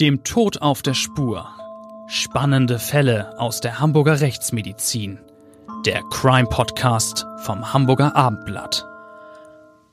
Dem 0.00 0.22
Tod 0.22 0.62
auf 0.62 0.82
der 0.82 0.94
Spur. 0.94 1.48
Spannende 2.06 2.78
Fälle 2.78 3.36
aus 3.40 3.60
der 3.60 3.80
Hamburger 3.80 4.20
Rechtsmedizin. 4.20 5.18
Der 5.84 6.02
Crime 6.04 6.46
Podcast 6.48 7.26
vom 7.38 7.72
Hamburger 7.72 8.14
Abendblatt. 8.14 8.86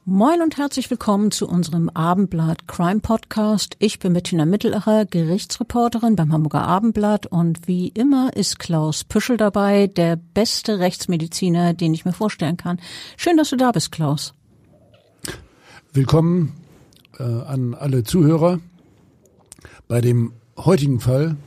Moin 0.05 0.43
und 0.43 0.57
herzlich 0.57 0.91
willkommen 0.91 1.31
zu 1.31 1.47
unserem 1.47 1.89
Abendblatt 1.89 2.67
Crime 2.67 2.99
Podcast. 2.99 3.77
Ich 3.79 3.97
bin 3.97 4.13
Bettina 4.13 4.45
Mittelacher, 4.45 5.07
Gerichtsreporterin 5.07 6.15
beim 6.15 6.31
Hamburger 6.31 6.67
Abendblatt 6.67 7.25
und 7.25 7.67
wie 7.67 7.87
immer 7.87 8.29
ist 8.35 8.59
Klaus 8.59 9.05
Püschel 9.05 9.37
dabei, 9.37 9.87
der 9.87 10.17
beste 10.17 10.77
Rechtsmediziner, 10.77 11.73
den 11.73 11.95
ich 11.95 12.05
mir 12.05 12.13
vorstellen 12.13 12.57
kann. 12.57 12.79
Schön, 13.17 13.37
dass 13.37 13.49
du 13.49 13.55
da 13.55 13.71
bist, 13.71 13.91
Klaus. 13.91 14.35
Willkommen 15.93 16.53
äh, 17.17 17.23
an 17.23 17.73
alle 17.73 18.03
Zuhörer. 18.03 18.59
Bei 19.87 20.01
dem 20.01 20.33
heutigen 20.57 20.99
Fall 20.99 21.37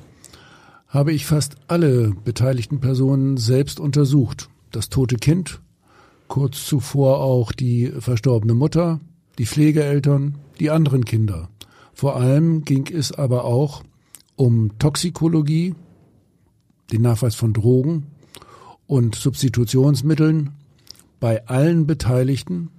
habe 0.86 1.12
ich 1.12 1.26
fast 1.26 1.56
alle 1.66 2.12
beteiligten 2.24 2.80
Personen 2.80 3.36
selbst 3.36 3.80
untersucht. 3.80 4.48
Das 4.70 4.88
tote 4.88 5.16
Kind, 5.16 5.60
kurz 6.28 6.64
zuvor 6.64 7.18
auch 7.20 7.52
die 7.52 7.92
verstorbene 7.98 8.54
Mutter, 8.54 9.00
die 9.38 9.46
Pflegeeltern, 9.46 10.36
die 10.60 10.70
anderen 10.70 11.04
Kinder. 11.04 11.48
Vor 11.92 12.16
allem 12.16 12.64
ging 12.64 12.86
es 12.86 13.10
aber 13.10 13.44
auch 13.44 13.82
um 14.36 14.78
Toxikologie, 14.78 15.74
den 16.92 17.02
Nachweis 17.02 17.34
von 17.34 17.52
Drogen 17.52 18.06
und 18.86 19.16
Substitutionsmitteln 19.16 20.50
bei 21.18 21.44
allen 21.48 21.88
Beteiligten 21.88 22.70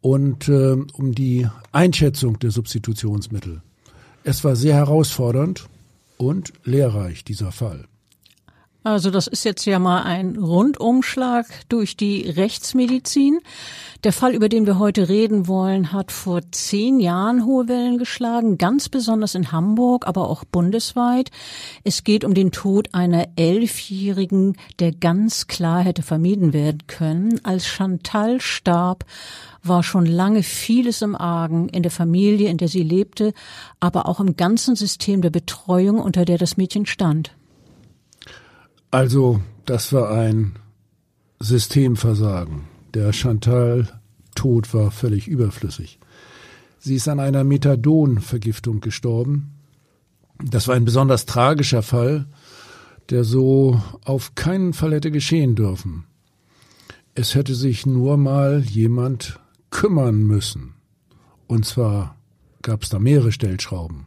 und 0.00 0.48
äh, 0.48 0.76
um 0.94 1.14
die 1.14 1.46
Einschätzung 1.72 2.38
der 2.38 2.52
Substitutionsmittel. 2.52 3.62
Es 4.30 4.44
war 4.44 4.56
sehr 4.56 4.74
herausfordernd 4.74 5.70
und 6.18 6.52
lehrreich, 6.62 7.24
dieser 7.24 7.50
Fall. 7.50 7.86
Also 8.84 9.10
das 9.10 9.26
ist 9.26 9.44
jetzt 9.44 9.64
ja 9.64 9.78
mal 9.78 10.02
ein 10.02 10.36
Rundumschlag 10.36 11.46
durch 11.70 11.96
die 11.96 12.28
Rechtsmedizin. 12.28 13.40
Der 14.04 14.12
Fall, 14.12 14.34
über 14.34 14.50
den 14.50 14.66
wir 14.66 14.78
heute 14.78 15.08
reden 15.08 15.48
wollen, 15.48 15.94
hat 15.94 16.12
vor 16.12 16.42
zehn 16.52 17.00
Jahren 17.00 17.46
hohe 17.46 17.68
Wellen 17.68 17.96
geschlagen, 17.96 18.58
ganz 18.58 18.90
besonders 18.90 19.34
in 19.34 19.50
Hamburg, 19.50 20.06
aber 20.06 20.28
auch 20.28 20.44
bundesweit. 20.44 21.30
Es 21.82 22.04
geht 22.04 22.22
um 22.22 22.34
den 22.34 22.52
Tod 22.52 22.90
einer 22.92 23.28
Elfjährigen, 23.36 24.58
der 24.78 24.92
ganz 24.92 25.46
klar 25.46 25.80
hätte 25.80 26.02
vermieden 26.02 26.52
werden 26.52 26.86
können. 26.86 27.42
Als 27.44 27.66
Chantal 27.66 28.42
starb, 28.42 29.06
war 29.62 29.82
schon 29.82 30.06
lange 30.06 30.42
vieles 30.42 31.02
im 31.02 31.14
Argen 31.14 31.68
in 31.68 31.82
der 31.82 31.90
Familie, 31.90 32.48
in 32.48 32.58
der 32.58 32.68
sie 32.68 32.82
lebte, 32.82 33.32
aber 33.80 34.06
auch 34.06 34.20
im 34.20 34.36
ganzen 34.36 34.76
System 34.76 35.22
der 35.22 35.30
Betreuung, 35.30 35.98
unter 35.98 36.24
der 36.24 36.38
das 36.38 36.56
Mädchen 36.56 36.86
stand. 36.86 37.36
Also, 38.90 39.40
das 39.66 39.92
war 39.92 40.10
ein 40.10 40.56
Systemversagen. 41.40 42.62
Der 42.94 43.12
Chantal-Tod 43.12 44.72
war 44.72 44.90
völlig 44.90 45.28
überflüssig. 45.28 45.98
Sie 46.78 46.94
ist 46.94 47.08
an 47.08 47.20
einer 47.20 47.44
Methadon-Vergiftung 47.44 48.80
gestorben. 48.80 49.52
Das 50.42 50.68
war 50.68 50.74
ein 50.74 50.84
besonders 50.84 51.26
tragischer 51.26 51.82
Fall, 51.82 52.26
der 53.10 53.24
so 53.24 53.82
auf 54.04 54.34
keinen 54.34 54.72
Fall 54.72 54.92
hätte 54.92 55.10
geschehen 55.10 55.54
dürfen. 55.54 56.04
Es 57.14 57.34
hätte 57.34 57.54
sich 57.54 57.84
nur 57.84 58.16
mal 58.16 58.60
jemand 58.60 59.40
kümmern 59.70 60.22
müssen. 60.22 60.74
Und 61.46 61.64
zwar 61.64 62.16
gab 62.62 62.82
es 62.82 62.88
da 62.88 62.98
mehrere 62.98 63.32
Stellschrauben. 63.32 64.06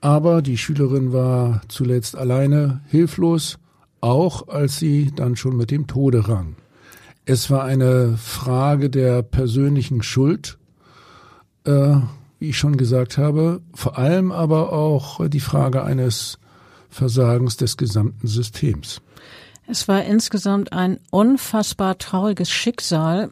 Aber 0.00 0.42
die 0.42 0.58
Schülerin 0.58 1.12
war 1.12 1.62
zuletzt 1.68 2.16
alleine, 2.16 2.80
hilflos 2.88 3.58
auch 4.02 4.48
als 4.48 4.78
sie 4.78 5.12
dann 5.14 5.36
schon 5.36 5.56
mit 5.56 5.70
dem 5.70 5.86
Tode 5.86 6.28
rang. 6.28 6.56
Es 7.24 7.50
war 7.50 7.64
eine 7.64 8.16
Frage 8.16 8.90
der 8.90 9.22
persönlichen 9.22 10.02
Schuld, 10.02 10.58
äh, 11.64 11.96
wie 12.40 12.48
ich 12.48 12.58
schon 12.58 12.76
gesagt 12.76 13.16
habe, 13.16 13.62
vor 13.72 13.96
allem 13.96 14.32
aber 14.32 14.72
auch 14.72 15.26
die 15.28 15.40
Frage 15.40 15.84
eines 15.84 16.38
Versagens 16.90 17.56
des 17.56 17.76
gesamten 17.76 18.26
Systems. 18.26 19.00
Es 19.68 19.86
war 19.86 20.04
insgesamt 20.04 20.72
ein 20.72 20.98
unfassbar 21.10 21.96
trauriges 21.96 22.50
Schicksal. 22.50 23.30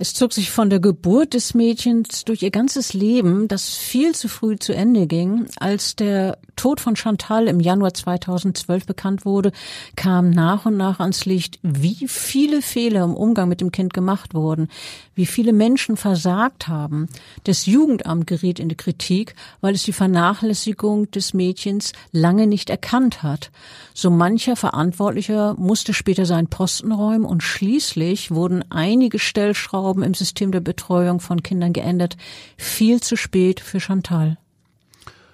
Es 0.00 0.14
zog 0.14 0.32
sich 0.32 0.52
von 0.52 0.70
der 0.70 0.78
Geburt 0.78 1.34
des 1.34 1.54
Mädchens 1.54 2.24
durch 2.24 2.42
ihr 2.42 2.52
ganzes 2.52 2.94
Leben, 2.94 3.48
das 3.48 3.74
viel 3.74 4.14
zu 4.14 4.28
früh 4.28 4.56
zu 4.56 4.72
Ende 4.72 5.08
ging. 5.08 5.46
Als 5.58 5.96
der 5.96 6.38
Tod 6.54 6.80
von 6.80 6.94
Chantal 6.94 7.48
im 7.48 7.58
Januar 7.58 7.92
2012 7.92 8.86
bekannt 8.86 9.24
wurde, 9.24 9.50
kam 9.96 10.30
nach 10.30 10.66
und 10.66 10.76
nach 10.76 11.00
ans 11.00 11.24
Licht, 11.24 11.58
wie 11.62 12.06
viele 12.06 12.62
Fehler 12.62 13.02
im 13.02 13.14
Umgang 13.14 13.48
mit 13.48 13.60
dem 13.60 13.72
Kind 13.72 13.92
gemacht 13.92 14.34
wurden, 14.34 14.68
wie 15.18 15.26
viele 15.26 15.52
Menschen 15.52 15.96
versagt 15.96 16.68
haben. 16.68 17.08
Das 17.42 17.66
Jugendamt 17.66 18.28
geriet 18.28 18.60
in 18.60 18.68
die 18.68 18.76
Kritik, 18.76 19.34
weil 19.60 19.74
es 19.74 19.82
die 19.82 19.92
Vernachlässigung 19.92 21.10
des 21.10 21.34
Mädchens 21.34 21.92
lange 22.12 22.46
nicht 22.46 22.70
erkannt 22.70 23.24
hat. 23.24 23.50
So 23.94 24.10
mancher 24.10 24.54
Verantwortlicher 24.54 25.54
musste 25.58 25.92
später 25.92 26.24
seinen 26.24 26.46
Posten 26.46 26.92
räumen 26.92 27.24
und 27.24 27.42
schließlich 27.42 28.30
wurden 28.30 28.64
einige 28.70 29.18
Stellschrauben 29.18 30.04
im 30.04 30.14
System 30.14 30.52
der 30.52 30.60
Betreuung 30.60 31.18
von 31.18 31.42
Kindern 31.42 31.72
geändert. 31.72 32.16
Viel 32.56 33.00
zu 33.00 33.16
spät 33.16 33.58
für 33.58 33.80
Chantal. 33.80 34.38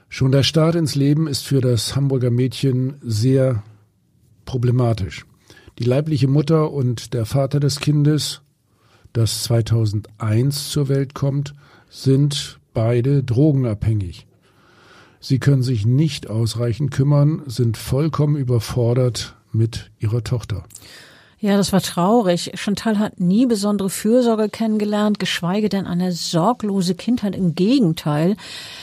Schon 0.08 0.32
der 0.32 0.44
Start 0.44 0.76
ins 0.76 0.94
Leben 0.94 1.26
ist 1.26 1.44
für 1.44 1.60
das 1.60 1.94
Hamburger 1.94 2.30
Mädchen 2.30 2.94
sehr 3.02 3.62
problematisch. 4.46 5.26
Die 5.78 5.84
leibliche 5.84 6.28
Mutter 6.28 6.70
und 6.70 7.12
der 7.12 7.26
Vater 7.26 7.60
des 7.60 7.80
Kindes, 7.80 8.44
das 9.14 9.44
2001 9.44 10.69
zur 10.69 10.88
Welt 10.88 11.14
kommt, 11.14 11.54
sind 11.88 12.58
beide 12.75 13.22
drogenabhängig. 13.22 14.26
Sie 15.20 15.38
können 15.38 15.62
sich 15.62 15.86
nicht 15.86 16.28
ausreichend 16.28 16.91
kümmern, 16.91 17.42
sind 17.47 17.78
vollkommen 17.78 18.36
überfordert 18.36 19.36
mit 19.52 19.91
ihrer 19.98 20.22
Tochter. 20.22 20.64
Ja, 21.38 21.56
das 21.56 21.72
war 21.72 21.82
traurig. 21.82 22.52
Chantal 22.54 22.98
hat 22.98 23.20
nie 23.20 23.47
besondere 23.47 23.91
Fürsorge 23.91 24.48
kennengelernt, 24.48 25.19
geschweige 25.19 25.69
denn 25.69 25.86
eine 25.86 26.12
sorglose 26.12 26.94
Kindheit. 26.94 27.36
Im 27.36 27.54
Gegenteil. 27.54 28.36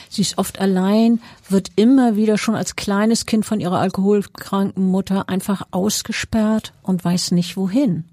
Sie 0.09 0.21
ist 0.21 0.37
oft 0.37 0.59
allein, 0.59 1.21
wird 1.49 1.71
immer 1.75 2.15
wieder 2.15 2.37
schon 2.37 2.55
als 2.55 2.75
kleines 2.75 3.25
Kind 3.25 3.45
von 3.45 3.59
ihrer 3.59 3.79
alkoholkranken 3.79 4.85
Mutter 4.85 5.27
einfach 5.27 5.63
ausgesperrt 5.71 6.71
und 6.83 7.03
weiß 7.03 7.31
nicht 7.31 7.57
wohin. 7.57 8.03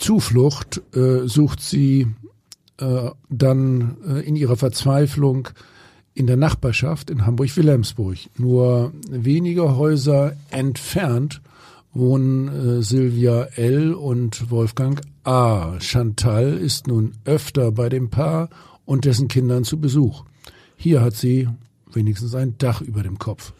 Zuflucht 0.00 0.82
äh, 0.96 1.26
sucht 1.26 1.60
sie 1.60 2.08
äh, 2.78 3.10
dann 3.28 3.96
äh, 4.06 4.20
in 4.20 4.34
ihrer 4.34 4.56
Verzweiflung 4.56 5.48
in 6.14 6.26
der 6.26 6.36
Nachbarschaft 6.36 7.10
in 7.10 7.24
Hamburg-Wilhelmsburg, 7.24 8.18
nur 8.36 8.92
wenige 9.08 9.76
Häuser 9.76 10.34
entfernt 10.50 11.40
wohnen 11.92 12.48
äh, 12.48 12.82
Sylvia 12.82 13.44
L. 13.56 13.94
und 13.94 14.50
Wolfgang 14.50 15.00
A. 15.24 15.78
Chantal 15.80 16.56
ist 16.56 16.86
nun 16.86 17.12
öfter 17.24 17.72
bei 17.72 17.88
dem 17.88 18.10
Paar 18.10 18.48
und 18.84 19.04
dessen 19.04 19.28
Kindern 19.28 19.64
zu 19.64 19.80
Besuch. 19.80 20.24
Hier 20.76 21.00
hat 21.00 21.14
sie 21.14 21.48
wenigstens 21.92 22.34
ein 22.34 22.56
Dach 22.58 22.80
über 22.80 23.02
dem 23.02 23.18
Kopf. 23.18 23.52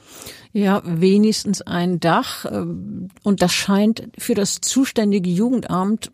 Ja, 0.53 0.83
wenigstens 0.85 1.63
ein 1.63 2.01
Dach. 2.01 2.45
Ähm, 2.45 3.09
und 3.23 3.43
das 3.43 3.53
scheint 3.53 4.09
für 4.19 4.35
das 4.35 4.61
zuständige 4.61 5.31
Jugendamt 5.31 6.11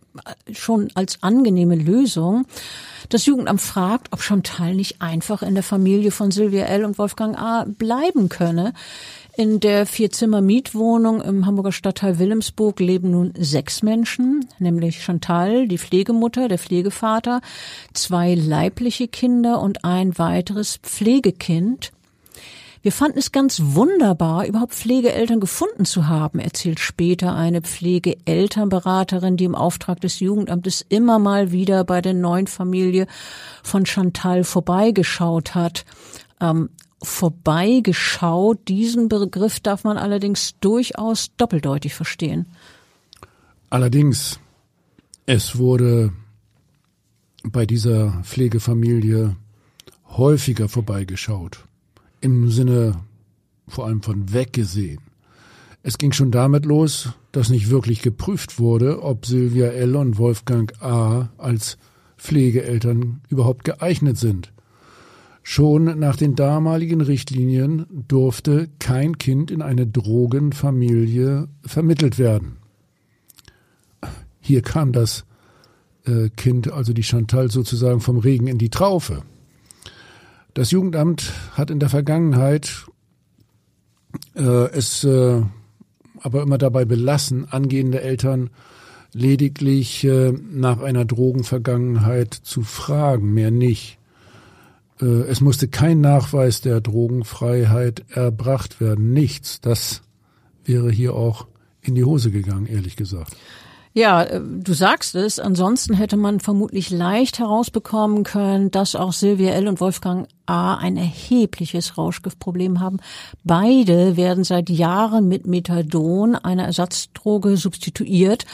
schon 0.53 0.89
als 0.95 1.23
angenehme 1.23 1.75
Lösung. 1.75 2.47
Das 3.09 3.27
Jugendamt 3.27 3.61
fragt, 3.61 4.13
ob 4.13 4.21
Chantal 4.21 4.75
nicht 4.75 5.01
einfach 5.01 5.43
in 5.43 5.55
der 5.55 5.63
Familie 5.63 6.11
von 6.11 6.31
Sylvia 6.31 6.65
L. 6.67 6.85
und 6.85 6.99
Wolfgang 6.99 7.39
A. 7.39 7.65
bleiben 7.67 8.29
könne. 8.29 8.73
In 9.39 9.61
der 9.61 9.87
Vierzimmer-Mietwohnung 9.87 11.21
im 11.21 11.45
Hamburger 11.45 11.73
Stadtteil 11.73 12.19
Wilhelmsburg 12.19 12.81
leben 12.81 13.11
nun 13.11 13.35
sechs 13.39 13.83
Menschen, 13.83 14.47
nämlich 14.59 15.03
Chantal, 15.03 15.69
die 15.69 15.77
Pflegemutter, 15.77 16.49
der 16.49 16.59
Pflegevater, 16.59 17.43
zwei 17.93 18.35
leibliche 18.35 19.09
Kinder 19.09 19.61
und 19.61 19.85
ein 19.85 20.19
weiteres 20.19 20.79
Pflegekind. 20.79 21.93
Wir 22.87 22.93
fanden 22.93 23.19
es 23.19 23.33
ganz 23.33 23.61
wunderbar, 23.61 24.47
überhaupt 24.47 24.73
Pflegeeltern 24.73 25.41
gefunden 25.41 25.85
zu 25.85 26.07
haben, 26.07 26.39
erzählt 26.39 26.79
später 26.79 27.35
eine 27.35 27.61
Pflegeelternberaterin, 27.61 29.37
die 29.37 29.43
im 29.43 29.57
Auftrag 29.57 30.01
des 30.01 30.21
Jugendamtes 30.21 30.87
immer 30.89 31.19
mal 31.19 31.51
wieder 31.51 31.83
bei 31.83 32.01
der 32.01 32.15
neuen 32.15 32.47
Familie 32.47 33.09
von 33.65 33.87
Chantal 33.87 34.45
vorbeigeschaut 34.45 35.57
hat. 35.57 35.85
Ähm, 36.41 36.69
vorbeigeschaut. 37.03 38.69
Diesen 38.69 39.09
Begriff 39.09 39.59
darf 39.59 39.83
man 39.83 39.99
allerdings 39.99 40.55
durchaus 40.61 41.35
doppeldeutig 41.37 41.93
verstehen. 41.93 42.47
Allerdings, 43.69 44.39
es 45.27 45.59
wurde 45.59 46.13
bei 47.43 47.67
dieser 47.67 48.23
Pflegefamilie 48.23 49.35
häufiger 50.07 50.69
vorbeigeschaut. 50.69 51.67
Im 52.21 52.51
Sinne 52.51 52.97
vor 53.69 53.87
allem 53.87 54.03
von 54.03 54.33
weggesehen. 54.33 55.01
Es 55.83 55.99
ging 55.99 56.13
schon 56.13 56.31
damit 56.31 56.67
los, 56.67 57.11
dass 57.33 57.49
nicht 57.49 57.71
wirklich 57.71 58.03
geprüft 58.03 58.59
wurde, 58.59 59.03
ob 59.03 59.27
Sylvia 59.27 59.67
L. 59.69 59.95
und 59.97 60.19
Wolfgang 60.19 60.73
A. 60.83 61.31
als 61.39 61.79
Pflegeeltern 62.17 63.21
überhaupt 63.29 63.65
geeignet 63.65 64.17
sind. 64.19 64.53
Schon 65.43 65.99
nach 66.01 66.17
den 66.17 66.35
damaligen 66.35 67.01
Richtlinien 67.01 67.87
durfte 68.09 68.69
kein 68.81 69.17
Kind 69.19 69.53
in 69.53 69.63
eine 69.63 69.87
Drogenfamilie 69.87 71.47
vermittelt 71.65 72.19
werden. 72.19 72.57
Hier 74.41 74.63
kam 74.63 74.93
das 74.93 75.25
äh, 76.05 76.31
Kind, 76.31 76.73
also 76.73 76.93
die 76.93 77.05
Chantal, 77.05 77.51
sozusagen 77.51 78.01
vom 78.01 78.19
Regen 78.19 78.49
in 78.49 78.59
die 78.59 78.71
Traufe. 78.71 79.23
Das 80.57 80.71
Jugendamt 80.71 81.35
hat 81.53 81.71
in 81.71 81.81
der 81.81 81.91
Vergangenheit 81.91 82.87
äh, 84.35 84.71
es 84.71 85.05
äh, 85.05 85.43
aber 86.21 86.43
immer 86.43 86.57
dabei 86.57 86.87
belassen, 86.87 87.47
angehende 87.51 88.01
Eltern 88.01 88.49
lediglich 89.13 90.03
äh, 90.05 90.33
nach 90.33 90.81
einer 90.81 91.05
Drogenvergangenheit 91.05 92.33
zu 92.33 92.63
fragen, 92.63 93.35
mehr 93.35 93.51
nicht. 93.51 93.99
Äh, 94.99 95.05
es 95.29 95.43
musste 95.43 95.69
kein 95.69 96.01
Nachweis 96.01 96.63
der 96.63 96.81
Drogenfreiheit 96.81 98.07
erbracht 98.09 98.81
werden, 98.81 99.13
nichts. 99.13 99.61
Das 99.61 100.01
wäre 100.65 100.91
hier 100.91 101.15
auch 101.15 101.49
in 101.83 101.95
die 101.95 102.05
Hose 102.05 102.31
gegangen, 102.31 102.65
ehrlich 102.65 102.97
gesagt. 102.97 103.37
Ja, 103.93 104.23
äh, 104.23 104.41
du 104.41 104.73
sagst 104.73 105.17
es. 105.17 105.39
Ansonsten 105.39 105.93
hätte 105.93 106.17
man 106.17 106.41
vermutlich 106.41 106.89
leicht 106.89 107.41
herausbekommen 107.41 108.25
können, 108.25 108.71
dass 108.71 108.97
auch 108.97 109.13
Silvia 109.13 109.51
L. 109.51 109.69
und 109.69 109.81
Wolfgang 109.83 110.29
A. 110.47 110.77
ein 110.77 110.97
erhebliches 110.97 111.99
Rauschgiftproblem 111.99 112.81
haben. 112.81 112.99
Beide 113.43 114.17
werden 114.17 114.45
seit 114.45 114.71
Jahren 114.71 115.27
mit 115.27 115.47
Methadon, 115.47 116.37
einer 116.37 116.65
Ersatzdroge, 116.65 117.57
substituiert. 117.57 118.47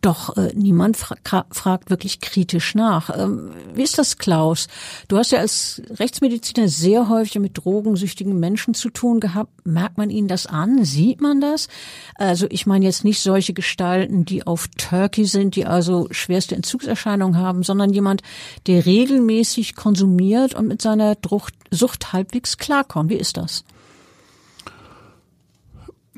Doch 0.00 0.36
äh, 0.36 0.52
niemand 0.54 0.96
fra 0.96 1.16
fragt 1.50 1.90
wirklich 1.90 2.20
kritisch 2.20 2.74
nach. 2.74 3.10
Ähm, 3.16 3.50
wie 3.74 3.82
ist 3.82 3.98
das, 3.98 4.16
Klaus? 4.16 4.68
Du 5.08 5.18
hast 5.18 5.32
ja 5.32 5.40
als 5.40 5.82
Rechtsmediziner 5.90 6.68
sehr 6.68 7.08
häufig 7.08 7.38
mit 7.38 7.58
drogensüchtigen 7.62 8.38
Menschen 8.40 8.72
zu 8.72 8.88
tun 8.88 9.20
gehabt. 9.20 9.50
Merkt 9.66 9.98
man 9.98 10.10
ihnen 10.10 10.28
das 10.28 10.46
an? 10.46 10.84
Sieht 10.84 11.20
man 11.20 11.40
das? 11.40 11.68
Also 12.14 12.46
ich 12.48 12.66
meine 12.66 12.86
jetzt 12.86 13.04
nicht 13.04 13.20
solche 13.20 13.52
Gestalten, 13.52 14.24
die 14.24 14.46
auf 14.46 14.68
Turkey 14.78 15.24
sind, 15.24 15.56
die 15.56 15.66
also 15.66 16.08
schwerste 16.10 16.56
Entzugserscheinungen 16.56 17.38
haben, 17.38 17.62
sondern 17.62 17.92
jemand, 17.92 18.22
der 18.66 18.86
regelmäßig 18.86 19.74
konsumiert 19.74 20.54
und 20.54 20.68
mit 20.68 20.80
seiner 20.80 21.14
Droge 21.16 21.33
Sucht, 21.70 22.12
halbwegs 22.12 22.58
klarkommen. 22.58 23.10
Wie 23.10 23.16
ist 23.16 23.36
das? 23.36 23.64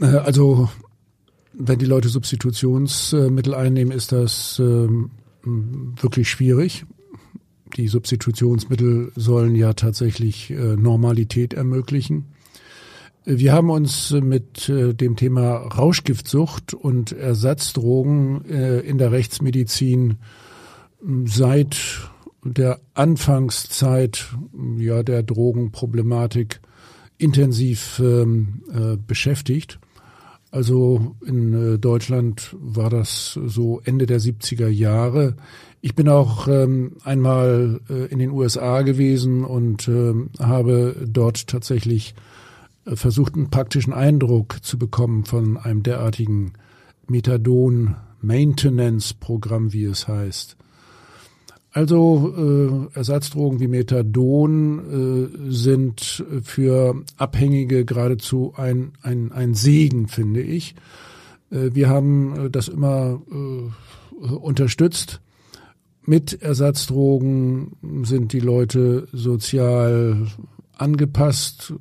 Äh, 0.00 0.06
also 0.06 0.68
wenn 1.52 1.78
die 1.78 1.86
Leute 1.86 2.08
Substitutionsmittel 2.08 3.54
einnehmen, 3.54 3.92
ist 3.92 4.12
das 4.12 4.58
ähm, 4.58 5.10
wirklich 5.42 6.28
schwierig. 6.28 6.84
Die 7.76 7.88
Substitutionsmittel 7.88 9.12
sollen 9.16 9.54
ja 9.54 9.72
tatsächlich 9.72 10.50
äh, 10.50 10.76
Normalität 10.76 11.54
ermöglichen. 11.54 12.26
Wir 13.24 13.52
haben 13.52 13.70
uns 13.70 14.12
mit 14.12 14.68
äh, 14.68 14.94
dem 14.94 15.16
Thema 15.16 15.56
Rauschgiftsucht 15.56 16.74
und 16.74 17.12
Ersatzdrogen 17.12 18.42
in 18.42 18.98
der 18.98 19.10
Rechtsmedizin 19.10 20.18
seit 21.24 21.76
der 22.52 22.80
Anfangszeit 22.94 24.34
ja 24.78 25.02
der 25.02 25.22
Drogenproblematik 25.22 26.60
intensiv 27.18 28.00
ähm, 28.04 28.62
äh, 28.72 28.96
beschäftigt. 28.96 29.78
Also 30.50 31.16
in 31.24 31.74
äh, 31.74 31.78
Deutschland 31.78 32.56
war 32.58 32.88
das 32.88 33.38
so 33.46 33.80
Ende 33.84 34.06
der 34.06 34.20
70er 34.20 34.68
Jahre. 34.68 35.36
Ich 35.80 35.94
bin 35.94 36.08
auch 36.08 36.48
ähm, 36.48 36.96
einmal 37.04 37.80
äh, 37.88 38.06
in 38.06 38.18
den 38.18 38.30
USA 38.30 38.82
gewesen 38.82 39.44
und 39.44 39.86
äh, 39.88 40.14
habe 40.38 41.06
dort 41.06 41.46
tatsächlich 41.46 42.14
äh, 42.86 42.96
versucht, 42.96 43.34
einen 43.34 43.50
praktischen 43.50 43.92
Eindruck 43.92 44.56
zu 44.62 44.78
bekommen 44.78 45.24
von 45.24 45.58
einem 45.58 45.82
derartigen 45.82 46.54
Methadon-Maintenance-Programm, 47.08 49.72
wie 49.72 49.84
es 49.84 50.08
heißt. 50.08 50.56
Also 51.76 52.88
äh, 52.94 52.96
Ersatzdrogen 52.96 53.60
wie 53.60 53.68
Methadon 53.68 55.28
äh, 55.46 55.52
sind 55.52 56.24
für 56.42 57.02
Abhängige 57.18 57.84
geradezu 57.84 58.54
ein, 58.56 58.92
ein, 59.02 59.30
ein 59.30 59.52
Segen, 59.52 60.08
finde 60.08 60.40
ich. 60.40 60.74
Äh, 61.50 61.74
wir 61.74 61.90
haben 61.90 62.46
äh, 62.46 62.50
das 62.50 62.68
immer 62.68 63.20
äh, 63.30 64.26
unterstützt. 64.26 65.20
Mit 66.02 66.40
Ersatzdrogen 66.40 67.72
sind 68.04 68.32
die 68.32 68.40
Leute 68.40 69.06
sozial 69.12 70.28
angepasst, 70.78 71.74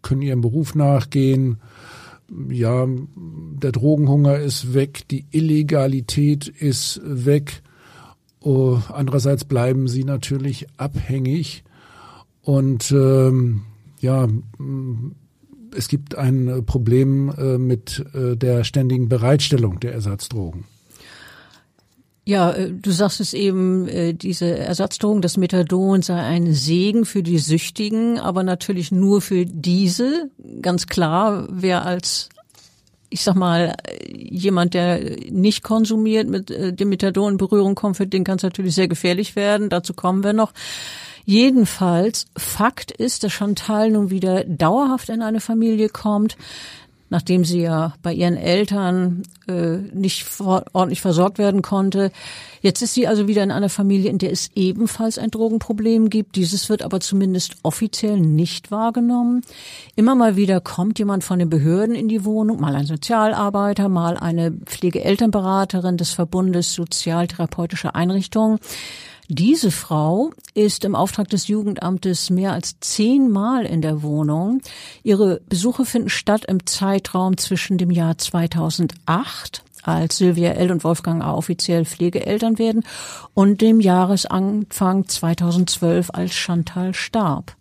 können 0.00 0.22
ihrem 0.22 0.42
Beruf 0.42 0.76
nachgehen. 0.76 1.56
Ja, 2.50 2.86
der 2.86 3.72
Drogenhunger 3.72 4.38
ist 4.38 4.74
weg, 4.74 5.08
die 5.10 5.26
Illegalität 5.32 6.46
ist 6.46 7.00
weg 7.04 7.64
Oh, 8.42 8.78
andererseits 8.92 9.44
bleiben 9.44 9.86
sie 9.86 10.04
natürlich 10.04 10.66
abhängig 10.78 11.62
und 12.42 12.90
ähm, 12.90 13.62
ja, 14.00 14.28
es 15.76 15.88
gibt 15.88 16.16
ein 16.16 16.64
Problem 16.64 17.32
äh, 17.36 17.58
mit 17.58 18.04
äh, 18.14 18.36
der 18.36 18.64
ständigen 18.64 19.08
Bereitstellung 19.08 19.78
der 19.80 19.92
Ersatzdrogen. 19.92 20.64
Ja, 22.24 22.52
äh, 22.52 22.70
du 22.72 22.90
sagst 22.92 23.20
es 23.20 23.34
eben, 23.34 23.88
äh, 23.88 24.14
diese 24.14 24.56
Ersatzdrogen, 24.56 25.20
das 25.20 25.36
Methadon 25.36 26.02
sei 26.02 26.16
ein 26.16 26.52
Segen 26.52 27.04
für 27.04 27.22
die 27.22 27.38
Süchtigen, 27.38 28.18
aber 28.18 28.42
natürlich 28.42 28.92
nur 28.92 29.20
für 29.20 29.46
diese. 29.46 30.30
Ganz 30.62 30.86
klar, 30.86 31.48
wer 31.50 31.84
als 31.84 32.28
ich 33.10 33.22
sag 33.22 33.34
mal, 33.34 33.74
jemand, 34.08 34.74
der 34.74 35.00
nicht 35.30 35.62
konsumiert, 35.62 36.28
mit 36.28 36.50
äh, 36.50 36.72
dem 36.72 36.88
Methadon 36.88 37.32
in 37.32 37.38
Berührung 37.38 37.74
kommt, 37.74 37.96
für 37.96 38.06
den 38.06 38.24
kann 38.24 38.36
es 38.36 38.44
natürlich 38.44 38.74
sehr 38.74 38.88
gefährlich 38.88 39.36
werden. 39.36 39.68
Dazu 39.68 39.94
kommen 39.94 40.22
wir 40.22 40.32
noch. 40.32 40.52
Jedenfalls, 41.24 42.26
Fakt 42.36 42.90
ist, 42.92 43.24
dass 43.24 43.32
Chantal 43.32 43.90
nun 43.90 44.10
wieder 44.10 44.44
dauerhaft 44.44 45.10
in 45.10 45.22
eine 45.22 45.40
Familie 45.40 45.88
kommt, 45.88 46.36
nachdem 47.10 47.44
sie 47.44 47.60
ja 47.60 47.92
bei 48.02 48.14
ihren 48.14 48.36
Eltern 48.36 49.24
äh, 49.48 49.78
nicht 49.92 50.24
vor, 50.24 50.64
ordentlich 50.72 51.00
versorgt 51.00 51.38
werden 51.38 51.60
konnte. 51.60 52.12
Jetzt 52.62 52.82
ist 52.82 52.94
sie 52.94 53.06
also 53.06 53.26
wieder 53.26 53.42
in 53.42 53.50
einer 53.50 53.68
Familie, 53.68 54.10
in 54.10 54.18
der 54.18 54.30
es 54.30 54.50
ebenfalls 54.54 55.18
ein 55.18 55.30
Drogenproblem 55.30 56.08
gibt. 56.08 56.36
Dieses 56.36 56.68
wird 56.68 56.82
aber 56.82 57.00
zumindest 57.00 57.56
offiziell 57.62 58.20
nicht 58.20 58.70
wahrgenommen. 58.70 59.42
Immer 59.96 60.14
mal 60.14 60.36
wieder 60.36 60.60
kommt 60.60 60.98
jemand 60.98 61.24
von 61.24 61.38
den 61.38 61.50
Behörden 61.50 61.94
in 61.94 62.08
die 62.08 62.24
Wohnung, 62.24 62.60
mal 62.60 62.76
ein 62.76 62.86
Sozialarbeiter, 62.86 63.88
mal 63.88 64.16
eine 64.16 64.52
Pflegeelternberaterin 64.52 65.96
des 65.96 66.12
Verbundes 66.12 66.72
sozialtherapeutischer 66.74 67.94
Einrichtungen. 67.94 68.58
Diese 69.32 69.70
Frau 69.70 70.32
ist 70.54 70.84
im 70.84 70.96
Auftrag 70.96 71.28
des 71.28 71.46
Jugendamtes 71.46 72.30
mehr 72.30 72.52
als 72.52 72.80
zehnmal 72.80 73.64
in 73.64 73.80
der 73.80 74.02
Wohnung. 74.02 74.60
Ihre 75.04 75.40
Besuche 75.48 75.84
finden 75.84 76.08
statt 76.08 76.46
im 76.48 76.66
Zeitraum 76.66 77.36
zwischen 77.36 77.78
dem 77.78 77.92
Jahr 77.92 78.18
2008 78.18 79.62
als 79.84 80.16
Sylvia 80.16 80.50
L. 80.54 80.72
und 80.72 80.82
Wolfgang 80.82 81.22
A. 81.22 81.32
offiziell 81.32 81.84
Pflegeeltern 81.84 82.58
werden 82.58 82.82
und 83.32 83.60
dem 83.60 83.78
Jahresanfang 83.78 85.06
2012 85.06 86.10
als 86.12 86.34
Chantal 86.34 86.92
starb. 86.92 87.54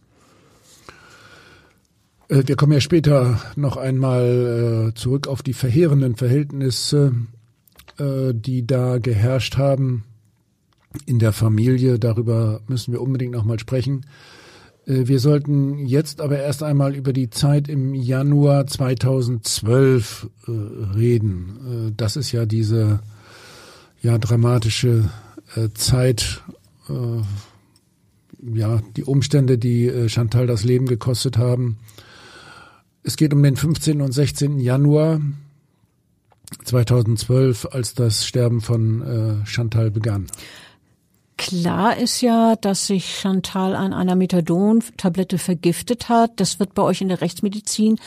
Äh, 2.29 2.41
wir 2.47 2.55
kommen 2.55 2.73
ja 2.73 2.81
später 2.81 3.39
noch 3.55 3.77
einmal 3.77 4.89
äh, 4.89 4.93
zurück 4.95 5.27
auf 5.27 5.43
die 5.43 5.53
verheerenden 5.53 6.15
Verhältnisse, 6.15 7.13
äh, 7.99 8.33
die 8.33 8.65
da 8.65 8.97
geherrscht 8.97 9.57
haben 9.57 10.05
in 11.05 11.19
der 11.19 11.33
Familie. 11.33 11.99
Darüber 11.99 12.61
müssen 12.67 12.93
wir 12.93 13.01
unbedingt 13.01 13.33
nochmal 13.33 13.59
sprechen. 13.59 14.05
Äh, 14.89 15.07
wir 15.07 15.19
sollten 15.19 15.85
jetzt 15.85 16.19
aber 16.19 16.39
erst 16.39 16.63
einmal 16.63 16.95
über 16.95 17.13
die 17.13 17.29
Zeit 17.29 17.69
im 17.69 17.93
Januar 17.93 18.67
2012 18.67 20.27
äh, 20.47 20.51
reden. 20.97 21.89
Äh, 21.89 21.93
das 21.95 22.15
ist 22.15 22.31
ja 22.31 22.45
diese 22.45 22.99
ja 24.01 24.17
dramatische 24.17 25.09
Zeit, 25.73 26.41
ja 26.87 28.81
die 28.95 29.03
Umstände, 29.03 29.57
die 29.57 30.07
Chantal 30.07 30.47
das 30.47 30.63
Leben 30.63 30.85
gekostet 30.85 31.37
haben. 31.37 31.79
Es 33.03 33.17
geht 33.17 33.33
um 33.33 33.43
den 33.43 33.57
15. 33.57 33.99
und 34.01 34.13
16. 34.13 34.59
Januar 34.59 35.19
2012, 36.63 37.67
als 37.71 37.93
das 37.93 38.25
Sterben 38.25 38.61
von 38.61 39.43
Chantal 39.43 39.91
begann. 39.91 40.27
Klar 41.39 41.95
ist 41.95 42.19
ja, 42.19 42.57
dass 42.57 42.87
sich 42.87 43.17
Chantal 43.17 43.73
an 43.73 43.93
einer 43.93 44.17
Methadon-Tablette 44.17 45.37
vergiftet 45.37 46.09
hat. 46.09 46.31
Das 46.35 46.59
wird 46.59 46.73
bei 46.73 46.83
euch 46.83 46.99
in 46.99 47.07
der 47.07 47.21
Rechtsmedizin 47.21 47.97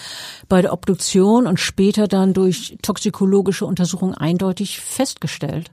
bei 0.51 0.61
der 0.61 0.75
Obduktion 0.75 1.47
und 1.47 1.59
später 1.59 2.09
dann 2.09 2.35
durch 2.35 2.77
toxikologische 2.83 3.65
Untersuchungen 3.65 4.12
eindeutig 4.12 4.81
festgestellt. 4.81 5.71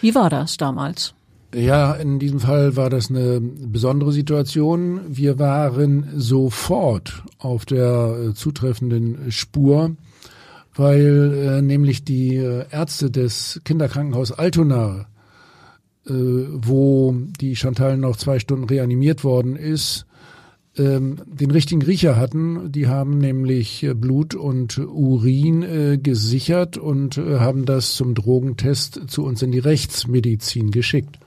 Wie 0.00 0.14
war 0.14 0.30
das 0.30 0.58
damals? 0.58 1.12
Ja, 1.52 1.92
in 1.94 2.20
diesem 2.20 2.38
Fall 2.38 2.76
war 2.76 2.88
das 2.88 3.10
eine 3.10 3.40
besondere 3.40 4.12
Situation. 4.12 5.00
Wir 5.08 5.40
waren 5.40 6.08
sofort 6.14 7.24
auf 7.40 7.66
der 7.66 8.28
äh, 8.28 8.34
zutreffenden 8.34 9.32
Spur, 9.32 9.96
weil 10.76 11.34
äh, 11.34 11.62
nämlich 11.62 12.04
die 12.04 12.36
äh, 12.36 12.64
Ärzte 12.70 13.10
des 13.10 13.60
Kinderkrankenhaus 13.64 14.30
Altona 14.30 15.06
wo 16.08 17.16
die 17.40 17.56
Chantal 17.56 17.96
noch 17.96 18.16
zwei 18.16 18.38
Stunden 18.38 18.64
reanimiert 18.64 19.24
worden 19.24 19.56
ist, 19.56 20.06
ähm, 20.78 21.16
den 21.26 21.50
richtigen 21.50 21.82
Riecher 21.82 22.16
hatten. 22.16 22.70
Die 22.72 22.86
haben 22.86 23.18
nämlich 23.18 23.82
äh, 23.82 23.94
Blut 23.94 24.34
und 24.34 24.78
Urin 24.78 25.62
äh, 25.62 25.98
gesichert 25.98 26.76
und 26.76 27.18
äh, 27.18 27.38
haben 27.38 27.64
das 27.64 27.94
zum 27.94 28.14
Drogentest 28.14 29.02
zu 29.08 29.24
uns 29.24 29.42
in 29.42 29.52
die 29.52 29.58
Rechtsmedizin 29.58 30.70
geschickt. 30.70 31.18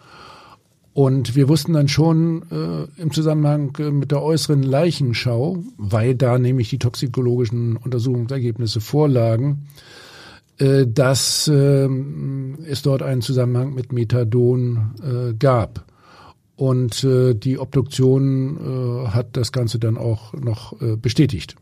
Und 0.94 1.36
wir 1.36 1.48
wussten 1.48 1.74
dann 1.74 1.88
schon 1.88 2.44
äh, 2.52 3.02
im 3.02 3.12
Zusammenhang 3.12 3.76
äh, 3.80 3.92
mit 3.92 4.12
der 4.12 4.22
äußeren 4.22 4.64
Leichenschau, 4.64 5.64
weil 5.78 6.16
da 6.16 6.38
nämlich 6.38 6.70
die 6.70 6.80
toxikologischen 6.80 7.78
Untersuchungsergebnisse 7.78 8.82
vorlagen, 8.82 9.66
äh, 9.66 9.99
dass 10.86 11.48
äh, 11.48 11.90
es 12.68 12.82
dort 12.82 13.02
einen 13.02 13.22
Zusammenhang 13.22 13.74
mit 13.74 13.94
Methadon 13.94 14.94
äh, 15.02 15.34
gab. 15.34 15.86
Und 16.56 17.06
äh, 17.06 17.34
die 17.36 17.58
Obduktion 17.58 18.58
äh, 18.58 19.08
hat 19.12 19.38
das 19.38 19.54
Ganze 19.54 19.80
dann 19.80 19.98
auch 19.98 20.34
noch 20.34 20.82
äh, 20.82 20.98
bestätigt. 20.98 21.56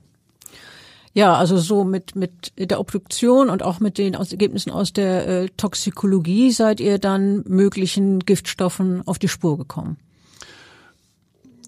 Ja, 1.13 1.35
also 1.35 1.57
so 1.57 1.83
mit, 1.83 2.15
mit 2.15 2.51
der 2.57 2.79
Obduktion 2.79 3.49
und 3.49 3.63
auch 3.63 3.79
mit 3.79 3.97
den 3.97 4.13
Ergebnissen 4.13 4.71
aus 4.71 4.93
der 4.93 5.27
äh, 5.27 5.49
Toxikologie 5.57 6.51
seid 6.51 6.79
ihr 6.79 6.99
dann 6.99 7.43
möglichen 7.47 8.19
Giftstoffen 8.19 9.01
auf 9.07 9.19
die 9.19 9.27
Spur 9.27 9.57
gekommen. 9.57 9.97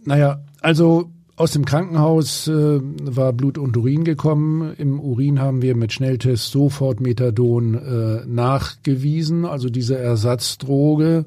Naja, 0.06 0.42
also 0.62 1.10
aus 1.39 1.51
dem 1.51 1.63
Krankenhaus 1.63 2.50
äh, 2.50 2.81
war 2.81 3.31
Blut 3.31 3.58
und 3.58 3.77
Urin 3.77 4.03
gekommen. 4.03 4.74
Im 4.77 5.00
Urin 5.00 5.39
haben 5.39 5.62
wir 5.62 5.74
mit 5.74 5.93
Schnelltest 5.93 6.51
sofort 6.51 7.00
Methadon 7.00 7.75
äh, 7.75 8.25
nachgewiesen, 8.27 9.46
also 9.46 9.69
diese 9.69 9.98
Ersatzdroge, 9.98 11.24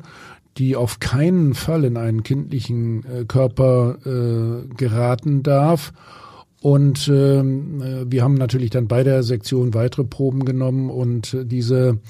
die 0.59 0.77
auf 0.77 1.01
keinen 1.01 1.55
Fall 1.55 1.85
in 1.85 1.97
einen 1.97 2.23
kindlichen 2.25 3.07
äh, 3.07 3.25
Körper 3.25 3.97
äh, 4.05 4.75
geraten 4.75 5.43
darf. 5.43 5.95
Und 6.61 7.09
ähm, 7.09 7.81
äh, 7.81 8.05
wir 8.13 8.23
haben 8.23 8.35
natürlich 8.35 8.69
dann 8.69 8.89
bei 8.89 9.05
der 9.05 9.23
Sektion 9.23 9.73
weitere 9.73 10.05
Proben 10.05 10.45
genommen 10.45 10.91
und 10.91 11.35
diese 11.45 12.01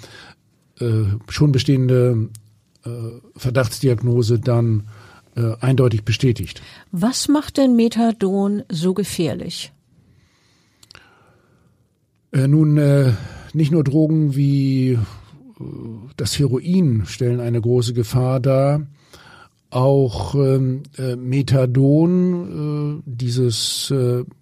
äh, 0.80 1.04
schon 1.28 1.52
bestehende 1.52 2.30
äh, 2.84 2.90
Verdachtsdiagnose 3.36 4.40
dann 4.40 4.88
äh, 5.36 5.54
eindeutig 5.60 6.04
bestätigt. 6.04 6.62
Was 6.90 7.28
macht 7.28 7.56
denn 7.56 7.76
Methadon 7.76 8.62
so 8.70 8.94
gefährlich? 8.94 9.72
Äh, 12.32 12.48
nun, 12.48 12.78
äh, 12.78 13.12
nicht 13.52 13.72
nur 13.72 13.84
Drogen 13.84 14.34
wie 14.34 14.92
äh, 14.92 14.98
das 16.16 16.38
Heroin 16.38 17.04
stellen 17.06 17.40
eine 17.40 17.60
große 17.60 17.94
Gefahr 17.94 18.40
dar. 18.40 18.86
Auch 19.70 20.34
ähm, 20.34 20.82
äh, 20.98 21.16
Methadon, 21.16 23.00
äh, 23.06 23.10
dieses 23.10 23.92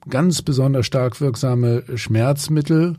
ganz 0.09 0.43
besonders 0.43 0.87
stark 0.87 1.21
wirksame 1.21 1.85
Schmerzmittel, 1.95 2.97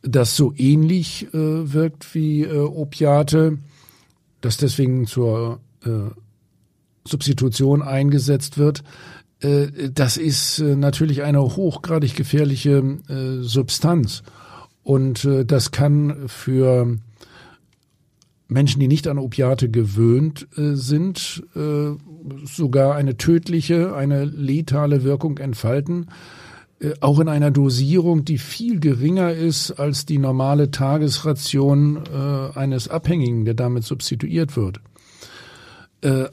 das 0.00 0.36
so 0.36 0.54
ähnlich 0.56 1.26
äh, 1.34 1.72
wirkt 1.72 2.14
wie 2.14 2.48
Opiate, 2.48 3.58
das 4.40 4.56
deswegen 4.56 5.06
zur 5.06 5.60
Substitution 7.04 7.82
eingesetzt 7.82 8.58
wird, 8.58 8.82
äh, 9.40 9.90
das 9.92 10.16
ist 10.16 10.58
äh, 10.58 10.76
natürlich 10.76 11.22
eine 11.22 11.40
hochgradig 11.40 12.14
gefährliche 12.14 12.98
äh, 13.08 13.42
Substanz. 13.42 14.22
Und 14.82 15.28
das 15.46 15.70
kann 15.72 16.26
für 16.26 16.96
Menschen, 18.48 18.80
die 18.80 18.88
nicht 18.88 19.06
an 19.08 19.18
Opiate 19.18 19.68
gewöhnt 19.68 20.48
sind, 20.56 21.44
sogar 22.44 22.94
eine 22.96 23.16
tödliche, 23.18 23.94
eine 23.94 24.24
letale 24.24 25.04
Wirkung 25.04 25.36
entfalten, 25.36 26.06
auch 27.00 27.20
in 27.20 27.28
einer 27.28 27.50
Dosierung, 27.50 28.24
die 28.24 28.38
viel 28.38 28.80
geringer 28.80 29.32
ist 29.32 29.72
als 29.72 30.06
die 30.06 30.18
normale 30.18 30.70
Tagesration 30.70 32.00
eines 32.54 32.88
Abhängigen, 32.88 33.44
der 33.44 33.54
damit 33.54 33.84
substituiert 33.84 34.56
wird. 34.56 34.80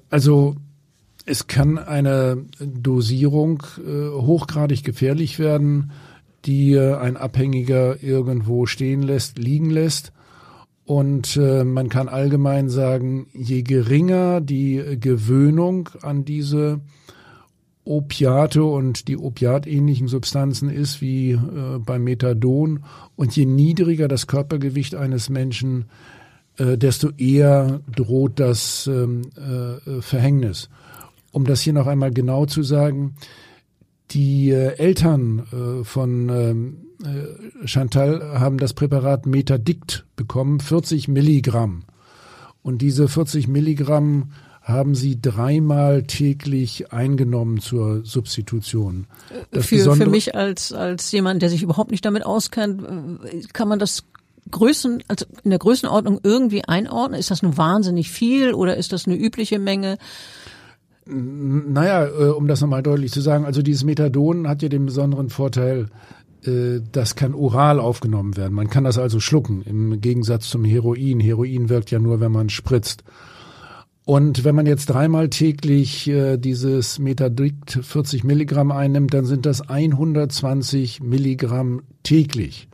Also 0.09 0.55
es 1.27 1.47
kann 1.47 1.77
eine 1.77 2.45
Dosierung 2.59 3.61
äh, 3.77 4.09
hochgradig 4.09 4.83
gefährlich 4.83 5.39
werden, 5.39 5.91
die 6.45 6.73
äh, 6.73 6.95
ein 6.95 7.17
Abhängiger 7.17 8.01
irgendwo 8.01 8.65
stehen 8.65 9.03
lässt, 9.03 9.37
liegen 9.37 9.69
lässt. 9.69 10.13
Und 10.85 11.35
äh, 11.35 11.65
man 11.65 11.89
kann 11.89 12.07
allgemein 12.07 12.69
sagen, 12.69 13.27
je 13.33 13.61
geringer 13.61 14.39
die 14.39 14.97
Gewöhnung 14.99 15.89
an 16.01 16.23
diese 16.23 16.79
Opiate 17.83 18.63
und 18.63 19.09
die 19.09 19.17
opiatähnlichen 19.17 20.07
Substanzen 20.07 20.69
ist, 20.69 21.01
wie 21.01 21.31
äh, 21.31 21.39
beim 21.79 22.05
Methadon, 22.05 22.85
und 23.17 23.35
je 23.35 23.45
niedriger 23.45 24.07
das 24.07 24.27
Körpergewicht 24.27 24.95
eines 24.95 25.29
Menschen, 25.29 25.85
äh, 26.57 26.77
desto 26.77 27.09
eher 27.17 27.81
droht 27.95 28.39
das 28.39 28.87
ähm, 28.87 29.23
äh, 29.35 30.01
Verhängnis 30.01 30.69
um 31.37 31.45
das 31.45 31.61
hier 31.61 31.73
noch 31.73 31.85
einmal 31.85 32.11
genau 32.11 32.47
zu 32.47 32.63
sagen, 32.63 33.13
die 34.09 34.49
äh, 34.49 34.75
Eltern 34.77 35.45
äh, 35.51 35.83
von 35.83 36.29
ähm, 36.29 36.77
äh, 37.03 37.67
Chantal 37.67 38.39
haben 38.39 38.57
das 38.57 38.73
Präparat 38.73 39.27
Metadikt 39.27 40.07
bekommen, 40.15 40.59
40 40.59 41.07
Milligramm. 41.07 41.83
Und 42.63 42.81
diese 42.81 43.07
40 43.07 43.47
Milligramm 43.47 44.31
haben 44.63 44.95
sie 44.95 45.21
dreimal 45.21 46.03
täglich 46.03 46.91
eingenommen 46.91 47.59
zur 47.59 48.03
Substitution. 48.03 49.05
Das 49.51 49.67
für, 49.67 49.95
für 49.95 50.09
mich 50.09 50.33
als, 50.33 50.73
als 50.73 51.11
jemand, 51.11 51.43
der 51.43 51.49
sich 51.49 51.61
überhaupt 51.61 51.91
nicht 51.91 52.03
damit 52.03 52.25
auskennt, 52.25 52.81
äh, 52.81 53.41
kann 53.53 53.67
man 53.67 53.77
das 53.77 54.05
Größen, 54.51 55.03
also 55.07 55.25
in 55.43 55.49
der 55.49 55.59
Größenordnung 55.59 56.19
irgendwie 56.23 56.63
einordnen? 56.63 57.19
Ist 57.19 57.31
das 57.31 57.43
nun 57.43 57.57
wahnsinnig 57.57 58.11
viel 58.11 58.53
oder 58.53 58.77
ist 58.77 58.93
das 58.93 59.07
eine 59.07 59.15
übliche 59.15 59.59
Menge? 59.59 59.97
Naja, 61.05 62.05
äh, 62.05 62.29
um 62.29 62.47
das 62.47 62.61
nochmal 62.61 62.83
deutlich 62.83 63.11
zu 63.11 63.21
sagen, 63.21 63.45
also 63.45 63.61
dieses 63.61 63.83
Methadon 63.83 64.47
hat 64.47 64.61
ja 64.61 64.69
den 64.69 64.85
besonderen 64.85 65.29
Vorteil, 65.29 65.87
äh, 66.43 66.81
das 66.91 67.15
kann 67.15 67.33
oral 67.33 67.79
aufgenommen 67.79 68.35
werden. 68.35 68.53
Man 68.53 68.69
kann 68.69 68.83
das 68.83 68.97
also 68.97 69.19
schlucken, 69.19 69.61
im 69.63 70.01
Gegensatz 70.01 70.49
zum 70.49 70.65
Heroin. 70.65 71.19
Heroin 71.19 71.69
wirkt 71.69 71.91
ja 71.91 71.99
nur, 71.99 72.19
wenn 72.19 72.31
man 72.31 72.49
spritzt. 72.49 73.03
Und 74.07 74.45
wenn 74.45 74.55
man 74.55 74.65
jetzt 74.65 74.85
dreimal 74.85 75.29
täglich 75.29 76.07
äh, 76.07 76.37
dieses 76.37 76.97
Metadikt 76.97 77.79
40 77.81 78.23
Milligramm 78.23 78.71
einnimmt, 78.71 79.13
dann 79.13 79.25
sind 79.25 79.45
das 79.45 79.67
120 79.67 81.01
Milligramm 81.01 81.81
täglich. 82.03 82.69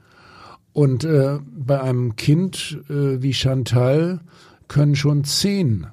Und 0.74 1.04
äh, 1.04 1.40
bei 1.46 1.82
einem 1.82 2.16
Kind 2.16 2.80
äh, 2.90 3.22
wie 3.22 3.34
Chantal 3.34 4.20
können 4.68 4.96
schon 4.96 5.24
10 5.24 5.88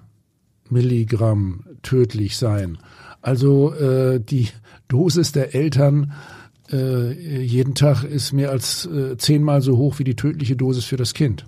Milligramm 0.71 1.65
tödlich 1.83 2.37
sein. 2.39 2.79
Also 3.23 3.75
äh, 3.75 4.21
die 4.21 4.49
Dosis 4.89 5.33
der 5.33 5.55
Eltern 5.55 6.13
äh, 6.73 7.43
jeden 7.43 7.75
Tag 7.75 8.05
ist 8.05 8.33
mehr 8.33 8.51
als 8.51 8.87
äh, 8.87 9.17
zehnmal 9.19 9.61
so 9.61 9.77
hoch 9.77 9.99
wie 9.99 10.05
die 10.05 10.17
tödliche 10.17 10.57
Dosis 10.57 10.85
für 10.85 10.97
das 10.97 11.15
Kind. 11.15 11.45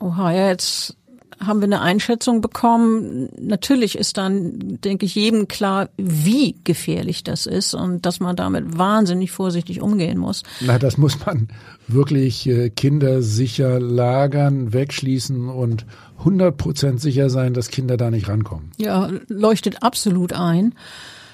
Oha, 0.00 0.32
ja, 0.32 0.48
jetzt 0.48 0.96
haben 1.46 1.60
wir 1.60 1.66
eine 1.66 1.80
Einschätzung 1.80 2.40
bekommen. 2.40 3.28
Natürlich 3.40 3.96
ist 3.96 4.16
dann, 4.16 4.78
denke 4.82 5.06
ich, 5.06 5.14
jedem 5.14 5.48
klar, 5.48 5.88
wie 5.96 6.56
gefährlich 6.64 7.24
das 7.24 7.46
ist 7.46 7.74
und 7.74 8.06
dass 8.06 8.20
man 8.20 8.36
damit 8.36 8.78
wahnsinnig 8.78 9.30
vorsichtig 9.30 9.80
umgehen 9.80 10.18
muss. 10.18 10.42
Na, 10.60 10.78
das 10.78 10.98
muss 10.98 11.24
man 11.24 11.48
wirklich 11.88 12.46
äh, 12.46 12.70
kindersicher 12.70 13.80
lagern, 13.80 14.72
wegschließen 14.72 15.48
und 15.48 15.86
100 16.18 16.56
Prozent 16.56 17.00
sicher 17.00 17.30
sein, 17.30 17.54
dass 17.54 17.68
Kinder 17.68 17.96
da 17.96 18.10
nicht 18.10 18.28
rankommen. 18.28 18.70
Ja, 18.78 19.10
leuchtet 19.28 19.82
absolut 19.82 20.32
ein. 20.32 20.74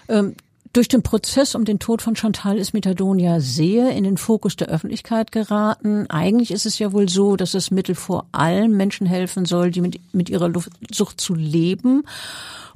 Ähm, 0.08 0.34
Durch 0.72 0.86
den 0.86 1.02
Prozess 1.02 1.56
um 1.56 1.64
den 1.64 1.80
Tod 1.80 2.00
von 2.00 2.14
Chantal 2.14 2.56
ist 2.56 2.74
Methadon 2.74 3.18
ja 3.18 3.40
sehr 3.40 3.90
in 3.90 4.04
den 4.04 4.16
Fokus 4.16 4.54
der 4.54 4.68
Öffentlichkeit 4.68 5.32
geraten. 5.32 6.08
Eigentlich 6.08 6.52
ist 6.52 6.64
es 6.64 6.78
ja 6.78 6.92
wohl 6.92 7.08
so, 7.08 7.34
dass 7.34 7.52
das 7.52 7.72
Mittel 7.72 7.96
vor 7.96 8.26
allem 8.30 8.76
Menschen 8.76 9.04
helfen 9.06 9.46
soll, 9.46 9.72
die 9.72 9.80
mit, 9.80 10.00
mit 10.14 10.30
ihrer 10.30 10.52
Sucht 10.92 11.20
zu 11.20 11.34
leben 11.34 12.04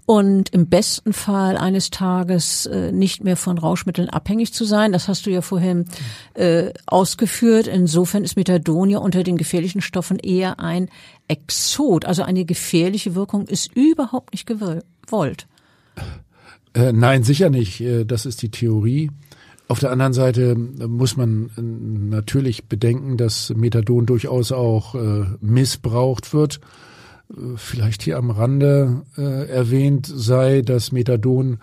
und 0.07 0.53
im 0.53 0.67
besten 0.67 1.13
Fall 1.13 1.57
eines 1.57 1.91
Tages 1.91 2.67
äh, 2.67 2.91
nicht 2.91 3.23
mehr 3.23 3.37
von 3.37 3.59
Rauschmitteln 3.59 4.11
abhängig 4.11 4.53
zu 4.53 4.65
sein. 4.65 4.93
Das 4.93 5.07
hast 5.07 5.27
du 5.27 5.31
ja 5.31 5.41
vorhin 5.41 5.87
äh, 6.35 6.73
ausgeführt. 6.87 7.69
Insofern 7.69 8.25
ist 8.25 8.37
Methadon 8.37 8.91
ja 8.91 8.99
unter 8.99 9.23
den 9.23 9.37
gefährlichen 9.37 9.81
Stoffen 9.81 10.19
eher 10.19 10.61
ein 10.61 10.89
Exot. 11.29 12.05
Also 12.05 12.23
eine 12.25 12.45
gefährliche 12.45 13.15
Wirkung 13.15 13.47
ist 13.47 13.75
überhaupt 13.75 14.33
nicht 14.33 14.47
gewollt. 14.47 15.47
Äh, 16.75 16.93
nein, 16.93 17.23
sicher 17.23 17.51
nicht. 17.51 17.81
Äh, 17.81 18.05
das 18.05 18.27
ist 18.27 18.43
die 18.43 18.51
Theorie. 18.51 19.11
Auf 19.67 19.79
der 19.79 19.91
anderen 19.91 20.13
Seite 20.13 20.55
muss 20.57 21.17
man 21.17 21.51
äh, 21.57 21.63
natürlich 21.63 22.67
bedenken, 22.67 23.17
dass 23.17 23.51
Methadon 23.55 24.07
durchaus 24.07 24.53
auch 24.53 24.95
äh, 24.95 25.25
missbraucht 25.41 26.35
wird. 26.35 26.61
Vielleicht 27.57 28.03
hier 28.03 28.19
am 28.19 28.31
Rande 28.31 29.03
äh, 29.17 29.49
erwähnt 29.49 30.07
sei, 30.07 30.61
dass 30.61 30.93
Methadon 30.93 31.59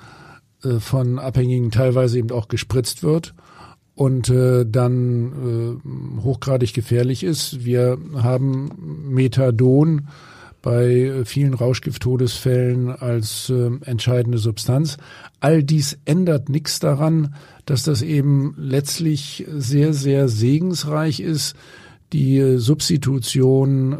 äh, 0.64 0.80
von 0.80 1.20
Abhängigen 1.20 1.70
teilweise 1.70 2.18
eben 2.18 2.32
auch 2.32 2.48
gespritzt 2.48 3.04
wird 3.04 3.36
und 3.94 4.30
äh, 4.30 4.66
dann 4.66 5.80
äh, 6.18 6.22
hochgradig 6.24 6.74
gefährlich 6.74 7.24
ist. 7.24 7.64
Wir 7.64 8.00
haben 8.16 8.72
Methadon 9.10 10.08
bei 10.62 11.24
vielen 11.26 11.54
Rauschgifttodesfällen 11.54 12.90
als 12.90 13.50
äh, 13.50 13.72
entscheidende 13.86 14.38
Substanz. 14.38 14.98
All 15.40 15.64
dies 15.64 15.98
ändert 16.06 16.50
nichts 16.50 16.80
daran, 16.80 17.34
dass 17.66 17.84
das 17.84 18.02
eben 18.02 18.54
letztlich 18.58 19.46
sehr, 19.52 19.94
sehr 19.94 20.28
segensreich 20.28 21.20
ist. 21.20 21.56
Die 22.14 22.58
Substitution 22.58 23.94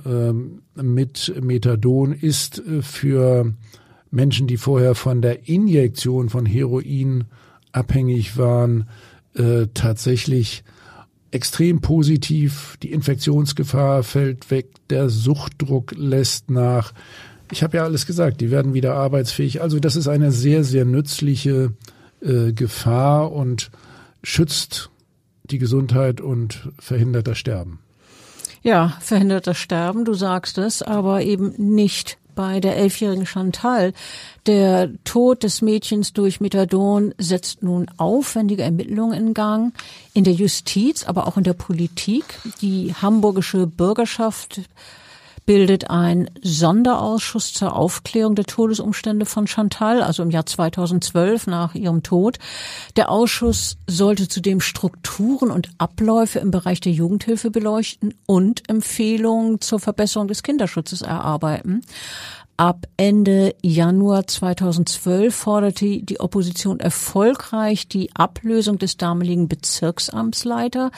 äh, 0.76 0.82
mit 0.82 1.34
Methadon 1.42 2.12
ist 2.12 2.60
äh, 2.60 2.82
für 2.82 3.54
Menschen, 4.12 4.48
die 4.48 4.58
vorher 4.58 4.96
von 4.96 5.22
der 5.22 5.48
Injektion 5.48 6.30
von 6.30 6.46
Heroin 6.46 7.24
abhängig 7.72 8.38
waren, 8.38 8.90
äh, 9.36 9.68
tatsächlich 9.74 10.64
extrem 11.32 11.82
positiv. 11.82 12.78
Die 12.84 12.92
Infektionsgefahr 12.92 14.04
fällt 14.04 14.52
weg, 14.52 14.68
der 14.90 15.10
Suchtdruck 15.10 15.94
lässt 15.96 16.52
nach. 16.52 16.94
Ich 17.52 17.64
habe 17.64 17.78
ja 17.78 17.84
alles 17.84 18.06
gesagt, 18.06 18.42
die 18.42 18.52
werden 18.52 18.74
wieder 18.74 18.96
arbeitsfähig. 18.96 19.62
Also 19.62 19.80
das 19.80 19.96
ist 19.96 20.08
eine 20.08 20.32
sehr, 20.32 20.64
sehr 20.64 20.86
nützliche 20.86 21.74
äh, 22.22 22.54
Gefahr 22.54 23.32
und 23.32 23.72
schützt 24.24 24.90
die 25.44 25.58
Gesundheit 25.58 26.22
und 26.22 26.70
verhindert 26.80 27.28
das 27.28 27.38
Sterben. 27.38 27.80
Ja, 28.64 28.98
verhindert 29.02 29.48
das 29.48 29.58
Sterben, 29.58 30.06
du 30.06 30.14
sagst 30.14 30.58
es, 30.60 30.84
aber 30.84 31.24
eben 31.24 31.54
nicht 31.58 32.20
bei 32.36 32.60
der 32.60 32.78
elfjährigen 32.78 33.26
Chantal. 33.26 33.94
Der 34.46 34.90
Tod 35.04 35.44
des 35.44 35.62
Mädchens 35.62 36.14
durch 36.14 36.42
Methadon 36.42 37.14
setzt 37.18 37.64
nun 37.64 37.88
aufwendige 37.98 38.64
Ermittlungen 38.64 39.14
in 39.28 39.34
Gang. 39.34 39.74
In 40.14 40.24
der 40.24 40.34
Justiz, 40.34 41.04
aber 41.04 41.28
auch 41.28 41.38
in 41.38 41.44
der 41.44 41.54
Politik. 41.54 42.26
Die 42.62 42.94
hamburgische 42.94 43.68
Bürgerschaft 43.68 44.62
bildet 45.46 45.90
ein 45.90 46.30
Sonderausschuss 46.42 47.54
zur 47.54 47.76
Aufklärung 47.76 48.36
der 48.36 48.46
Todesumstände 48.46 49.26
von 49.26 49.48
Chantal, 49.48 50.02
also 50.02 50.24
im 50.24 50.32
Jahr 50.32 50.46
2012 50.46 51.48
nach 51.48 51.76
ihrem 51.76 52.04
Tod. 52.04 52.38
Der 52.96 53.10
Ausschuss 53.10 53.78
sollte 53.88 54.28
zudem 54.28 54.62
Strukturen 54.62 55.52
und 55.52 55.70
Abläufe 55.78 56.40
im 56.40 56.52
Bereich 56.52 56.80
der 56.80 56.92
Jugendhilfe 56.92 57.52
beleuchten 57.52 58.14
und 58.26 58.70
Empfehlungen 58.70 59.62
zur 59.62 59.80
Verbesserung 59.80 60.28
des 60.28 60.44
Kinderschutzes 60.44 61.02
erarbeiten. 61.02 61.82
Ab 62.62 62.86
Ende 62.96 63.56
Januar 63.64 64.28
2012 64.28 65.34
forderte 65.34 66.04
die 66.04 66.20
Opposition 66.20 66.80
erfolgreich 66.80 67.88
die 67.88 68.16
Ablösung 68.16 68.78
des 68.78 68.98
damaligen 68.98 69.48
Bezirksamtsleiter, 69.48 70.92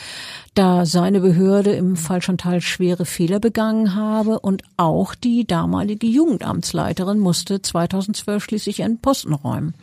da 0.56 0.86
seine 0.86 1.22
Behörde 1.22 1.72
im 1.72 1.96
Fall 1.96 2.22
Chantal 2.22 2.60
schwere 2.60 3.06
Fehler 3.06 3.40
begangen 3.40 3.96
habe 3.96 4.42
und 4.42 4.64
auch 4.76 5.16
die 5.16 5.48
damalige 5.48 6.06
Jugendamtsleiterin 6.06 7.20
musste 7.20 7.62
2012 7.62 8.44
schließlich 8.44 8.80
ihren 8.80 9.00
Posten 9.00 9.34
räumen. 9.34 9.74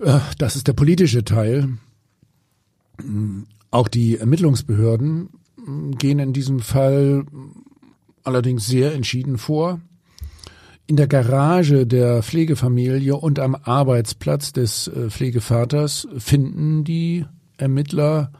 Äh, 0.00 0.20
das 0.38 0.56
ist 0.56 0.66
der 0.66 0.72
politische 0.72 1.24
Teil. 1.24 1.76
Auch 3.70 3.88
die 3.88 4.16
Ermittlungsbehörden 4.16 5.28
gehen 5.98 6.18
in 6.18 6.32
diesem 6.32 6.60
Fall 6.60 7.26
allerdings 8.24 8.66
sehr 8.66 8.94
entschieden 8.94 9.36
vor 9.36 9.82
in 10.88 10.96
der 10.96 11.06
Garage 11.06 11.86
der 11.86 12.22
Pflegefamilie 12.22 13.14
und 13.14 13.38
am 13.38 13.54
Arbeitsplatz 13.54 14.52
des 14.52 14.88
äh, 14.88 15.10
Pflegevaters 15.10 16.08
finden 16.16 16.82
die 16.82 17.26
Ermittler 17.58 18.32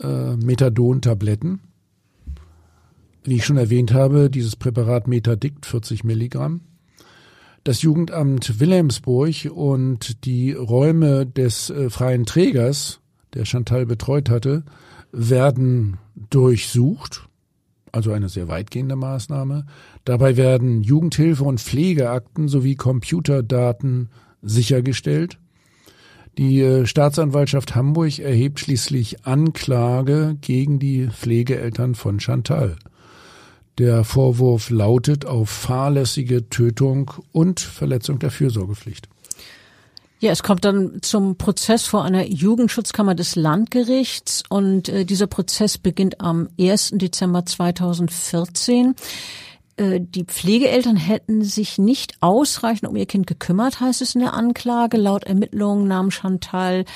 äh, 0.00 0.34
Methadon-Tabletten. 0.36 1.60
Wie 3.22 3.36
ich 3.36 3.46
schon 3.46 3.56
erwähnt 3.56 3.94
habe, 3.94 4.28
dieses 4.28 4.56
Präparat 4.56 5.06
Metadikt 5.06 5.66
40 5.66 6.02
Milligramm. 6.02 6.62
Das 7.62 7.80
Jugendamt 7.80 8.58
Wilhelmsburg 8.58 9.50
und 9.54 10.24
die 10.24 10.52
Räume 10.52 11.26
des 11.26 11.70
äh, 11.70 11.90
freien 11.90 12.26
Trägers, 12.26 13.00
der 13.34 13.44
Chantal 13.44 13.86
betreut 13.86 14.30
hatte, 14.30 14.64
werden 15.12 15.98
durchsucht 16.28 17.28
also 17.94 18.12
eine 18.12 18.28
sehr 18.28 18.48
weitgehende 18.48 18.96
Maßnahme. 18.96 19.66
Dabei 20.04 20.36
werden 20.36 20.82
Jugendhilfe 20.82 21.44
und 21.44 21.60
Pflegeakten 21.60 22.48
sowie 22.48 22.74
Computerdaten 22.74 24.10
sichergestellt. 24.42 25.38
Die 26.36 26.60
äh, 26.60 26.86
Staatsanwaltschaft 26.86 27.76
Hamburg 27.76 28.18
erhebt 28.18 28.58
schließlich 28.58 29.24
Anklage 29.24 30.36
gegen 30.40 30.80
die 30.80 31.08
Pflegeeltern 31.08 31.94
von 31.94 32.18
Chantal. 32.18 32.76
Der 33.78 34.04
Vorwurf 34.04 34.70
lautet 34.70 35.26
auf 35.26 35.48
fahrlässige 35.48 36.48
Tötung 36.48 37.12
und 37.32 37.60
Verletzung 37.60 38.18
der 38.18 38.30
Fürsorgepflicht. 38.30 39.08
Ja, 40.24 40.32
es 40.32 40.42
kommt 40.42 40.64
dann 40.64 41.02
zum 41.02 41.36
Prozess 41.36 41.84
vor 41.84 42.02
einer 42.02 42.24
Jugendschutzkammer 42.24 43.14
des 43.14 43.36
Landgerichts 43.36 44.42
und 44.48 44.88
äh, 44.88 45.04
dieser 45.04 45.26
Prozess 45.26 45.76
beginnt 45.76 46.22
am 46.22 46.48
1. 46.58 46.92
Dezember 46.94 47.44
2014. 47.44 48.94
Äh, 49.76 50.00
die 50.00 50.24
Pflegeeltern 50.24 50.96
hätten 50.96 51.44
sich 51.44 51.76
nicht 51.76 52.14
ausreichend 52.22 52.88
um 52.88 52.96
ihr 52.96 53.04
Kind 53.04 53.26
gekümmert, 53.26 53.80
heißt 53.80 54.00
es 54.00 54.14
in 54.14 54.22
der 54.22 54.32
Anklage. 54.32 54.96
Laut 54.96 55.24
Ermittlungen 55.24 55.88
nahm 55.88 56.10
Chantal 56.10 56.86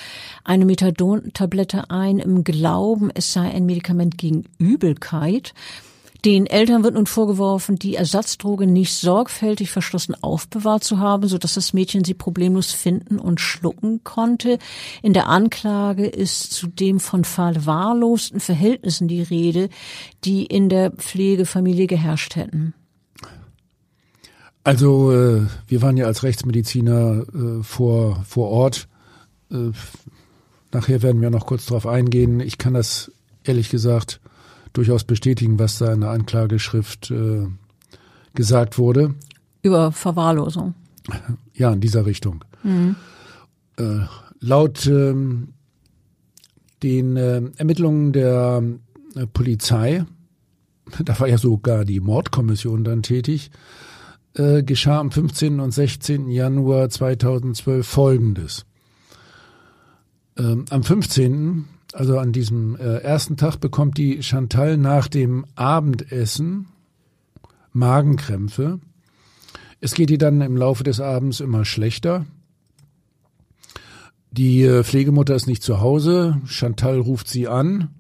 eine 0.43 0.65
Methadon-Tablette 0.65 1.91
ein 1.91 2.21
im 2.21 2.45
Glauben, 2.45 3.11
es 3.13 3.35
sei 3.35 3.51
ein 3.51 3.67
Medikament 3.67 4.17
gegen 4.17 4.47
Übelkeit. 4.57 5.53
Den 6.25 6.47
Eltern 6.47 6.83
wird 6.83 6.95
nun 6.95 7.07
vorgeworfen, 7.07 7.77
die 7.77 7.95
Ersatzdroge 7.95 8.67
nicht 8.67 8.93
sorgfältig 8.95 9.71
verschlossen 9.71 10.17
aufbewahrt 10.21 10.83
zu 10.83 10.99
haben, 10.99 11.29
sodass 11.29 11.55
das 11.55 11.73
Mädchen 11.73 12.05
sie 12.05 12.15
problemlos 12.15 12.73
finden 12.73 13.21
und 13.21 13.41
schlucken 13.41 14.03
konnte. 14.03 14.59
In 15.01 15.13
der 15.13 15.29
Anklage 15.29 16.07
ist 16.07 16.53
zudem 16.53 16.99
von 16.99 17.25
verwahrlosten 17.25 18.41
Verhältnissen 18.41 19.07
die 19.07 19.23
Rede, 19.23 19.69
die 20.25 20.45
in 20.45 20.69
der 20.69 20.91
Pflegefamilie 20.91 21.87
geherrscht 21.87 22.35
hätten. 22.35 22.75
Also 24.65 25.13
äh, 25.13 25.47
wir 25.69 25.83
waren 25.83 25.97
ja 25.97 26.07
als 26.07 26.25
Rechtsmediziner 26.25 27.25
äh, 27.33 27.63
vor, 27.63 28.25
vor 28.27 28.49
Ort. 28.49 28.89
Äh, 29.53 29.71
nachher 30.73 31.01
werden 31.03 31.23
wir 31.23 31.31
noch 31.31 31.47
kurz 31.47 31.67
darauf 31.67 31.87
eingehen. 31.87 32.41
Ich 32.41 32.59
kann 32.59 32.75
das 32.75 33.13
ehrlich 33.45 33.71
gesagt 33.71 34.21
durchaus 34.73 35.05
bestätigen, 35.05 35.59
was 35.59 35.79
da 35.79 35.93
in 35.93 36.01
der 36.01 36.11
Anklageschrift 36.11 37.11
äh, 37.11 37.47
gesagt 38.35 38.79
wurde. 38.79 39.15
Über 39.63 39.93
Verwahrlosung. 39.93 40.75
Ja, 41.55 41.73
in 41.73 41.81
dieser 41.81 42.07
Richtung. 42.07 42.45
Mhm. 42.63 42.97
Äh, 43.77 44.01
laut 44.41 44.87
ähm, 44.87 45.49
den 46.83 47.17
äh, 47.17 47.43
Ermittlungen 47.57 48.13
der 48.13 48.63
äh, 49.15 49.27
Polizei, 49.27 50.05
da 51.05 51.19
war 51.19 51.29
ja 51.29 51.39
sogar 51.39 51.85
die 51.85 52.01
Mordkommission 52.01 52.85
dann 52.85 53.03
tätig, 53.03 53.51
äh, 54.35 54.63
geschah 54.63 55.01
am 55.01 55.11
15. 55.11 55.61
und 55.61 55.73
16. 55.73 56.29
Januar 56.29 56.89
2012 56.89 57.87
Folgendes. 57.87 58.67
Ähm, 60.37 60.65
am 60.71 60.85
15 60.85 61.65
also 61.93 62.19
an 62.19 62.33
diesem 62.33 62.77
äh, 62.77 62.99
ersten 62.99 63.37
Tag 63.37 63.57
bekommt 63.57 63.97
die 63.99 64.23
Chantal 64.23 64.77
nach 64.77 65.09
dem 65.09 65.47
Abendessen 65.55 66.67
Magenkrämpfe. 67.73 68.81
Es 69.81 69.95
geht 69.95 70.11
ihr 70.11 70.19
dann 70.19 70.41
im 70.41 70.57
Laufe 70.57 70.85
des 70.85 71.01
Abends 71.01 71.41
immer 71.41 71.65
schlechter. 71.65 72.27
Die 74.31 74.63
äh, 74.63 74.85
Pflegemutter 74.85 75.35
ist 75.35 75.47
nicht 75.47 75.63
zu 75.63 75.81
Hause. 75.81 76.41
Chantal 76.45 76.99
ruft 76.99 77.29
sie 77.29 77.49
an. 77.49 77.91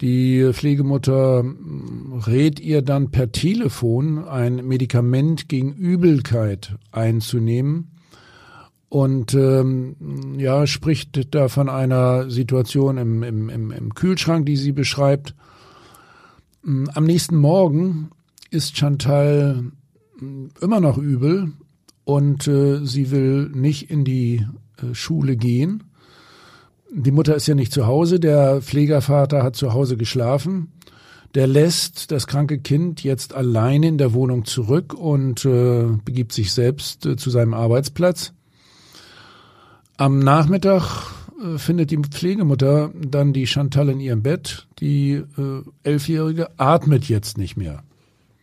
Die 0.00 0.50
Pflegemutter 0.52 1.44
mm, 1.44 2.22
rät 2.26 2.58
ihr 2.58 2.82
dann 2.82 3.10
per 3.10 3.30
Telefon 3.30 4.24
ein 4.24 4.66
Medikament 4.66 5.48
gegen 5.48 5.72
Übelkeit 5.72 6.76
einzunehmen 6.90 7.93
und 8.94 9.34
ähm, 9.34 9.96
ja 10.38 10.68
spricht 10.68 11.34
da 11.34 11.48
von 11.48 11.68
einer 11.68 12.30
Situation 12.30 12.96
im, 12.96 13.24
im, 13.24 13.48
im, 13.48 13.72
im 13.72 13.92
Kühlschrank, 13.92 14.46
die 14.46 14.56
sie 14.56 14.70
beschreibt. 14.70 15.34
Mm, 16.62 16.84
am 16.94 17.02
nächsten 17.02 17.34
Morgen 17.34 18.10
ist 18.52 18.76
Chantal 18.76 19.72
mm, 20.20 20.46
immer 20.60 20.78
noch 20.78 20.96
übel 20.96 21.50
und 22.04 22.46
äh, 22.46 22.86
sie 22.86 23.10
will 23.10 23.48
nicht 23.48 23.90
in 23.90 24.04
die 24.04 24.46
äh, 24.76 24.94
Schule 24.94 25.36
gehen. 25.36 25.82
Die 26.94 27.10
Mutter 27.10 27.34
ist 27.34 27.48
ja 27.48 27.56
nicht 27.56 27.72
zu 27.72 27.88
Hause, 27.88 28.20
der 28.20 28.62
Pflegervater 28.62 29.42
hat 29.42 29.56
zu 29.56 29.72
Hause 29.72 29.96
geschlafen. 29.96 30.70
Der 31.34 31.48
lässt 31.48 32.12
das 32.12 32.28
kranke 32.28 32.60
Kind 32.60 33.02
jetzt 33.02 33.34
alleine 33.34 33.88
in 33.88 33.98
der 33.98 34.14
Wohnung 34.14 34.44
zurück 34.44 34.94
und 34.94 35.44
äh, 35.44 35.86
begibt 36.04 36.30
sich 36.30 36.52
selbst 36.52 37.06
äh, 37.06 37.16
zu 37.16 37.30
seinem 37.30 37.54
Arbeitsplatz. 37.54 38.32
Am 39.96 40.18
Nachmittag 40.18 41.12
äh, 41.40 41.58
findet 41.58 41.90
die 41.90 41.98
Pflegemutter 41.98 42.90
dann 42.94 43.32
die 43.32 43.46
Chantal 43.46 43.88
in 43.90 44.00
ihrem 44.00 44.22
Bett. 44.22 44.66
Die 44.80 45.12
äh, 45.12 45.62
Elfjährige 45.82 46.50
atmet 46.58 47.08
jetzt 47.08 47.38
nicht 47.38 47.56
mehr. 47.56 47.82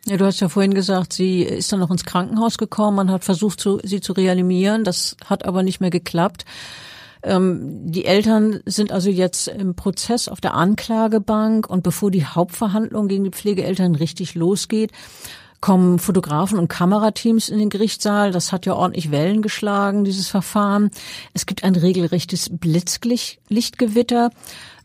Ja, 0.05 0.17
du 0.17 0.25
hast 0.25 0.39
ja 0.39 0.49
vorhin 0.49 0.73
gesagt, 0.73 1.13
sie 1.13 1.43
ist 1.43 1.71
dann 1.71 1.79
noch 1.79 1.91
ins 1.91 2.05
Krankenhaus 2.05 2.57
gekommen, 2.57 2.97
man 2.97 3.11
hat 3.11 3.23
versucht, 3.23 3.59
zu, 3.59 3.79
sie 3.83 4.01
zu 4.01 4.13
reanimieren, 4.13 4.83
das 4.83 5.15
hat 5.25 5.45
aber 5.45 5.61
nicht 5.61 5.79
mehr 5.79 5.91
geklappt. 5.91 6.45
Ähm, 7.21 7.91
die 7.91 8.05
Eltern 8.05 8.61
sind 8.65 8.91
also 8.91 9.11
jetzt 9.11 9.47
im 9.47 9.75
Prozess 9.75 10.27
auf 10.27 10.41
der 10.41 10.55
Anklagebank 10.55 11.69
und 11.69 11.83
bevor 11.83 12.09
die 12.09 12.25
Hauptverhandlung 12.25 13.07
gegen 13.09 13.25
die 13.25 13.29
Pflegeeltern 13.29 13.93
richtig 13.93 14.33
losgeht, 14.33 14.91
kommen 15.61 15.99
Fotografen 15.99 16.57
und 16.57 16.67
Kamerateams 16.67 17.49
in 17.49 17.59
den 17.59 17.69
Gerichtssaal. 17.69 18.31
Das 18.31 18.51
hat 18.51 18.65
ja 18.65 18.73
ordentlich 18.73 19.11
Wellen 19.11 19.43
geschlagen, 19.43 20.03
dieses 20.03 20.27
Verfahren. 20.27 20.89
Es 21.33 21.45
gibt 21.45 21.63
ein 21.63 21.75
regelrechtes 21.75 22.49
Blitzlichtgewitter. 22.51 24.31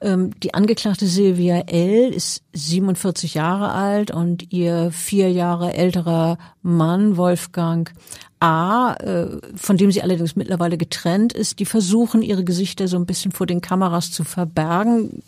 Ähm, 0.03 0.39
die 0.41 0.53
Angeklagte 0.53 1.07
Silvia 1.07 1.61
L. 1.61 2.13
ist 2.13 2.43
47 2.53 3.35
Jahre 3.35 3.73
alt 3.73 4.11
und 4.11 4.53
ihr 4.53 4.91
vier 4.93 5.33
Jahre 5.33 5.73
älterer 5.73 6.37
Mann 6.63 7.17
Wolfgang 7.17 7.93
A., 8.39 8.93
äh, 8.95 9.39
von 9.55 9.79
dem 9.79 9.91
sie 9.91 10.03
allerdings 10.03 10.37
mittlerweile 10.37 10.77
getrennt 10.77 11.33
ist, 11.33 11.59
die 11.59 11.65
versuchen, 11.65 12.21
ihre 12.21 12.45
Gesichter 12.45 12.87
so 12.87 12.99
ein 12.99 13.07
bisschen 13.07 13.33
vor 13.33 13.47
den 13.47 13.63
Kameras 13.63 14.13
zu 14.13 14.25
verbergen, 14.25 15.23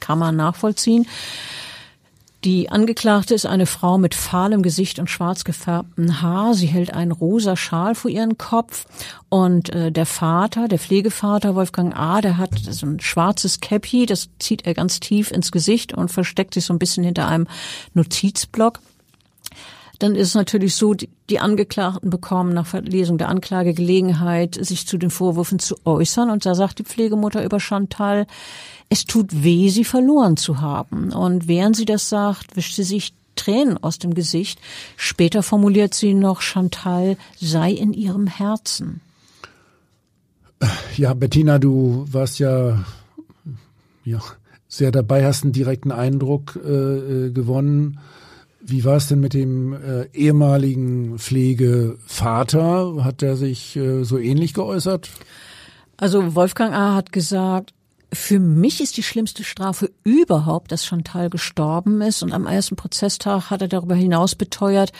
kann 0.00 0.18
man 0.18 0.36
nachvollziehen. 0.36 1.06
Die 2.44 2.68
Angeklagte 2.68 3.32
ist 3.32 3.46
eine 3.46 3.64
Frau 3.64 3.96
mit 3.96 4.14
fahlem 4.14 4.62
Gesicht 4.62 4.98
und 4.98 5.08
schwarz 5.08 5.44
gefärbtem 5.44 6.20
Haar. 6.20 6.52
Sie 6.52 6.66
hält 6.66 6.92
einen 6.92 7.10
rosa 7.10 7.56
Schal 7.56 7.94
vor 7.94 8.10
ihren 8.10 8.36
Kopf. 8.36 8.84
Und 9.30 9.70
äh, 9.70 9.90
der 9.90 10.04
Vater, 10.04 10.68
der 10.68 10.78
Pflegevater 10.78 11.54
Wolfgang 11.54 11.96
A., 11.96 12.20
der 12.20 12.36
hat 12.36 12.50
so 12.58 12.84
ein 12.84 13.00
schwarzes 13.00 13.60
Käppi, 13.60 14.04
das 14.04 14.28
zieht 14.38 14.66
er 14.66 14.74
ganz 14.74 15.00
tief 15.00 15.30
ins 15.30 15.52
Gesicht 15.52 15.94
und 15.94 16.10
versteckt 16.10 16.52
sich 16.52 16.66
so 16.66 16.74
ein 16.74 16.78
bisschen 16.78 17.02
hinter 17.02 17.28
einem 17.28 17.46
Notizblock 17.94 18.80
dann 19.98 20.14
ist 20.14 20.28
es 20.28 20.34
natürlich 20.34 20.74
so, 20.74 20.94
die 20.94 21.38
Angeklagten 21.38 22.10
bekommen 22.10 22.52
nach 22.52 22.66
Verlesung 22.66 23.18
der 23.18 23.28
Anklage 23.28 23.74
Gelegenheit, 23.74 24.58
sich 24.60 24.86
zu 24.86 24.98
den 24.98 25.10
Vorwürfen 25.10 25.58
zu 25.58 25.76
äußern. 25.84 26.30
Und 26.30 26.46
da 26.46 26.54
sagt 26.54 26.78
die 26.78 26.84
Pflegemutter 26.84 27.44
über 27.44 27.60
Chantal, 27.60 28.26
es 28.88 29.06
tut 29.06 29.44
weh, 29.44 29.68
sie 29.68 29.84
verloren 29.84 30.36
zu 30.36 30.60
haben. 30.60 31.12
Und 31.12 31.48
während 31.48 31.76
sie 31.76 31.84
das 31.84 32.08
sagt, 32.08 32.56
wischt 32.56 32.74
sie 32.74 32.82
sich 32.82 33.14
Tränen 33.36 33.82
aus 33.82 33.98
dem 33.98 34.14
Gesicht. 34.14 34.60
Später 34.96 35.42
formuliert 35.42 35.94
sie 35.94 36.14
noch, 36.14 36.40
Chantal 36.40 37.16
sei 37.40 37.72
in 37.72 37.92
ihrem 37.92 38.26
Herzen. 38.26 39.00
Ja, 40.96 41.14
Bettina, 41.14 41.58
du 41.58 42.06
warst 42.10 42.38
ja, 42.38 42.84
ja 44.04 44.20
sehr 44.68 44.92
dabei, 44.92 45.24
hast 45.24 45.44
einen 45.44 45.52
direkten 45.52 45.92
Eindruck 45.92 46.58
äh, 46.64 46.68
äh 46.68 47.30
gewonnen. 47.30 47.98
Wie 48.66 48.84
war 48.84 48.96
es 48.96 49.08
denn 49.08 49.20
mit 49.20 49.34
dem 49.34 49.74
äh, 49.74 50.06
ehemaligen 50.14 51.18
Pflegevater? 51.18 53.04
Hat 53.04 53.20
der 53.20 53.36
sich 53.36 53.76
äh, 53.76 54.04
so 54.04 54.18
ähnlich 54.18 54.54
geäußert? 54.54 55.10
Also 55.98 56.34
Wolfgang 56.34 56.74
A. 56.74 56.94
hat 56.94 57.12
gesagt, 57.12 57.74
für 58.14 58.38
mich 58.38 58.80
ist 58.80 58.96
die 58.96 59.02
schlimmste 59.02 59.44
Strafe 59.44 59.90
überhaupt, 60.04 60.72
dass 60.72 60.86
Chantal 60.86 61.30
gestorben 61.30 62.00
ist. 62.00 62.22
Und 62.22 62.32
am 62.32 62.46
ersten 62.46 62.76
Prozesstag 62.76 63.50
hat 63.50 63.62
er 63.62 63.68
darüber 63.68 63.94
hinaus 63.94 64.34
beteuert, 64.34 64.92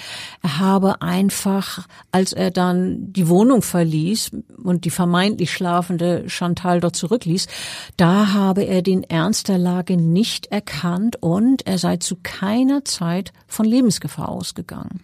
er 0.42 0.58
habe 0.58 1.02
einfach, 1.02 1.86
als 2.12 2.32
er 2.32 2.50
dann 2.50 3.12
die 3.12 3.28
Wohnung 3.28 3.62
verließ 3.62 4.32
und 4.62 4.84
die 4.84 4.90
vermeintlich 4.90 5.52
schlafende 5.52 6.28
Chantal 6.28 6.80
dort 6.80 6.96
zurückließ, 6.96 7.46
da 7.96 8.32
habe 8.32 8.62
er 8.62 8.82
den 8.82 9.04
Ernst 9.04 9.48
der 9.48 9.58
Lage 9.58 9.96
nicht 9.96 10.46
erkannt 10.46 11.16
und 11.20 11.66
er 11.66 11.78
sei 11.78 11.96
zu 11.96 12.16
keiner 12.22 12.84
Zeit 12.84 13.32
von 13.46 13.66
Lebensgefahr 13.66 14.28
ausgegangen. 14.28 15.00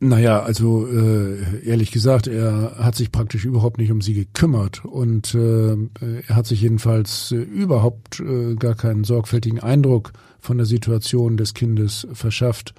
Naja, 0.00 0.40
also 0.42 0.86
äh, 0.86 1.66
ehrlich 1.66 1.90
gesagt, 1.90 2.28
er 2.28 2.76
hat 2.78 2.94
sich 2.94 3.10
praktisch 3.10 3.44
überhaupt 3.44 3.78
nicht 3.78 3.90
um 3.90 4.00
sie 4.00 4.14
gekümmert 4.14 4.84
und 4.84 5.34
äh, 5.34 5.76
er 6.28 6.36
hat 6.36 6.46
sich 6.46 6.60
jedenfalls 6.60 7.32
äh, 7.32 7.36
überhaupt 7.36 8.20
äh, 8.20 8.54
gar 8.54 8.76
keinen 8.76 9.02
sorgfältigen 9.02 9.58
Eindruck 9.58 10.12
von 10.38 10.56
der 10.56 10.66
Situation 10.66 11.36
des 11.36 11.52
Kindes 11.52 12.06
verschafft. 12.12 12.74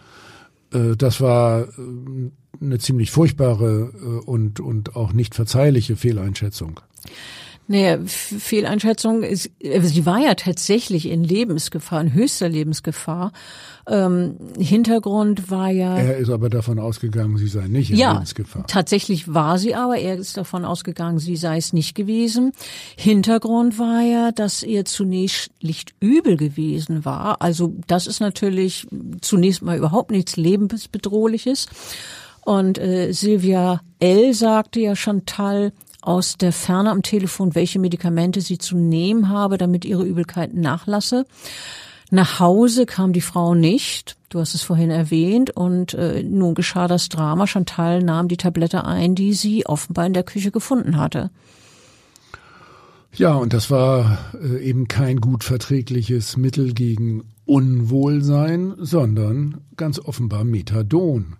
Äh, 0.74 0.96
das 0.96 1.20
war 1.20 1.64
äh, 1.64 1.66
eine 2.62 2.80
ziemlich 2.80 3.12
furchtbare 3.12 3.92
äh, 3.94 4.06
und, 4.26 4.62
und 4.62 4.96
auch 4.96 5.12
nicht 5.12 5.36
verzeihliche 5.36 5.98
Fehleinschätzung. 5.98 6.80
Naja, 7.72 8.00
Fehleinschätzung 8.04 9.22
ist, 9.22 9.52
also 9.64 9.88
sie 9.88 10.04
war 10.08 10.18
ja 10.18 10.34
tatsächlich 10.34 11.08
in 11.08 11.24
Lebensgefahr, 11.24 12.02
in 12.02 12.14
höchster 12.16 12.50
Lebensgefahr. 12.50 13.32
Ähm, 13.88 14.38
Hintergrund 14.58 15.52
war 15.52 15.70
ja. 15.70 15.96
Er 15.96 16.18
ist 16.18 16.32
aber 16.32 16.50
davon 16.50 16.80
ausgegangen, 16.80 17.38
sie 17.38 17.48
sei 17.48 17.68
nicht 17.68 17.92
in 17.92 17.98
ja, 17.98 18.14
Lebensgefahr. 18.14 18.66
Tatsächlich 18.66 19.36
war 19.36 19.60
sie 19.60 19.76
aber, 19.76 20.00
er 20.00 20.16
ist 20.16 20.36
davon 20.36 20.66
ausgegangen, 20.66 21.20
sie 21.20 21.36
sei 21.36 21.58
es 21.58 21.72
nicht 21.72 21.94
gewesen. 21.94 22.54
Hintergrund 22.98 23.78
war 23.78 24.02
ja, 24.02 24.32
dass 24.32 24.64
ihr 24.64 24.86
zunächst 24.86 25.52
nicht 25.62 25.94
übel 26.00 26.38
gewesen 26.38 27.06
war. 27.06 27.40
Also 27.40 27.76
das 27.86 28.08
ist 28.08 28.20
natürlich 28.20 28.88
zunächst 29.22 29.62
mal 29.62 29.78
überhaupt 29.78 30.10
nichts 30.10 30.38
lebensbedrohliches. 30.38 31.68
Und 32.42 32.80
äh, 32.80 33.12
Silvia 33.12 33.82
L. 34.00 34.34
sagte 34.34 34.80
ja 34.80 34.96
Chantal, 34.96 35.72
aus 36.02 36.38
der 36.38 36.54
Ferne 36.54 36.92
am 36.92 37.04
Telefon, 37.04 37.56
welche 37.56 37.80
Medikamente 37.80 38.42
sie 38.42 38.58
zu 38.58 38.78
nehmen 38.78 39.30
habe, 39.30 39.58
damit 39.58 39.86
ihre 39.86 40.06
Übelkeit 40.06 40.54
nachlasse. 40.54 41.26
Nach 42.12 42.40
Hause 42.40 42.86
kam 42.86 43.14
die 43.14 43.22
Frau 43.22 43.54
nicht. 43.54 44.18
Du 44.30 44.40
hast 44.40 44.56
es 44.56 44.64
vorhin 44.64 44.90
erwähnt. 44.90 45.52
Und 45.52 45.94
äh, 45.94 46.24
nun 46.24 46.56
geschah 46.56 46.88
das 46.88 47.10
Drama. 47.10 47.46
Chantal 47.46 48.02
nahm 48.02 48.28
die 48.28 48.38
Tablette 48.38 48.86
ein, 48.86 49.16
die 49.16 49.34
sie 49.34 49.66
offenbar 49.66 50.06
in 50.06 50.14
der 50.14 50.24
Küche 50.24 50.52
gefunden 50.52 50.98
hatte. 50.98 51.30
Ja, 53.14 53.34
und 53.34 53.54
das 53.54 53.70
war 53.70 54.20
äh, 54.42 54.64
eben 54.64 54.88
kein 54.88 55.20
gut 55.20 55.44
verträgliches 55.44 56.38
Mittel 56.38 56.74
gegen 56.74 57.24
Unwohlsein, 57.46 58.76
sondern 58.78 59.62
ganz 59.78 60.00
offenbar 60.00 60.44
Methadon. 60.44 61.36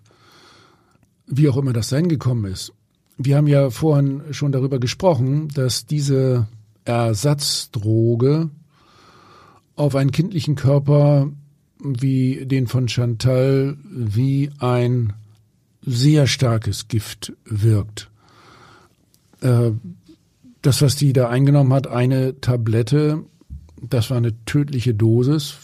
Wie 1.26 1.48
auch 1.48 1.56
immer 1.56 1.72
das 1.72 1.88
sein 1.88 2.08
gekommen 2.08 2.50
ist. 2.50 2.72
Wir 3.22 3.36
haben 3.36 3.48
ja 3.48 3.68
vorhin 3.68 4.22
schon 4.30 4.50
darüber 4.50 4.80
gesprochen, 4.80 5.48
dass 5.48 5.84
diese 5.84 6.48
Ersatzdroge 6.86 8.48
auf 9.76 9.94
einen 9.94 10.10
kindlichen 10.10 10.54
Körper 10.54 11.30
wie 11.84 12.46
den 12.46 12.66
von 12.66 12.88
Chantal 12.88 13.76
wie 13.90 14.48
ein 14.58 15.12
sehr 15.82 16.26
starkes 16.26 16.88
Gift 16.88 17.34
wirkt. 17.44 18.10
Äh, 19.42 19.72
das, 20.62 20.80
was 20.80 20.96
die 20.96 21.12
da 21.12 21.28
eingenommen 21.28 21.74
hat, 21.74 21.88
eine 21.88 22.40
Tablette, 22.40 23.22
das 23.82 24.08
war 24.08 24.16
eine 24.16 24.42
tödliche 24.46 24.94
Dosis, 24.94 25.56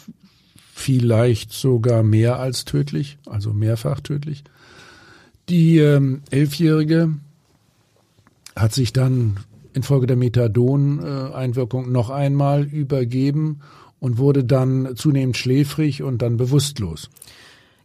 vielleicht 0.75 1.53
sogar 1.53 2.03
mehr 2.03 2.39
als 2.39 2.67
tödlich, 2.67 3.17
also 3.25 3.55
mehrfach 3.55 4.01
tödlich. 4.01 4.45
Die 5.49 5.79
ähm, 5.79 6.21
Elfjährige 6.29 7.15
hat 8.57 8.73
sich 8.73 8.93
dann 8.93 9.39
infolge 9.73 10.07
der 10.07 10.17
Methadon-Einwirkung 10.17 11.93
noch 11.93 12.11
einmal 12.11 12.65
übergeben 12.65 13.61
und 14.01 14.19
wurde 14.19 14.45
dann 14.45 14.97
zunehmend 14.97 15.37
schläfrig 15.37 16.03
und 16.03 16.23
dann 16.23 16.37
bewusstlos. 16.37 17.11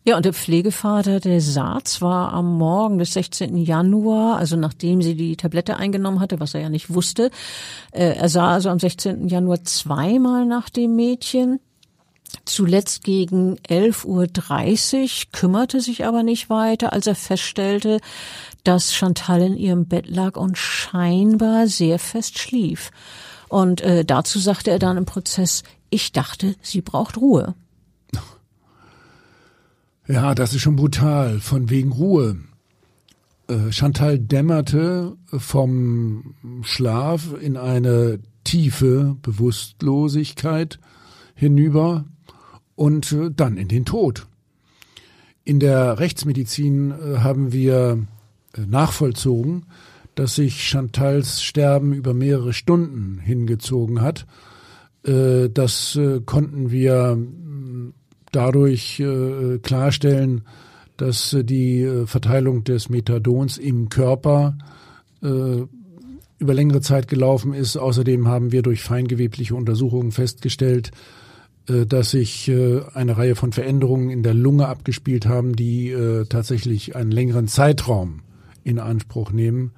Ja, 0.04 0.16
und 0.16 0.26
der 0.26 0.34
Pflegevater, 0.34 1.20
der 1.20 1.42
Saaz, 1.42 2.02
war 2.02 2.34
am 2.34 2.58
Morgen 2.58 2.98
des 2.98 3.14
16. 3.14 3.56
Januar, 3.56 4.38
also 4.38 4.56
nachdem 4.56 5.04
sie 5.04 5.16
die 5.16 5.36
Tablette 5.36 5.78
eingenommen 5.78 6.20
hatte, 6.20 6.40
was 6.40 6.56
er 6.56 6.62
ja 6.62 6.70
nicht 6.70 6.92
wusste, 6.92 7.30
äh, 7.92 8.16
er 8.16 8.28
sah 8.28 8.52
also 8.52 8.70
am 8.70 8.80
16. 8.80 9.28
Januar 9.28 9.64
zweimal 9.64 10.48
nach 10.48 10.72
dem 10.72 10.96
Mädchen. 10.96 11.60
Zuletzt 12.46 13.04
gegen 13.04 13.58
11.30 13.70 14.06
Uhr, 14.06 15.32
kümmerte 15.32 15.80
sich 15.80 16.06
aber 16.06 16.24
nicht 16.24 16.50
weiter, 16.50 16.94
als 16.94 17.08
er 17.08 17.16
feststellte, 17.16 18.00
dass 18.64 18.94
Chantal 18.94 19.42
in 19.42 19.58
ihrem 19.58 19.86
Bett 19.86 20.08
lag 20.08 20.38
und 20.38 20.58
scheinbar 20.58 21.68
sehr 21.68 22.00
fest 22.00 22.40
schlief. 22.40 22.92
Und 23.50 23.82
äh, 23.82 24.06
dazu 24.06 24.40
sagte 24.40 24.72
er 24.72 24.80
dann 24.80 24.98
im 24.98 25.06
Prozess, 25.06 25.64
ich 25.90 26.12
dachte, 26.12 26.56
sie 26.62 26.82
braucht 26.82 27.18
Ruhe. 27.18 27.56
Ja, 30.08 30.36
das 30.36 30.54
ist 30.54 30.62
schon 30.62 30.76
brutal, 30.76 31.40
von 31.40 31.70
wegen 31.70 31.92
Ruhe. 31.92 32.38
Äh, 33.48 33.72
Chantal 33.72 34.20
dämmerte 34.20 35.16
vom 35.26 36.36
Schlaf 36.64 37.34
in 37.40 37.58
eine 37.58 38.20
tiefe 38.44 39.18
Bewusstlosigkeit 39.22 40.80
hinüber 41.36 42.06
und 42.76 43.12
äh, 43.12 43.30
dann 43.36 43.58
in 43.58 43.68
den 43.68 43.86
Tod. 43.86 44.28
In 45.44 45.60
der 45.60 46.00
Rechtsmedizin 46.00 46.92
äh, 46.92 47.18
haben 47.20 47.52
wir 47.52 48.06
nachvollzogen, 48.58 49.66
dass 50.16 50.36
sich 50.36 50.68
Chantals 50.68 51.42
Sterben 51.42 51.94
über 51.94 52.14
mehrere 52.14 52.52
Stunden 52.52 53.18
hingezogen 53.20 54.02
hat. 54.02 54.26
Das 55.04 55.98
konnten 56.26 56.70
wir 56.70 57.18
dadurch 58.32 59.00
äh, 59.00 59.60
klarstellen, 59.60 60.44
dass 60.98 61.34
äh, 61.34 61.44
die 61.44 61.82
äh, 61.82 62.06
Verteilung 62.06 62.64
des 62.64 62.90
Methadons 62.90 63.58
im 63.58 63.90
Körper 63.90 64.58
äh, 65.22 65.62
über 66.40 66.54
längere 66.54 66.82
Zeit 66.82 67.08
gelaufen 67.08 67.54
ist. 67.54 67.78
Außerdem 67.78 68.28
haben 68.28 68.52
wir 68.52 68.62
durch 68.62 68.82
feingewebliche 68.82 69.56
Untersuchungen 69.56 70.12
festgestellt, 70.12 70.90
äh, 70.90 71.31
dass 71.68 72.12
sich 72.12 72.48
äh, 72.48 72.82
eine 72.94 73.18
Reihe 73.18 73.36
von 73.36 73.52
Veränderungen 73.52 74.10
in 74.10 74.24
der 74.24 74.34
Lunge 74.34 74.68
abgespielt 74.68 75.26
haben, 75.26 75.56
die 75.56 75.90
äh, 75.90 76.26
tatsächlich 76.26 76.96
einen 76.96 77.12
längeren 77.12 77.48
Zeitraum 77.48 78.22
in 78.64 78.80
Anspruch 78.80 79.32
nehmen. 79.32 79.72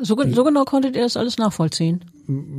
So, 0.00 0.16
so 0.30 0.44
genau 0.44 0.64
konntet 0.64 0.96
ihr 0.96 1.02
das 1.02 1.16
alles 1.16 1.38
nachvollziehen? 1.38 2.04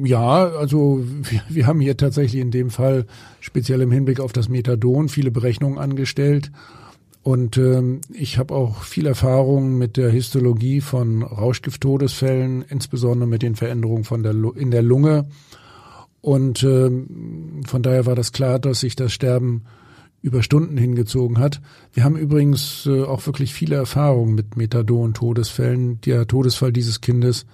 Ja, 0.04 0.48
also 0.48 1.04
wir, 1.24 1.42
wir 1.50 1.68
haben 1.68 1.80
hier 1.80 1.98
tatsächlich 1.98 2.42
in 2.42 2.52
dem 2.52 2.70
Fall 2.70 3.06
speziell 3.40 3.82
im 3.82 3.92
Hinblick 3.92 4.20
auf 4.20 4.34
das 4.34 4.50
Methadon 4.50 5.10
viele 5.10 5.32
Berechnungen 5.32 5.78
angestellt. 5.78 6.52
Und 7.22 7.58
ähm, 7.58 8.02
ich 8.12 8.38
habe 8.38 8.54
auch 8.54 8.84
viel 8.84 9.06
Erfahrung 9.06 9.78
mit 9.78 9.96
der 9.96 10.10
Histologie 10.10 10.82
von 10.82 11.24
Rauschgift-Todesfällen, 11.24 12.66
insbesondere 12.68 13.30
mit 13.30 13.42
den 13.42 13.56
Veränderungen 13.56 14.04
von 14.04 14.24
der, 14.24 14.36
in 14.58 14.72
der 14.72 14.84
Lunge. 14.84 15.26
Und 16.24 16.64
ähm, 16.64 17.62
von 17.68 17.84
daher 17.84 18.08
war 18.08 18.16
das 18.16 18.32
klar, 18.32 18.58
dass 18.58 18.80
sich 18.80 18.96
das 18.96 19.14
Sterben 19.14 19.66
über 20.24 20.42
Stunden 20.42 20.78
hingezogen 20.78 21.38
hat. 21.38 21.62
Wir 21.92 22.04
haben 22.04 22.18
übrigens 22.18 22.88
äh, 22.88 23.04
auch 23.04 23.28
wirklich 23.28 23.54
viele 23.54 23.76
Erfahrungen 23.76 24.34
mit 24.34 24.58
Methadon-Todesfällen. 24.58 26.02
Der 26.02 26.26
Todesfall 26.26 26.74
dieses 26.74 27.02
Kindes 27.02 27.46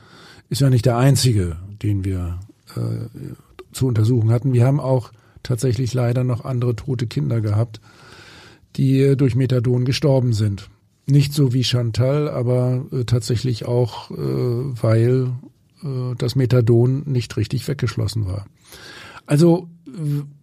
ist 0.50 0.62
ja 0.62 0.70
nicht 0.70 0.86
der 0.86 0.98
einzige 0.98 1.58
den 1.82 2.04
wir 2.06 2.40
äh, 2.76 3.08
zu 3.72 3.88
untersuchen 3.88 4.32
hatten. 4.32 4.54
Wir 4.54 4.66
haben 4.66 4.80
auch 4.80 5.12
tatsächlich 5.44 5.94
leider 5.94 6.24
noch 6.24 6.46
andere 6.46 6.76
tote 6.76 7.08
Kinder 7.08 7.42
gehabt, 7.42 7.80
die 8.76 9.02
äh, 9.02 9.16
durch 9.16 9.36
Methadon 9.36 9.86
gestorben 9.86 10.34
sind. 10.34 10.70
Nicht 11.06 11.34
so 11.34 11.54
wie 11.54 11.64
Chantal, 11.64 12.30
aber 12.30 12.86
äh, 12.92 13.04
tatsächlich 13.06 13.66
auch, 13.66 14.12
äh, 14.12 14.16
weil 14.18 15.32
äh, 15.84 16.16
das 16.18 16.36
Methadon 16.36 17.04
nicht 17.06 17.36
richtig 17.38 17.68
weggeschlossen 17.68 18.26
war. 18.26 18.46
Also 19.26 19.70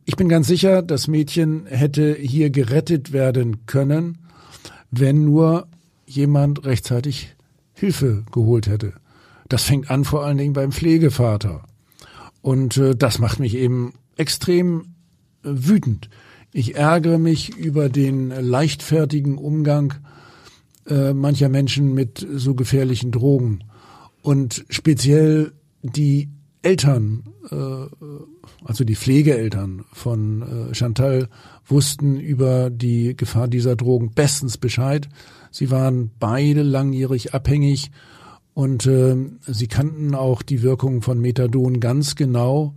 ich 0.05 0.17
bin 0.17 0.29
ganz 0.29 0.47
sicher, 0.47 0.83
das 0.83 1.09
Mädchen 1.09 1.67
hätte 1.67 2.15
hier 2.15 2.51
gerettet 2.51 3.13
werden 3.13 3.67
können, 3.67 4.19
wenn 4.91 5.25
nur 5.25 5.67
jemand 6.07 6.65
rechtzeitig 6.65 7.35
Hilfe 7.75 8.25
geholt 8.33 8.69
hätte. 8.69 8.95
Das 9.49 9.65
fängt 9.65 9.91
an 9.91 10.05
vor 10.05 10.25
allen 10.25 10.39
Dingen 10.39 10.53
beim 10.53 10.73
Pflegevater. 10.73 11.65
Und 12.43 12.77
äh, 12.77 12.95
das 12.95 13.19
macht 13.19 13.41
mich 13.41 13.57
eben 13.57 13.95
extrem 14.17 14.95
äh, 15.43 15.49
wütend. 15.51 16.09
Ich 16.53 16.77
ärgere 16.77 17.19
mich 17.19 17.57
über 17.57 17.89
den 17.89 18.31
leichtfertigen 18.31 19.37
Umgang 19.37 19.95
äh, 20.87 21.13
mancher 21.13 21.49
Menschen 21.49 21.93
mit 21.93 22.27
so 22.33 22.55
gefährlichen 22.55 23.11
Drogen. 23.11 23.65
Und 24.23 24.65
speziell 24.71 25.53
die 25.83 26.31
Eltern, 26.67 27.23
äh, 27.53 27.55
also 28.65 28.83
die 28.83 28.97
Pflegeeltern 28.97 29.85
von 29.93 30.43
äh, 30.43 30.75
Chantal, 30.75 31.29
wussten 31.65 32.19
über 32.19 32.71
die 32.71 33.17
Gefahr 33.17 33.47
dieser 33.47 33.77
Drogen 33.77 34.11
bestens 34.11 34.59
Bescheid. 34.59 35.09
Sie 35.53 35.71
waren 35.71 36.11
beide 36.19 36.63
langjährig 36.63 37.35
abhängig 37.35 37.93
und 38.53 38.85
äh, 38.87 39.17
sie 39.47 39.69
kannten 39.69 40.17
auch 40.17 40.43
die 40.43 40.63
Wirkung 40.63 41.03
von 41.03 41.21
Methadon 41.21 41.79
ganz 41.79 42.17
genau. 42.17 42.75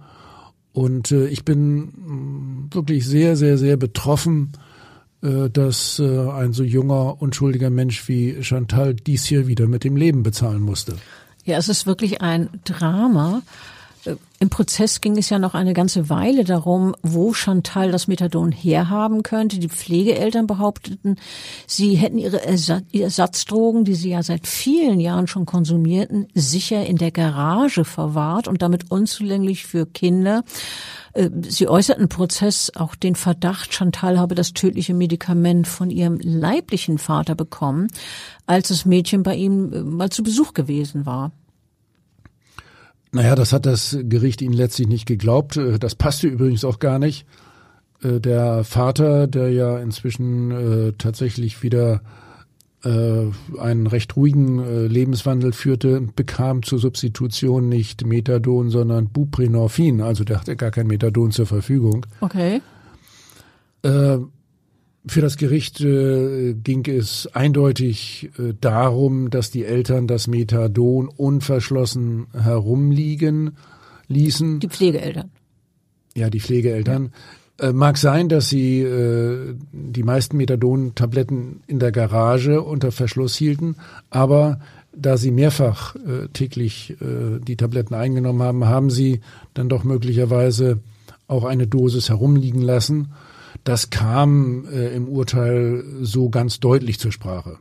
Und 0.72 1.12
ich 1.12 1.44
bin 1.44 1.80
mm, 1.80 2.70
wirklich 2.72 3.08
sehr, 3.08 3.36
sehr, 3.36 3.58
sehr 3.58 3.76
betroffen, 3.76 4.52
dass 5.22 6.00
ein 6.00 6.54
so 6.54 6.64
junger, 6.64 7.22
unschuldiger 7.22 7.70
Mensch 7.70 8.08
wie 8.08 8.42
Chantal 8.42 8.94
dies 8.94 9.26
hier 9.26 9.48
wieder 9.48 9.68
mit 9.68 9.84
dem 9.84 9.98
Leben 9.98 10.24
bezahlen 10.24 10.62
musste. 10.62 10.96
Ja, 11.44 11.58
es 11.58 11.68
ist 11.68 11.86
wirklich 11.86 12.22
ein 12.22 12.48
Drama. 12.64 13.42
Im 14.40 14.50
Prozess 14.50 15.02
ging 15.02 15.18
es 15.18 15.30
ja 15.30 15.38
noch 15.38 15.54
eine 15.54 15.74
ganze 15.74 16.10
Weile 16.10 16.46
darum, 16.46 16.96
wo 17.02 17.34
Chantal 17.34 17.92
das 17.92 18.08
Methadon 18.08 18.52
herhaben 18.52 19.22
könnte. 19.22 19.60
Die 19.60 19.68
Pflegeeltern 19.68 20.48
behaupteten, 20.48 21.18
sie 21.68 21.96
hätten 21.96 22.18
ihre 22.18 22.42
Ersatzdrogen, 22.46 23.84
die 23.84 23.96
sie 23.96 24.12
ja 24.12 24.24
seit 24.24 24.48
vielen 24.48 25.02
Jahren 25.02 25.28
schon 25.28 25.46
konsumierten, 25.46 26.28
sicher 26.34 26.86
in 26.86 26.96
der 26.96 27.12
Garage 27.12 27.84
verwahrt 27.84 28.48
und 28.48 28.62
damit 28.62 28.90
unzulänglich 28.92 29.66
für 29.66 29.86
Kinder. 29.86 30.44
Äh, 31.14 31.30
sie 31.48 31.68
äußerten 31.68 32.04
im 32.04 32.10
Prozess 32.10 32.72
auch 32.76 32.96
den 32.96 33.16
Verdacht, 33.16 33.74
Chantal 33.74 34.18
habe 34.18 34.36
das 34.36 34.54
tödliche 34.54 34.94
Medikament 34.94 35.68
von 35.68 35.90
ihrem 35.90 36.18
leiblichen 36.22 36.98
Vater 36.98 37.36
bekommen, 37.36 37.88
als 38.46 38.70
das 38.70 38.86
Mädchen 38.86 39.24
bei 39.24 39.36
ihm 39.36 39.74
äh, 39.74 39.82
mal 39.82 40.10
zu 40.10 40.24
Besuch 40.24 40.54
gewesen 40.54 41.06
war. 41.06 41.32
Naja, 43.12 43.36
das 43.36 43.54
hat 43.54 43.66
das 43.66 43.98
Gericht 44.02 44.42
ihnen 44.42 44.54
letztlich 44.54 44.88
nicht 44.88 45.06
geglaubt. 45.06 45.58
Äh, 45.58 45.80
das 45.80 45.96
passte 45.96 46.28
übrigens 46.28 46.64
auch 46.64 46.80
gar 46.80 47.00
nicht. 47.00 47.26
Äh, 48.04 48.20
der 48.20 48.64
Vater, 48.64 49.28
der 49.28 49.52
ja 49.52 49.80
inzwischen 49.80 50.52
äh, 50.52 50.94
tatsächlich 50.98 51.64
wieder 51.64 52.02
einen 52.82 53.88
recht 53.88 54.16
ruhigen 54.16 54.88
Lebenswandel 54.88 55.52
führte, 55.52 56.00
bekam 56.16 56.64
zur 56.64 56.80
Substitution 56.80 57.68
nicht 57.68 58.06
Methadon, 58.06 58.70
sondern 58.70 59.10
Buprenorphin. 59.10 60.00
Also 60.00 60.24
der 60.24 60.40
hatte 60.40 60.56
gar 60.56 60.72
kein 60.72 60.88
Methadon 60.88 61.32
zur 61.32 61.46
Verfügung. 61.46 62.06
Okay. 62.22 62.62
Für 65.08 65.22
das 65.22 65.38
Gericht 65.38 65.80
äh, 65.80 66.54
ging 66.54 66.86
es 66.86 67.28
eindeutig 67.34 68.32
äh, 68.38 68.54
darum, 68.60 69.30
dass 69.30 69.50
die 69.50 69.64
Eltern 69.64 70.08
das 70.08 70.28
Methadon 70.28 71.08
unverschlossen 71.08 72.28
herumliegen 72.34 73.52
ließen. 74.08 74.60
Die 74.60 74.68
Pflegeeltern. 74.68 75.32
Ja, 76.16 76.30
die 76.30 76.42
Pflegeeltern. 76.42 77.12
Ja. 77.60 77.70
Äh, 77.70 77.74
mag 77.74 77.98
sein, 77.98 78.28
dass 78.28 78.50
sie 78.50 78.82
äh, 78.82 79.56
die 79.72 80.04
meisten 80.04 80.36
Methadon-Tabletten 80.36 81.62
in 81.68 81.80
der 81.80 81.94
Garage 81.94 82.62
unter 82.62 82.92
Verschluss 82.92 83.36
hielten, 83.36 83.78
aber 84.10 84.60
da 84.94 85.16
sie 85.16 85.32
mehrfach 85.32 85.96
äh, 85.96 86.28
täglich 86.34 86.98
äh, 87.00 87.40
die 87.40 87.56
Tabletten 87.56 87.94
eingenommen 87.94 88.42
haben, 88.42 88.66
haben 88.66 88.90
sie 88.90 89.22
dann 89.54 89.70
doch 89.70 89.86
möglicherweise 89.86 90.80
auch 91.28 91.46
eine 91.46 91.68
Dosis 91.68 92.10
herumliegen 92.10 92.62
lassen 92.62 93.10
das 93.70 93.92
kam 93.92 94.66
äh, 94.66 94.96
im 94.96 95.08
Urteil 95.08 95.84
so 96.02 96.30
ganz 96.30 96.60
deutlich 96.60 97.00
zur 97.00 97.12
Sprache. 97.12 97.60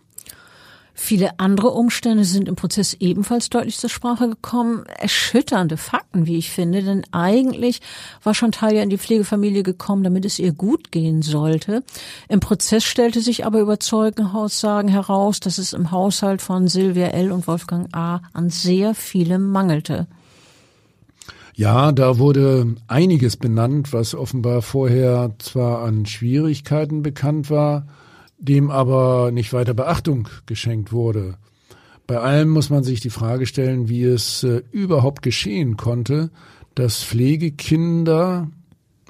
Viele 0.95 1.39
andere 1.39 1.69
Umstände 1.69 2.25
sind 2.25 2.49
im 2.49 2.57
Prozess 2.57 2.97
ebenfalls 2.99 3.51
deutlich 3.51 3.77
zur 3.77 3.91
Sprache 3.91 4.27
gekommen. 4.27 4.85
Erschütternde 4.87 5.77
Fakten, 5.77 6.27
wie 6.27 6.39
ich 6.39 6.51
finde, 6.51 6.83
denn 6.83 7.05
eigentlich 7.13 7.83
war 8.25 8.33
Chantal 8.33 8.75
ja 8.75 8.83
in 8.83 8.89
die 8.89 8.97
Pflegefamilie 8.97 9.63
gekommen, 9.63 10.03
damit 10.03 10.25
es 10.25 10.39
ihr 10.39 10.53
gut 10.53 10.93
gehen 10.93 11.21
sollte. 11.21 11.85
Im 12.31 12.41
Prozess 12.41 12.85
stellte 12.85 13.21
sich 13.21 13.45
aber 13.45 13.61
über 13.61 13.79
Zeugenaussagen 13.79 14.91
heraus, 14.91 15.41
dass 15.41 15.59
es 15.59 15.75
im 15.75 15.91
Haushalt 15.91 16.41
von 16.41 16.69
Silvia 16.69 17.09
L. 17.09 17.33
und 17.33 17.47
Wolfgang 17.47 17.95
A. 17.95 18.23
an 18.33 18.49
sehr 18.49 18.95
vielem 18.95 19.51
mangelte. 19.51 20.07
Ja, 21.59 21.91
da 21.91 22.19
wurde 22.19 22.77
einiges 22.87 23.37
benannt, 23.37 23.93
was 23.93 24.15
offenbar 24.15 24.63
vorher 24.63 25.35
zwar 25.41 25.83
an 25.83 26.07
Schwierigkeiten 26.07 27.03
bekannt 27.03 27.51
war, 27.51 27.89
dem 28.39 28.71
aber 28.71 29.33
nicht 29.33 29.53
weiter 29.53 29.75
Beachtung 29.75 30.29
geschenkt 30.47 30.93
wurde. 30.93 31.35
Bei 32.07 32.21
allem 32.21 32.51
muss 32.51 32.71
man 32.71 32.85
sich 32.85 33.01
die 33.01 33.11
Frage 33.11 33.45
stellen, 33.45 33.89
wie 33.89 34.05
es 34.05 34.45
äh, 34.45 34.63
überhaupt 34.71 35.21
geschehen 35.21 35.77
konnte, 35.77 36.31
dass 36.77 37.03
Pflegekinder, 37.03 38.47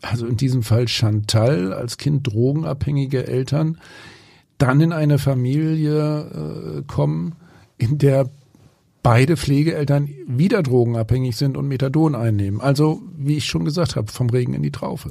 also 0.00 0.26
in 0.26 0.38
diesem 0.38 0.62
Fall 0.62 0.88
Chantal 0.88 1.74
als 1.74 1.98
Kind 1.98 2.32
drogenabhängige 2.32 3.26
Eltern, 3.26 3.76
dann 4.56 4.80
in 4.80 4.94
eine 4.94 5.18
Familie 5.18 6.78
äh, 6.78 6.82
kommen, 6.87 7.34
in 7.76 7.98
der 7.98 8.30
beide 9.02 9.37
Pflegeeltern 9.37 10.08
wieder 10.26 10.62
drogenabhängig 10.62 11.37
sind 11.37 11.56
und 11.56 11.68
Methadon 11.68 12.14
einnehmen. 12.14 12.61
Also, 12.61 13.02
wie 13.16 13.37
ich 13.37 13.46
schon 13.46 13.64
gesagt 13.64 13.96
habe, 13.96 14.11
vom 14.11 14.30
Regen 14.30 14.54
in 14.54 14.62
die 14.62 14.72
Traufe. 14.72 15.11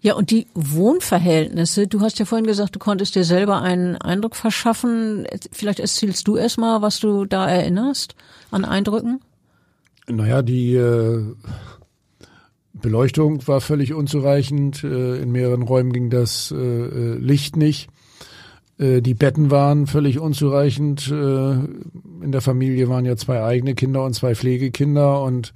Ja, 0.00 0.14
und 0.14 0.30
die 0.30 0.46
Wohnverhältnisse, 0.54 1.86
du 1.86 2.00
hast 2.00 2.18
ja 2.18 2.26
vorhin 2.26 2.46
gesagt, 2.46 2.76
du 2.76 2.78
konntest 2.78 3.14
dir 3.14 3.24
selber 3.24 3.62
einen 3.62 3.96
Eindruck 3.96 4.36
verschaffen. 4.36 5.26
Vielleicht 5.50 5.80
erzählst 5.80 6.28
du 6.28 6.36
erst 6.36 6.58
mal, 6.58 6.82
was 6.82 7.00
du 7.00 7.24
da 7.24 7.48
erinnerst 7.48 8.14
an 8.50 8.64
Eindrücken. 8.64 9.20
Naja, 10.08 10.42
die 10.42 10.74
äh, 10.74 11.24
Beleuchtung 12.72 13.46
war 13.48 13.60
völlig 13.60 13.94
unzureichend. 13.94 14.84
Äh, 14.84 15.16
in 15.16 15.32
mehreren 15.32 15.62
Räumen 15.62 15.92
ging 15.92 16.10
das 16.10 16.52
äh 16.52 17.14
Licht 17.14 17.56
nicht. 17.56 17.88
Äh, 18.78 19.02
die 19.02 19.14
Betten 19.14 19.50
waren 19.50 19.86
völlig 19.86 20.18
unzureichend. 20.18 21.10
Äh, 21.10 21.52
in 21.52 22.32
der 22.32 22.40
Familie 22.40 22.88
waren 22.88 23.04
ja 23.04 23.16
zwei 23.16 23.42
eigene 23.42 23.74
Kinder 23.74 24.04
und 24.04 24.14
zwei 24.14 24.34
Pflegekinder 24.34 25.22
und 25.22 25.52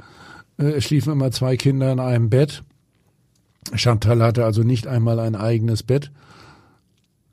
es 0.56 0.84
schliefen 0.84 1.14
immer 1.14 1.30
zwei 1.30 1.56
Kinder 1.56 1.90
in 1.90 2.00
einem 2.00 2.28
Bett. 2.28 2.64
Chantal 3.74 4.22
hatte 4.22 4.44
also 4.44 4.62
nicht 4.62 4.86
einmal 4.86 5.18
ein 5.18 5.34
eigenes 5.34 5.82
Bett. 5.82 6.10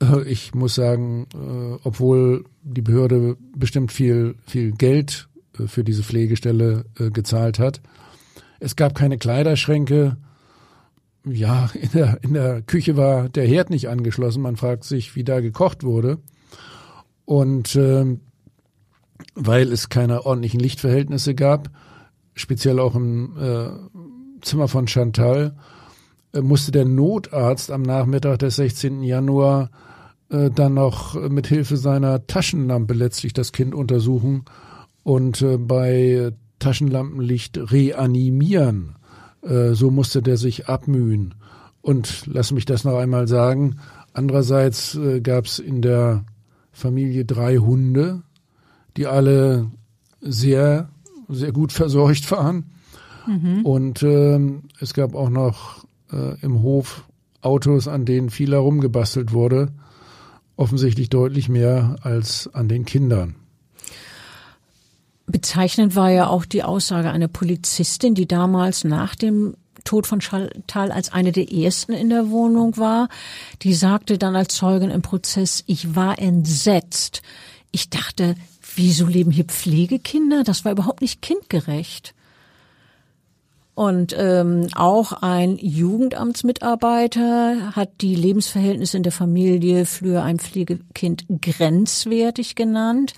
Äh, 0.02 0.22
ich 0.22 0.54
muss 0.54 0.74
sagen, 0.74 1.26
äh, 1.34 1.78
obwohl 1.84 2.44
die 2.62 2.82
Behörde 2.82 3.36
bestimmt 3.56 3.92
viel, 3.92 4.36
viel 4.46 4.72
Geld 4.72 5.28
äh, 5.58 5.66
für 5.66 5.84
diese 5.84 6.02
Pflegestelle 6.02 6.84
gezahlt 7.12 7.58
hat. 7.58 7.80
Es 8.60 8.76
gab 8.76 8.94
keine 8.94 9.18
Kleiderschränke. 9.18 10.16
Ja, 11.30 11.70
in 11.74 11.90
der, 11.92 12.18
in 12.22 12.34
der 12.34 12.62
Küche 12.62 12.96
war 12.96 13.28
der 13.28 13.46
Herd 13.46 13.70
nicht 13.70 13.88
angeschlossen. 13.88 14.42
Man 14.42 14.56
fragt 14.56 14.84
sich, 14.84 15.16
wie 15.16 15.24
da 15.24 15.40
gekocht 15.40 15.84
wurde. 15.84 16.18
Und 17.24 17.74
äh, 17.76 18.16
weil 19.34 19.72
es 19.72 19.88
keine 19.88 20.24
ordentlichen 20.24 20.60
Lichtverhältnisse 20.60 21.34
gab, 21.34 21.70
speziell 22.34 22.78
auch 22.78 22.94
im 22.94 23.36
äh, 23.38 23.68
Zimmer 24.40 24.68
von 24.68 24.86
Chantal, 24.86 25.56
äh, 26.32 26.40
musste 26.40 26.72
der 26.72 26.84
Notarzt 26.84 27.70
am 27.70 27.82
Nachmittag 27.82 28.38
des 28.38 28.56
16. 28.56 29.02
Januar 29.02 29.70
äh, 30.30 30.50
dann 30.50 30.74
noch 30.74 31.14
mit 31.28 31.46
Hilfe 31.46 31.76
seiner 31.76 32.26
Taschenlampe 32.26 32.94
letztlich 32.94 33.32
das 33.32 33.52
Kind 33.52 33.74
untersuchen 33.74 34.44
und 35.02 35.42
äh, 35.42 35.58
bei 35.58 36.32
Taschenlampenlicht 36.58 37.58
reanimieren. 37.72 38.97
Äh, 39.48 39.74
so 39.74 39.90
musste 39.90 40.22
der 40.22 40.36
sich 40.36 40.68
abmühen. 40.68 41.34
Und 41.80 42.24
lass 42.26 42.52
mich 42.52 42.66
das 42.66 42.84
noch 42.84 42.96
einmal 42.96 43.26
sagen. 43.28 43.78
Andererseits 44.12 44.94
äh, 44.94 45.20
gab 45.20 45.46
es 45.46 45.58
in 45.58 45.80
der 45.80 46.24
Familie 46.72 47.24
drei 47.24 47.56
Hunde, 47.56 48.22
die 48.96 49.06
alle 49.06 49.70
sehr, 50.20 50.90
sehr 51.28 51.52
gut 51.52 51.72
versorgt 51.82 52.30
waren. 52.30 52.72
Mhm. 53.26 53.64
Und 53.64 54.02
äh, 54.02 54.38
es 54.80 54.94
gab 54.94 55.14
auch 55.14 55.30
noch 55.30 55.86
äh, 56.12 56.38
im 56.40 56.62
Hof 56.62 57.04
Autos, 57.40 57.86
an 57.88 58.04
denen 58.04 58.30
viel 58.30 58.52
herumgebastelt 58.52 59.32
wurde, 59.32 59.68
offensichtlich 60.56 61.08
deutlich 61.08 61.48
mehr 61.48 61.96
als 62.02 62.52
an 62.52 62.68
den 62.68 62.84
Kindern. 62.84 63.36
Bezeichnend 65.28 65.94
war 65.94 66.10
ja 66.10 66.28
auch 66.28 66.44
die 66.44 66.62
Aussage 66.64 67.10
einer 67.10 67.28
Polizistin, 67.28 68.14
die 68.14 68.26
damals 68.26 68.84
nach 68.84 69.14
dem 69.14 69.54
Tod 69.84 70.06
von 70.06 70.20
Chantal 70.20 70.90
als 70.90 71.12
eine 71.12 71.32
der 71.32 71.52
ersten 71.52 71.92
in 71.92 72.08
der 72.08 72.30
Wohnung 72.30 72.76
war. 72.76 73.08
Die 73.62 73.74
sagte 73.74 74.18
dann 74.18 74.36
als 74.36 74.54
Zeugin 74.54 74.90
im 74.90 75.02
Prozess, 75.02 75.64
ich 75.66 75.94
war 75.94 76.18
entsetzt. 76.18 77.22
Ich 77.70 77.90
dachte, 77.90 78.34
wieso 78.74 79.06
leben 79.06 79.30
hier 79.30 79.44
Pflegekinder? 79.44 80.44
Das 80.44 80.64
war 80.64 80.72
überhaupt 80.72 81.02
nicht 81.02 81.22
kindgerecht. 81.22 82.14
Und 83.78 84.12
ähm, 84.18 84.66
auch 84.74 85.22
ein 85.22 85.56
Jugendamtsmitarbeiter 85.56 87.76
hat 87.76 87.90
die 88.00 88.16
Lebensverhältnisse 88.16 88.96
in 88.96 89.04
der 89.04 89.12
Familie 89.12 89.86
für 89.86 90.24
ein 90.24 90.40
Pflegekind 90.40 91.26
grenzwertig 91.40 92.56
genannt. 92.56 93.14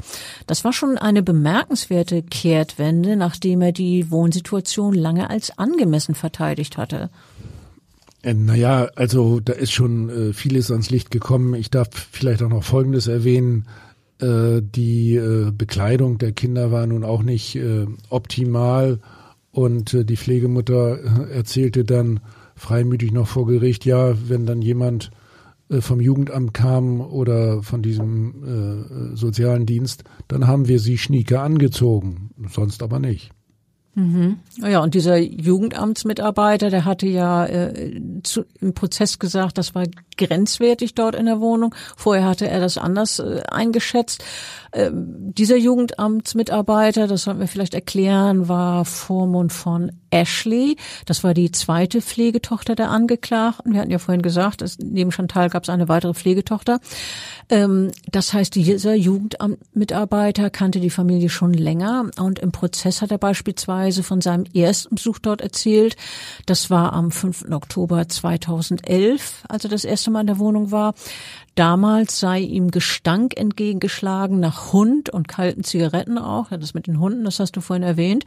Das 0.46 0.62
war 0.62 0.74
schon 0.74 0.98
eine 0.98 1.22
bemerkenswerte 1.22 2.22
Kehrtwende, 2.22 3.16
nachdem 3.16 3.62
er 3.62 3.72
die 3.72 4.10
Wohnsituation 4.10 4.92
lange 4.92 5.30
als 5.30 5.56
angemessen 5.56 6.14
verteidigt 6.14 6.76
hatte. 6.76 7.08
Äh, 8.20 8.34
naja, 8.34 8.90
also 8.96 9.40
da 9.40 9.54
ist 9.54 9.72
schon 9.72 10.10
äh, 10.10 10.34
vieles 10.34 10.70
ans 10.70 10.90
Licht 10.90 11.10
gekommen. 11.10 11.54
Ich 11.54 11.70
darf 11.70 11.88
vielleicht 12.12 12.42
auch 12.42 12.50
noch 12.50 12.64
Folgendes 12.64 13.06
erwähnen. 13.06 13.66
Äh, 14.20 14.60
die 14.60 15.14
äh, 15.14 15.52
Bekleidung 15.52 16.18
der 16.18 16.32
Kinder 16.32 16.70
war 16.70 16.86
nun 16.86 17.02
auch 17.02 17.22
nicht 17.22 17.56
äh, 17.56 17.86
optimal 18.10 18.98
und 19.52 19.94
äh, 19.94 20.04
die 20.04 20.16
Pflegemutter 20.16 21.28
äh, 21.28 21.32
erzählte 21.32 21.84
dann 21.84 22.20
freimütig 22.56 23.12
noch 23.12 23.26
vor 23.26 23.46
Gericht, 23.46 23.84
ja, 23.84 24.14
wenn 24.28 24.46
dann 24.46 24.62
jemand 24.62 25.10
äh, 25.70 25.80
vom 25.80 26.00
Jugendamt 26.00 26.54
kam 26.54 27.00
oder 27.00 27.62
von 27.62 27.82
diesem 27.82 29.12
äh, 29.12 29.16
sozialen 29.16 29.66
Dienst, 29.66 30.04
dann 30.28 30.46
haben 30.46 30.68
wir 30.68 30.78
sie 30.78 30.98
schnieke 30.98 31.40
angezogen, 31.40 32.30
sonst 32.48 32.82
aber 32.82 32.98
nicht. 32.98 33.32
Mhm. 33.94 34.38
Ja, 34.58 34.80
und 34.80 34.94
dieser 34.94 35.16
Jugendamtsmitarbeiter, 35.16 36.70
der 36.70 36.84
hatte 36.84 37.08
ja 37.08 37.44
äh, 37.46 38.00
zu, 38.22 38.44
im 38.60 38.72
Prozess 38.72 39.18
gesagt, 39.18 39.58
das 39.58 39.74
war 39.74 39.84
grenzwertig 40.16 40.94
dort 40.94 41.16
in 41.16 41.26
der 41.26 41.40
Wohnung. 41.40 41.74
Vorher 41.96 42.24
hatte 42.24 42.48
er 42.48 42.60
das 42.60 42.78
anders 42.78 43.18
äh, 43.18 43.42
eingeschätzt. 43.50 44.22
Ähm, 44.72 45.34
dieser 45.34 45.56
Jugendamtsmitarbeiter, 45.56 47.06
das 47.06 47.24
sollten 47.24 47.40
wir 47.40 47.48
vielleicht 47.48 47.74
erklären, 47.74 48.48
war 48.48 48.84
Vormund 48.84 49.52
von 49.52 49.92
Ashley. 50.10 50.76
Das 51.06 51.24
war 51.24 51.34
die 51.34 51.50
zweite 51.52 52.00
Pflegetochter 52.00 52.74
der 52.74 52.90
Angeklagten. 52.90 53.72
Wir 53.72 53.80
hatten 53.80 53.90
ja 53.90 53.98
vorhin 53.98 54.22
gesagt, 54.22 54.60
dass 54.60 54.78
neben 54.78 55.12
Chantal 55.12 55.48
gab 55.50 55.62
es 55.62 55.68
eine 55.68 55.88
weitere 55.88 56.14
Pflegetochter. 56.14 56.80
Ähm, 57.48 57.90
das 58.10 58.32
heißt, 58.32 58.54
dieser 58.54 58.94
Jugendamtmitarbeiter 58.94 60.50
kannte 60.50 60.80
die 60.80 60.90
Familie 60.90 61.30
schon 61.30 61.52
länger 61.52 62.10
und 62.18 62.38
im 62.38 62.52
Prozess 62.52 63.02
hat 63.02 63.10
er 63.10 63.18
beispielsweise 63.18 64.02
von 64.02 64.20
seinem 64.20 64.44
ersten 64.54 64.94
Besuch 64.94 65.18
dort 65.18 65.40
erzählt. 65.40 65.96
Das 66.46 66.70
war 66.70 66.92
am 66.92 67.10
5. 67.10 67.46
Oktober 67.50 68.08
2011, 68.08 69.44
als 69.48 69.64
er 69.64 69.70
das 69.70 69.84
erste 69.84 70.10
Mal 70.10 70.22
in 70.22 70.26
der 70.26 70.38
Wohnung 70.38 70.70
war. 70.70 70.94
Damals 71.54 72.18
sei 72.18 72.40
ihm 72.40 72.70
Gestank 72.70 73.36
entgegengeschlagen 73.36 74.40
nach 74.40 74.72
Hund 74.72 75.10
und 75.10 75.28
kalten 75.28 75.64
Zigaretten 75.64 76.18
auch. 76.18 76.50
Ja, 76.50 76.56
das 76.56 76.74
mit 76.74 76.86
den 76.86 77.00
Hunden, 77.00 77.24
das 77.24 77.40
hast 77.40 77.56
du 77.56 77.60
vorhin 77.60 77.82
erwähnt. 77.82 78.24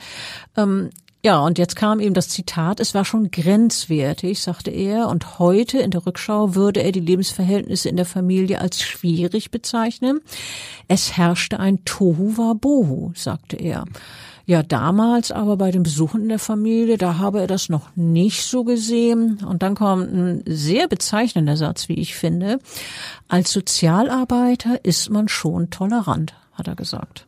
Ähm, 0.55 0.89
ja, 1.25 1.39
und 1.39 1.57
jetzt 1.57 1.77
kam 1.77 2.01
ihm 2.01 2.13
das 2.13 2.27
Zitat, 2.27 2.81
es 2.81 2.93
war 2.93 3.05
schon 3.05 3.31
grenzwertig, 3.31 4.41
sagte 4.41 4.71
er, 4.71 5.07
und 5.07 5.39
heute 5.39 5.79
in 5.79 5.89
der 5.89 6.05
Rückschau 6.05 6.53
würde 6.53 6.83
er 6.83 6.91
die 6.91 6.99
Lebensverhältnisse 6.99 7.88
in 7.88 7.95
der 7.95 8.05
Familie 8.05 8.59
als 8.59 8.81
schwierig 8.81 9.49
bezeichnen. 9.49 10.19
Es 10.89 11.15
herrschte 11.15 11.62
ein 11.62 11.86
Tohu 11.86 12.38
Wabohu, 12.38 13.13
sagte 13.15 13.55
er. 13.55 13.86
Ja, 14.45 14.62
damals 14.62 15.32
aber 15.32 15.56
bei 15.56 15.71
den 15.71 15.84
Besuchen 15.84 16.23
in 16.23 16.29
der 16.29 16.39
Familie, 16.39 16.97
da 16.97 17.17
habe 17.17 17.39
er 17.39 17.47
das 17.47 17.69
noch 17.69 17.95
nicht 17.95 18.43
so 18.43 18.65
gesehen. 18.65 19.39
Und 19.47 19.63
dann 19.63 19.75
kommt 19.75 20.12
ein 20.12 20.43
sehr 20.45 20.88
bezeichnender 20.88 21.56
Satz, 21.56 21.88
wie 21.88 21.93
ich 21.93 22.15
finde. 22.15 22.60
Als 23.29 23.51
Sozialarbeiter 23.51 24.84
ist 24.84 25.10
man 25.10 25.29
schon 25.29 25.69
tolerant, 25.69 26.34
hat 26.53 26.67
er 26.67 26.75
gesagt. 26.75 27.25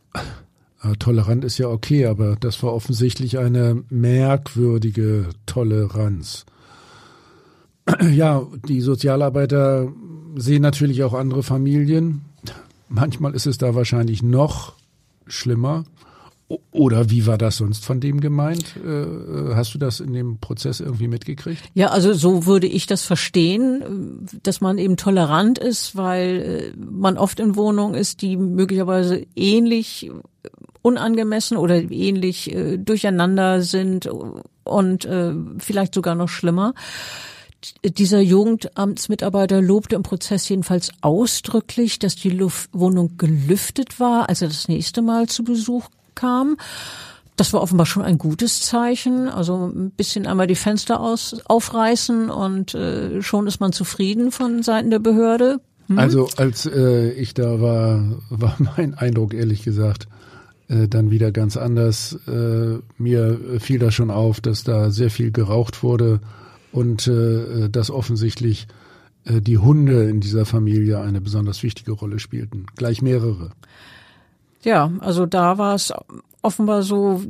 Tolerant 0.98 1.44
ist 1.44 1.58
ja 1.58 1.68
okay, 1.68 2.06
aber 2.06 2.36
das 2.36 2.62
war 2.62 2.72
offensichtlich 2.72 3.38
eine 3.38 3.82
merkwürdige 3.88 5.30
Toleranz. 5.46 6.44
Ja, 8.10 8.44
die 8.68 8.80
Sozialarbeiter 8.80 9.92
sehen 10.34 10.62
natürlich 10.62 11.04
auch 11.04 11.14
andere 11.14 11.44
Familien. 11.44 12.22
Manchmal 12.88 13.32
ist 13.32 13.46
es 13.46 13.58
da 13.58 13.76
wahrscheinlich 13.76 14.24
noch 14.24 14.74
schlimmer. 15.28 15.84
Oder 16.70 17.10
wie 17.10 17.26
war 17.26 17.38
das 17.38 17.56
sonst 17.56 17.84
von 17.84 17.98
dem 17.98 18.20
gemeint? 18.20 18.76
Äh, 18.76 19.54
hast 19.54 19.74
du 19.74 19.78
das 19.78 19.98
in 19.98 20.12
dem 20.12 20.38
Prozess 20.38 20.78
irgendwie 20.78 21.08
mitgekriegt? 21.08 21.60
Ja, 21.74 21.88
also 21.88 22.12
so 22.12 22.46
würde 22.46 22.68
ich 22.68 22.86
das 22.86 23.02
verstehen, 23.02 24.28
dass 24.44 24.60
man 24.60 24.78
eben 24.78 24.96
tolerant 24.96 25.58
ist, 25.58 25.96
weil 25.96 26.72
äh, 26.76 26.78
man 26.78 27.18
oft 27.18 27.40
in 27.40 27.56
Wohnungen 27.56 27.94
ist, 27.94 28.22
die 28.22 28.36
möglicherweise 28.36 29.26
ähnlich 29.34 30.08
unangemessen 30.82 31.56
oder 31.56 31.90
ähnlich 31.90 32.54
äh, 32.54 32.76
durcheinander 32.76 33.62
sind 33.62 34.08
und 34.62 35.08
vielleicht 35.58 35.94
sogar 35.94 36.16
noch 36.16 36.28
schlimmer. 36.28 36.74
dieser 37.84 38.20
Jugendamtsmitarbeiter 38.20 39.62
lobte 39.62 39.94
im 39.94 40.02
Prozess 40.02 40.48
jedenfalls 40.48 40.90
ausdrücklich, 41.02 42.00
dass 42.00 42.16
die 42.16 42.30
Luft 42.30 42.70
Wohnung 42.72 43.16
gelüftet 43.16 44.00
war, 44.00 44.28
als 44.28 44.42
er 44.42 44.48
das 44.48 44.66
nächste 44.66 45.02
Mal 45.02 45.28
zu 45.28 45.44
Besuch 45.44 45.88
kam. 46.16 46.56
Das 47.36 47.52
war 47.52 47.62
offenbar 47.62 47.86
schon 47.86 48.02
ein 48.02 48.18
gutes 48.18 48.62
Zeichen. 48.62 49.28
Also 49.28 49.66
ein 49.66 49.90
bisschen 49.90 50.26
einmal 50.26 50.46
die 50.46 50.54
Fenster 50.54 51.00
aus, 51.00 51.36
aufreißen 51.44 52.30
und 52.30 52.74
äh, 52.74 53.22
schon 53.22 53.46
ist 53.46 53.60
man 53.60 53.72
zufrieden 53.72 54.32
von 54.32 54.62
Seiten 54.62 54.90
der 54.90 54.98
Behörde. 54.98 55.60
Hm? 55.86 55.98
Also 55.98 56.28
als 56.36 56.66
äh, 56.66 57.10
ich 57.12 57.34
da 57.34 57.60
war, 57.60 58.02
war 58.30 58.56
mein 58.76 58.94
Eindruck 58.94 59.34
ehrlich 59.34 59.62
gesagt 59.62 60.08
äh, 60.68 60.88
dann 60.88 61.10
wieder 61.10 61.30
ganz 61.30 61.56
anders. 61.56 62.18
Äh, 62.26 62.78
mir 62.98 63.38
fiel 63.60 63.78
da 63.78 63.90
schon 63.90 64.10
auf, 64.10 64.40
dass 64.40 64.64
da 64.64 64.90
sehr 64.90 65.10
viel 65.10 65.30
geraucht 65.30 65.82
wurde 65.82 66.20
und 66.72 67.06
äh, 67.06 67.68
dass 67.68 67.90
offensichtlich 67.90 68.66
äh, 69.24 69.40
die 69.40 69.58
Hunde 69.58 70.08
in 70.08 70.20
dieser 70.20 70.44
Familie 70.44 71.00
eine 71.00 71.20
besonders 71.20 71.62
wichtige 71.62 71.92
Rolle 71.92 72.18
spielten. 72.18 72.66
Gleich 72.76 73.02
mehrere. 73.02 73.50
Ja, 74.62 74.90
also 75.00 75.26
da 75.26 75.58
war 75.58 75.74
es 75.74 75.92
offenbar 76.46 76.82
so 76.82 77.20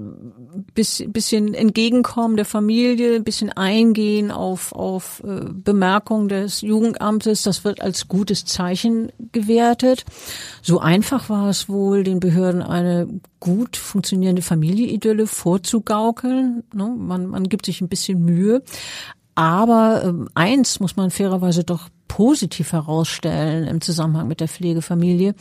bis, 0.74 1.02
bisschen 1.08 1.54
entgegenkommen 1.54 2.36
der 2.36 2.44
Familie, 2.44 3.16
ein 3.16 3.24
bisschen 3.24 3.50
eingehen 3.50 4.30
auf, 4.30 4.72
auf 4.72 5.22
äh, 5.24 5.46
Bemerkungen 5.52 6.28
des 6.28 6.60
Jugendamtes. 6.60 7.42
Das 7.42 7.64
wird 7.64 7.80
als 7.80 8.08
gutes 8.08 8.44
Zeichen 8.44 9.10
gewertet. 9.32 10.04
So 10.60 10.80
einfach 10.80 11.30
war 11.30 11.48
es 11.48 11.68
wohl, 11.68 12.04
den 12.04 12.20
Behörden 12.20 12.62
eine 12.62 13.08
gut 13.40 13.78
funktionierende 13.78 14.42
Familieidylle 14.42 15.26
vorzugaukeln. 15.26 16.64
Ne? 16.74 16.94
Man, 16.98 17.26
man 17.26 17.48
gibt 17.48 17.64
sich 17.64 17.80
ein 17.80 17.88
bisschen 17.88 18.22
Mühe. 18.22 18.62
Aber 19.36 20.02
ähm, 20.02 20.28
eins 20.34 20.80
muss 20.80 20.96
man 20.96 21.10
fairerweise 21.10 21.62
doch 21.62 21.90
positiv 22.08 22.72
herausstellen 22.72 23.68
im 23.68 23.82
Zusammenhang 23.82 24.28
mit 24.28 24.40
der 24.40 24.48
Pflegefamilie. 24.48 25.34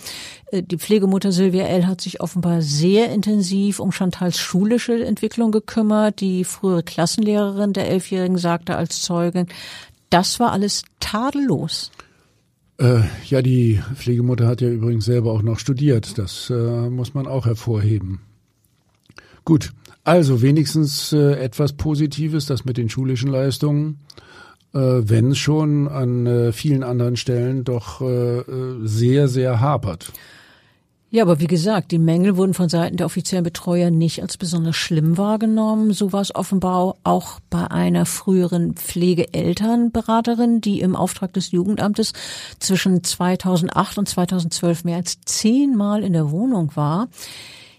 Äh, 0.52 0.64
die 0.64 0.78
Pflegemutter 0.78 1.32
Sylvia 1.32 1.66
L. 1.66 1.88
hat 1.88 2.02
sich 2.02 2.20
offenbar 2.20 2.62
sehr 2.62 3.10
intensiv 3.12 3.80
um 3.80 3.93
Chantals 3.93 4.38
schulische 4.38 5.04
Entwicklung 5.06 5.54
gekümmert. 5.54 6.20
Die 6.20 6.43
frühere 6.43 6.84
Klassenlehrerin 6.84 7.72
der 7.72 7.88
Elfjährigen 7.89 8.38
sagte 8.38 8.76
als 8.76 9.02
Zeugin, 9.02 9.48
das 10.10 10.41
war 10.41 10.52
alles 10.52 10.84
tadellos. 11.00 11.89
Äh, 12.78 13.04
ja, 13.28 13.41
die 13.41 13.82
Pflegemutter 13.96 14.48
hat 14.48 14.60
ja 14.60 14.68
übrigens 14.68 15.06
selber 15.06 15.32
auch 15.32 15.41
noch 15.41 15.58
studiert. 15.58 16.18
Das 16.18 16.50
äh, 16.50 16.89
muss 16.89 17.14
man 17.14 17.28
auch 17.28 17.46
hervorheben. 17.46 18.20
Gut, 19.46 19.72
also 20.06 20.41
wenigstens 20.41 21.12
äh, 21.12 21.34
etwas 21.34 21.74
Positives, 21.74 22.45
das 22.45 22.64
mit 22.64 22.78
den 22.78 22.89
schulischen 22.89 23.30
Leistungen, 23.30 23.99
äh, 24.74 24.80
wenn 24.80 25.36
schon 25.36 25.88
an 25.88 26.28
äh, 26.28 26.51
vielen 26.51 26.84
anderen 26.84 27.18
Stellen 27.18 27.64
doch 27.64 28.01
äh, 28.01 28.39
äh, 28.39 28.43
sehr, 28.84 29.28
sehr 29.28 29.60
hapert. 29.60 30.14
Ja, 31.10 31.24
aber 31.24 31.39
wie 31.39 31.47
gesagt, 31.47 31.91
die 31.91 31.97
Mängel 31.97 32.36
wurden 32.36 32.53
von 32.53 32.68
Seiten 32.68 32.97
der 32.97 33.06
offiziellen 33.06 33.43
Betreuer 33.43 33.89
nicht 33.89 34.22
als 34.22 34.38
besonders 34.38 34.76
schlimm 34.76 35.18
wahrgenommen. 35.18 35.93
So 35.93 36.12
war 36.12 36.22
es 36.22 36.36
offenbar 36.36 36.97
auch 37.03 37.39
bei 37.49 37.72
einer 37.72 38.06
früheren 38.06 38.74
Pflegeelternberaterin, 38.74 40.62
die 40.62 40.82
im 40.82 40.95
Auftrag 40.95 41.34
des 41.34 41.51
Jugendamtes 41.51 42.14
zwischen 42.60 43.03
2008 43.03 43.97
und 43.97 44.10
2012 44.10 44.84
mehr 44.84 44.97
als 44.97 45.22
zehnmal 45.22 46.03
in 46.03 46.14
der 46.14 46.32
Wohnung 46.32 46.76
war. 46.76 47.08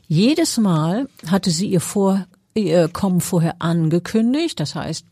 Jedes 0.08 0.58
Mal 0.58 1.08
hatte 1.26 1.50
sie 1.50 1.68
ihr, 1.68 1.80
Vor 1.80 2.26
ihr 2.54 2.88
Kommen 2.88 3.20
vorher 3.20 3.56
angekündigt. 3.58 4.60
Das 4.60 4.74
heißt, 4.74 5.04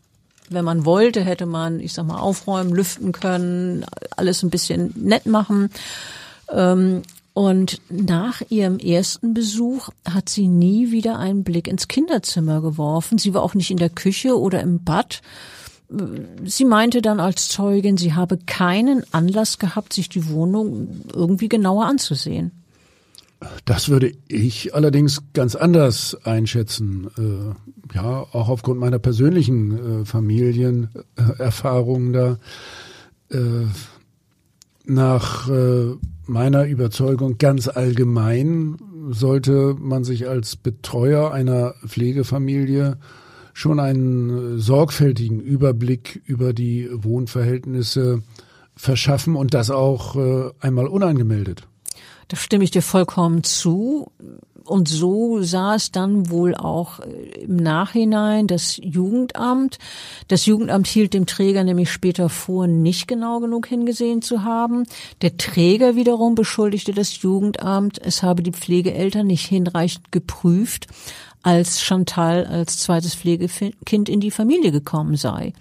wenn 0.49 0.65
man 0.65 0.85
wollte, 0.85 1.23
hätte 1.23 1.45
man, 1.45 1.79
ich 1.79 1.93
sag 1.93 2.05
mal, 2.05 2.19
aufräumen, 2.19 2.73
lüften 2.73 3.11
können, 3.11 3.85
alles 4.15 4.43
ein 4.43 4.49
bisschen 4.49 4.93
nett 4.95 5.25
machen. 5.25 5.69
Ähm, 6.51 7.01
und 7.33 7.81
nach 7.89 8.41
ihrem 8.49 8.79
ersten 8.79 9.33
Besuch 9.33 9.89
hat 10.09 10.29
sie 10.29 10.47
nie 10.47 10.91
wieder 10.91 11.19
einen 11.19 11.43
Blick 11.43 11.67
ins 11.67 11.89
Kinderzimmer 11.89 12.61
geworfen. 12.61 13.17
Sie 13.17 13.33
war 13.33 13.43
auch 13.43 13.55
nicht 13.55 13.71
in 13.71 13.77
der 13.77 13.89
Küche 13.89 14.39
oder 14.39 14.61
im 14.61 14.83
Bad. 14.83 15.21
Sie 16.45 16.65
meinte 16.65 17.01
dann 17.01 17.19
als 17.19 17.49
Zeugin, 17.49 17.97
sie 17.97 18.13
habe 18.13 18.37
keinen 18.37 19.03
Anlass 19.13 19.59
gehabt, 19.59 19.93
sich 19.93 20.07
die 20.07 20.29
Wohnung 20.29 21.01
irgendwie 21.13 21.49
genauer 21.49 21.85
anzusehen. 21.85 22.51
Das 23.65 23.89
würde 23.89 24.11
ich 24.27 24.75
allerdings 24.75 25.23
ganz 25.33 25.55
anders 25.55 26.15
einschätzen. 26.25 27.07
Äh, 27.17 27.53
ja, 27.95 28.25
auch 28.31 28.49
aufgrund 28.49 28.79
meiner 28.79 28.99
persönlichen 28.99 30.01
äh, 30.01 30.05
Familienerfahrungen 30.05 32.13
da. 32.13 32.37
Äh, 33.29 33.65
nach 34.87 35.49
äh, 35.49 35.95
meiner 36.27 36.65
Überzeugung 36.65 37.37
ganz 37.37 37.67
allgemein 37.67 38.77
sollte 39.09 39.75
man 39.79 40.03
sich 40.03 40.27
als 40.27 40.55
Betreuer 40.55 41.31
einer 41.31 41.75
Pflegefamilie 41.85 42.97
schon 43.53 43.79
einen 43.79 44.59
sorgfältigen 44.59 45.39
Überblick 45.39 46.21
über 46.25 46.53
die 46.53 46.89
Wohnverhältnisse 46.91 48.21
verschaffen 48.75 49.35
und 49.35 49.53
das 49.53 49.71
auch 49.71 50.15
äh, 50.15 50.51
einmal 50.59 50.87
unangemeldet. 50.87 51.67
Da 52.27 52.37
stimme 52.37 52.63
ich 52.63 52.71
dir 52.71 52.81
vollkommen 52.81 53.43
zu. 53.43 54.11
Und 54.65 54.87
so 54.87 55.43
sah 55.43 55.75
es 55.75 55.91
dann 55.91 56.31
wohl 56.31 56.55
auch 56.55 56.99
äh, 56.99 57.43
im 57.43 57.57
Nachhinein 57.57 58.47
das 58.47 58.79
Jugendamt. 58.81 59.77
Das 60.27 60.47
Jugendamt 60.47 60.87
hielt 60.87 61.13
dem 61.13 61.27
Träger 61.27 61.63
nämlich 61.63 61.91
später 61.91 62.29
vor, 62.29 62.65
nicht 62.65 63.07
genau 63.07 63.39
genug 63.39 63.67
hingesehen 63.67 64.23
zu 64.23 64.43
haben. 64.43 64.85
Der 65.21 65.37
Träger 65.37 65.95
wiederum 65.95 66.33
beschuldigte 66.33 66.93
das 66.93 67.21
Jugendamt, 67.21 68.01
es 68.01 68.23
habe 68.23 68.41
die 68.41 68.53
Pflegeeltern 68.53 69.27
nicht 69.27 69.45
hinreichend 69.45 70.11
geprüft, 70.11 70.87
als 71.43 71.83
Chantal 71.83 72.47
als 72.47 72.79
zweites 72.79 73.13
Pflegekind 73.13 74.09
in 74.09 74.19
die 74.19 74.31
Familie 74.31 74.71
gekommen 74.71 75.15
sei. 75.15 75.53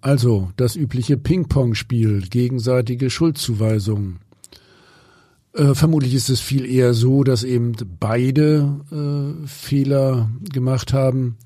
Also 0.00 0.50
das 0.56 0.76
übliche 0.76 1.16
Ping-Pong-Spiel, 1.16 2.22
gegenseitige 2.28 3.08
Schuldzuweisungen. 3.08 4.18
Äh, 5.54 5.74
vermutlich 5.74 6.14
ist 6.14 6.30
es 6.30 6.40
viel 6.40 6.66
eher 6.66 6.94
so, 6.94 7.22
dass 7.22 7.44
eben 7.44 7.74
beide 8.00 8.80
äh, 8.90 9.46
Fehler 9.46 10.28
gemacht 10.52 10.92
haben, 10.92 11.36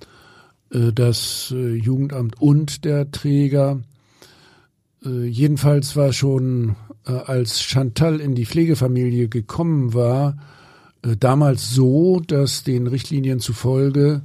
äh, 0.70 0.92
das 0.92 1.52
äh, 1.54 1.74
Jugendamt 1.74 2.40
und 2.40 2.86
der 2.86 3.10
Träger. 3.10 3.80
Äh, 5.04 5.26
jedenfalls 5.26 5.94
war 5.94 6.14
schon, 6.14 6.76
äh, 7.06 7.12
als 7.12 7.62
Chantal 7.62 8.20
in 8.20 8.34
die 8.34 8.46
Pflegefamilie 8.46 9.28
gekommen 9.28 9.94
war, 9.94 10.36
damals 11.20 11.70
so, 11.70 12.18
dass 12.18 12.64
den 12.64 12.88
Richtlinien 12.88 13.38
zufolge 13.38 14.22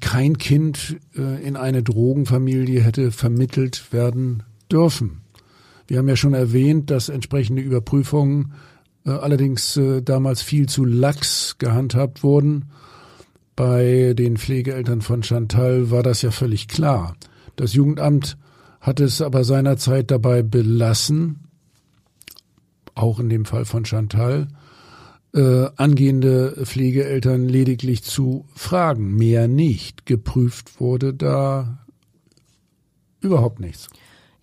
kein 0.00 0.38
Kind 0.38 0.96
in 1.14 1.56
eine 1.56 1.82
Drogenfamilie 1.82 2.80
hätte 2.80 3.12
vermittelt 3.12 3.92
werden 3.92 4.44
dürfen. 4.72 5.20
Wir 5.88 5.98
haben 5.98 6.08
ja 6.08 6.16
schon 6.16 6.34
erwähnt, 6.34 6.90
dass 6.90 7.08
entsprechende 7.08 7.62
Überprüfungen 7.62 8.52
äh, 9.06 9.10
allerdings 9.10 9.76
äh, 9.78 10.02
damals 10.02 10.42
viel 10.42 10.68
zu 10.68 10.84
lax 10.84 11.56
gehandhabt 11.58 12.22
wurden. 12.22 12.66
Bei 13.56 14.12
den 14.14 14.36
Pflegeeltern 14.36 15.00
von 15.00 15.22
Chantal 15.22 15.90
war 15.90 16.02
das 16.02 16.20
ja 16.22 16.30
völlig 16.30 16.68
klar. 16.68 17.16
Das 17.56 17.72
Jugendamt 17.72 18.36
hat 18.80 19.00
es 19.00 19.22
aber 19.22 19.44
seinerzeit 19.44 20.10
dabei 20.10 20.42
belassen, 20.42 21.40
auch 22.94 23.18
in 23.18 23.30
dem 23.30 23.46
Fall 23.46 23.64
von 23.64 23.86
Chantal, 23.86 24.48
äh, 25.34 25.66
angehende 25.76 26.64
Pflegeeltern 26.64 27.48
lediglich 27.48 28.02
zu 28.02 28.44
fragen, 28.54 29.14
mehr 29.14 29.48
nicht. 29.48 30.04
Geprüft 30.04 30.80
wurde 30.80 31.14
da 31.14 31.86
überhaupt 33.20 33.58
nichts. 33.58 33.88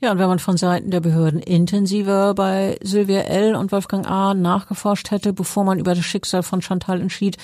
Ja, 0.02 0.12
und 0.12 0.20
wenn 0.20 0.28
man 0.28 0.40
von 0.40 0.58
Seiten 0.58 0.92
der 0.92 1.00
Behörden 1.00 1.40
intensiver 1.40 2.34
bei 2.34 2.78
Sylvia 2.84 3.22
L. 3.22 3.56
und 3.56 3.72
Wolfgang 3.72 4.06
A. 4.10 4.34
nachgeforscht 4.34 5.10
hätte, 5.10 5.32
bevor 5.34 5.64
man 5.64 5.80
über 5.80 5.96
das 5.96 6.06
Schicksal 6.06 6.44
von 6.44 6.62
Chantal 6.62 7.02
entschied, 7.02 7.38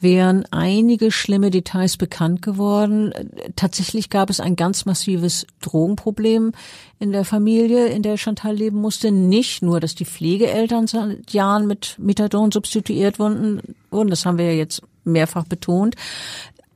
wären 0.00 0.44
einige 0.52 1.10
schlimme 1.10 1.50
Details 1.50 1.96
bekannt 1.96 2.40
geworden. 2.40 3.12
Tatsächlich 3.56 4.10
gab 4.10 4.30
es 4.30 4.38
ein 4.38 4.54
ganz 4.54 4.84
massives 4.84 5.44
Drogenproblem 5.60 6.52
in 7.00 7.10
der 7.10 7.24
Familie, 7.24 7.88
in 7.88 8.02
der 8.02 8.16
Chantal 8.16 8.54
leben 8.54 8.80
musste. 8.80 9.10
Nicht 9.10 9.62
nur, 9.62 9.80
dass 9.80 9.96
die 9.96 10.04
Pflegeeltern 10.04 10.86
seit 10.86 11.32
Jahren 11.32 11.66
mit 11.66 11.96
Methadon 11.98 12.52
substituiert 12.52 13.18
wurden, 13.18 13.60
das 13.90 14.24
haben 14.24 14.38
wir 14.38 14.46
ja 14.46 14.52
jetzt 14.52 14.82
mehrfach 15.02 15.44
betont. 15.44 15.96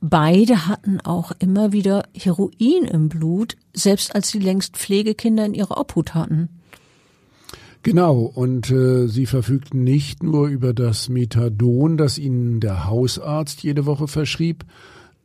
Beide 0.05 0.67
hatten 0.67 0.99
auch 0.99 1.31
immer 1.39 1.71
wieder 1.71 2.03
Heroin 2.13 2.83
im 2.91 3.07
Blut, 3.07 3.55
selbst 3.73 4.13
als 4.13 4.29
sie 4.29 4.39
längst 4.39 4.75
Pflegekinder 4.75 5.45
in 5.45 5.53
ihrer 5.53 5.77
Obhut 5.77 6.13
hatten. 6.13 6.49
Genau, 7.83 8.19
und 8.19 8.69
äh, 8.69 9.07
sie 9.07 9.25
verfügten 9.25 9.85
nicht 9.85 10.21
nur 10.21 10.47
über 10.47 10.73
das 10.73 11.07
Methadon, 11.07 11.95
das 11.95 12.17
ihnen 12.17 12.59
der 12.59 12.85
Hausarzt 12.85 13.63
jede 13.63 13.85
Woche 13.85 14.09
verschrieb, 14.09 14.65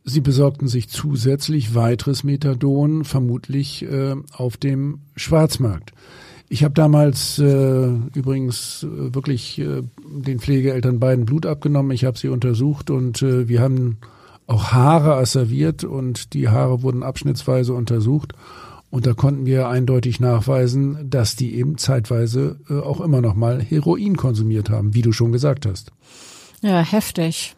Sie 0.05 0.21
besorgten 0.21 0.67
sich 0.67 0.89
zusätzlich 0.89 1.75
weiteres 1.75 2.23
Methadon, 2.23 3.03
vermutlich 3.03 3.83
äh, 3.83 4.15
auf 4.31 4.57
dem 4.57 5.01
Schwarzmarkt. 5.15 5.93
Ich 6.47 6.63
habe 6.63 6.73
damals 6.73 7.37
äh, 7.37 7.89
übrigens 8.15 8.83
äh, 8.83 9.13
wirklich 9.13 9.59
äh, 9.59 9.83
den 10.07 10.39
Pflegeeltern 10.39 10.99
beiden 10.99 11.25
Blut 11.25 11.45
abgenommen. 11.45 11.91
Ich 11.91 12.05
habe 12.05 12.17
sie 12.17 12.29
untersucht 12.29 12.89
und 12.89 13.21
äh, 13.21 13.47
wir 13.47 13.61
haben 13.61 13.97
auch 14.49 14.71
Haare 14.71 15.15
asserviert 15.15 15.83
und 15.83 16.33
die 16.33 16.49
Haare 16.49 16.81
wurden 16.81 17.03
abschnittsweise 17.03 17.73
untersucht. 17.73 18.33
Und 18.89 19.05
da 19.05 19.13
konnten 19.13 19.45
wir 19.45 19.67
eindeutig 19.67 20.19
nachweisen, 20.19 21.09
dass 21.09 21.35
die 21.35 21.55
eben 21.55 21.77
zeitweise 21.77 22.59
äh, 22.69 22.79
auch 22.79 23.01
immer 23.01 23.21
noch 23.21 23.35
mal 23.35 23.61
Heroin 23.61 24.17
konsumiert 24.17 24.71
haben, 24.71 24.95
wie 24.95 25.03
du 25.03 25.11
schon 25.11 25.31
gesagt 25.31 25.67
hast. 25.67 25.91
Ja, 26.61 26.81
heftig. 26.81 27.55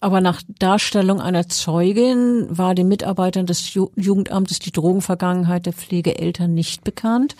Aber 0.00 0.20
nach 0.20 0.42
Darstellung 0.58 1.20
einer 1.20 1.48
Zeugin 1.48 2.46
war 2.48 2.74
den 2.74 2.88
Mitarbeitern 2.88 3.46
des 3.46 3.72
Jugendamtes 3.74 4.58
die 4.58 4.72
Drogenvergangenheit 4.72 5.66
der 5.66 5.74
Pflegeeltern 5.74 6.52
nicht 6.52 6.82
bekannt. 6.82 7.36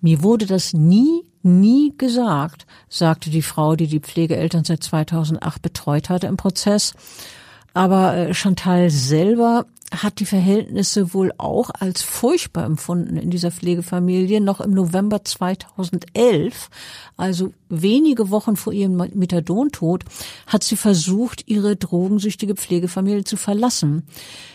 Mir 0.00 0.22
wurde 0.22 0.46
das 0.46 0.72
nie, 0.72 1.22
nie 1.42 1.92
gesagt, 1.96 2.66
sagte 2.88 3.30
die 3.30 3.42
Frau, 3.42 3.76
die 3.76 3.86
die 3.86 4.00
Pflegeeltern 4.00 4.64
seit 4.64 4.82
2008 4.82 5.62
betreut 5.62 6.08
hatte 6.08 6.26
im 6.26 6.36
Prozess. 6.36 6.94
Aber 7.76 8.16
äh, 8.16 8.32
Chantal 8.32 8.88
selber 8.88 9.66
hat 9.92 10.18
die 10.18 10.24
Verhältnisse 10.24 11.12
wohl 11.12 11.30
auch 11.36 11.68
als 11.78 12.00
furchtbar 12.00 12.64
empfunden 12.64 13.18
in 13.18 13.28
dieser 13.28 13.50
Pflegefamilie. 13.50 14.40
Noch 14.40 14.62
im 14.62 14.70
November 14.70 15.22
2011, 15.22 16.70
also 17.18 17.52
wenige 17.68 18.30
Wochen 18.30 18.56
vor 18.56 18.72
ihrem 18.72 18.96
Methadontod, 18.96 20.04
hat 20.46 20.64
sie 20.64 20.76
versucht, 20.76 21.46
ihre 21.48 21.76
drogensüchtige 21.76 22.54
Pflegefamilie 22.54 23.24
zu 23.24 23.36
verlassen. 23.36 24.04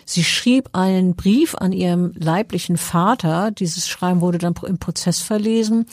Sie 0.03 0.23
schrieb 0.23 0.69
einen 0.73 1.15
Brief 1.15 1.53
an 1.53 1.73
ihrem 1.73 2.13
leiblichen 2.15 2.77
Vater. 2.77 3.51
Dieses 3.51 3.87
Schreiben 3.87 4.21
wurde 4.21 4.39
dann 4.39 4.55
im 4.65 4.79
Prozess 4.79 5.19
verlesen. 5.19 5.85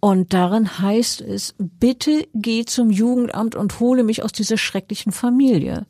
Und 0.00 0.32
darin 0.32 0.80
heißt 0.80 1.20
es, 1.20 1.54
bitte 1.58 2.26
geh 2.34 2.64
zum 2.64 2.90
Jugendamt 2.90 3.54
und 3.54 3.78
hole 3.78 4.02
mich 4.02 4.24
aus 4.24 4.32
dieser 4.32 4.58
schrecklichen 4.58 5.12
Familie. 5.12 5.86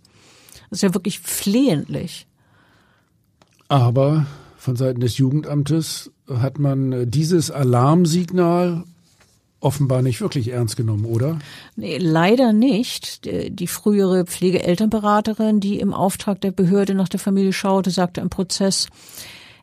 Das 0.72 0.78
ist 0.78 0.84
ja 0.84 0.94
wirklich 0.94 1.20
flehentlich. 1.20 2.26
Aber 3.68 4.24
von 4.56 4.74
Seiten 4.74 5.00
des 5.00 5.18
Jugendamtes 5.18 6.10
hat 6.26 6.58
man 6.58 6.92
äh, 6.92 7.06
dieses 7.06 7.50
Alarmsignal 7.50 8.84
offenbar 9.60 10.00
nicht 10.00 10.22
wirklich 10.22 10.48
ernst 10.48 10.78
genommen, 10.78 11.04
oder? 11.04 11.38
Nee, 11.76 11.98
leider 11.98 12.54
nicht. 12.54 13.26
Die 13.26 13.66
frühere 13.66 14.24
Pflegeelternberaterin, 14.24 15.60
die 15.60 15.78
im 15.78 15.92
Auftrag 15.92 16.40
der 16.40 16.52
Behörde 16.52 16.94
nach 16.94 17.10
der 17.10 17.20
Familie 17.20 17.52
schaute, 17.52 17.90
sagte 17.90 18.22
im 18.22 18.30
Prozess, 18.30 18.88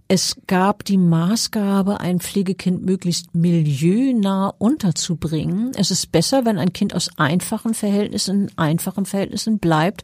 es 0.07 0.37
gab 0.45 0.85
die 0.85 0.99
Maßgabe, 0.99 1.99
ein 2.01 2.19
Pflegekind 2.19 2.85
möglichst 2.85 3.33
milieunah 3.33 4.53
unterzubringen. 4.59 5.71
Es 5.75 5.89
ist 5.89 6.11
besser, 6.11 6.45
wenn 6.45 6.59
ein 6.59 6.71
Kind 6.71 6.93
aus 6.93 7.09
einfachen 7.17 7.73
Verhältnissen 7.73 8.43
in 8.43 8.57
einfachen 8.59 9.07
Verhältnissen 9.07 9.57
bleibt, 9.57 10.03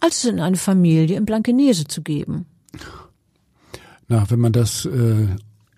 als 0.00 0.18
es 0.18 0.30
in 0.30 0.40
eine 0.40 0.56
Familie 0.56 1.16
in 1.16 1.26
Blankenese 1.26 1.84
zu 1.84 2.02
geben. 2.02 2.46
Na, 4.08 4.28
wenn 4.30 4.40
man 4.40 4.52
das 4.52 4.86
äh, 4.86 5.28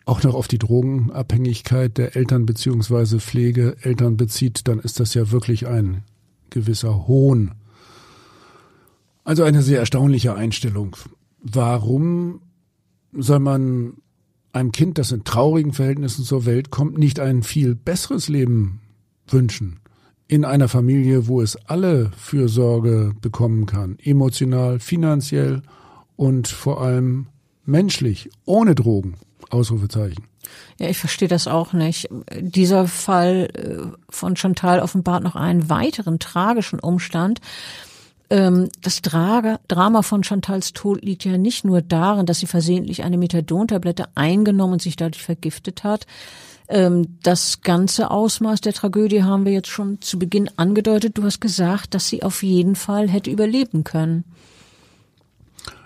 auch 0.04 0.22
noch 0.22 0.34
auf 0.34 0.48
die 0.48 0.58
Drogenabhängigkeit 0.58 1.98
der 1.98 2.16
Eltern 2.16 2.46
beziehungsweise 2.46 3.20
Pflegeeltern 3.20 4.16
bezieht, 4.16 4.66
dann 4.68 4.78
ist 4.78 5.00
das 5.00 5.14
ja 5.14 5.30
wirklich 5.30 5.66
ein 5.66 6.04
gewisser 6.50 7.06
Hohn. 7.06 7.52
Also 9.24 9.44
eine 9.44 9.62
sehr 9.62 9.80
erstaunliche 9.80 10.34
Einstellung. 10.34 10.96
Warum 11.42 12.40
soll 13.12 13.38
man 13.38 13.94
einem 14.52 14.72
Kind, 14.72 14.98
das 14.98 15.12
in 15.12 15.24
traurigen 15.24 15.72
Verhältnissen 15.72 16.24
zur 16.24 16.44
Welt 16.44 16.70
kommt, 16.70 16.98
nicht 16.98 17.20
ein 17.20 17.42
viel 17.42 17.74
besseres 17.74 18.28
Leben 18.28 18.80
wünschen? 19.28 19.81
In 20.32 20.46
einer 20.46 20.68
Familie, 20.68 21.28
wo 21.28 21.42
es 21.42 21.56
alle 21.66 22.10
Fürsorge 22.16 23.12
bekommen 23.20 23.66
kann, 23.66 23.98
emotional, 24.02 24.80
finanziell 24.80 25.60
und 26.16 26.48
vor 26.48 26.80
allem 26.80 27.26
menschlich, 27.66 28.30
ohne 28.46 28.74
Drogen. 28.74 29.18
Ausrufezeichen. 29.50 30.24
Ja, 30.78 30.88
ich 30.88 30.96
verstehe 30.96 31.28
das 31.28 31.48
auch 31.48 31.74
nicht. 31.74 32.08
Dieser 32.40 32.86
Fall 32.86 33.50
äh, 33.52 33.94
von 34.08 34.34
Chantal 34.34 34.80
offenbart 34.80 35.22
noch 35.22 35.36
einen 35.36 35.68
weiteren 35.68 36.18
tragischen 36.18 36.80
Umstand. 36.80 37.42
Ähm, 38.30 38.70
das 38.80 39.02
Drama 39.02 40.00
von 40.00 40.24
Chantals 40.24 40.72
Tod 40.72 41.04
liegt 41.04 41.26
ja 41.26 41.36
nicht 41.36 41.66
nur 41.66 41.82
darin, 41.82 42.24
dass 42.24 42.38
sie 42.38 42.46
versehentlich 42.46 43.04
eine 43.04 43.18
Methadontablette 43.18 44.06
eingenommen 44.14 44.72
und 44.72 44.82
sich 44.82 44.96
dadurch 44.96 45.22
vergiftet 45.22 45.84
hat. 45.84 46.06
Ähm, 46.72 47.18
das 47.22 47.60
ganze 47.60 48.10
Ausmaß 48.10 48.62
der 48.62 48.72
Tragödie 48.72 49.22
haben 49.22 49.44
wir 49.44 49.52
jetzt 49.52 49.68
schon 49.68 50.00
zu 50.00 50.18
Beginn 50.18 50.48
angedeutet. 50.56 51.18
Du 51.18 51.22
hast 51.22 51.42
gesagt, 51.42 51.92
dass 51.92 52.08
sie 52.08 52.22
auf 52.22 52.42
jeden 52.42 52.76
Fall 52.76 53.10
hätte 53.10 53.30
überleben 53.30 53.84
können. 53.84 54.24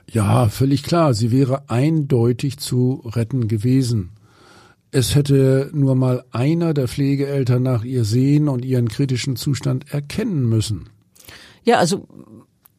Ja, 0.08 0.48
völlig 0.48 0.84
klar. 0.84 1.12
Sie 1.12 1.32
wäre 1.32 1.68
eindeutig 1.68 2.58
zu 2.58 3.02
retten 3.04 3.48
gewesen. 3.48 4.10
Es 4.92 5.16
hätte 5.16 5.70
nur 5.72 5.96
mal 5.96 6.22
einer 6.30 6.72
der 6.72 6.86
Pflegeeltern 6.86 7.64
nach 7.64 7.82
ihr 7.82 8.04
sehen 8.04 8.48
und 8.48 8.64
ihren 8.64 8.88
kritischen 8.88 9.34
Zustand 9.34 9.92
erkennen 9.92 10.48
müssen. 10.48 10.88
Ja, 11.64 11.78
also 11.78 12.06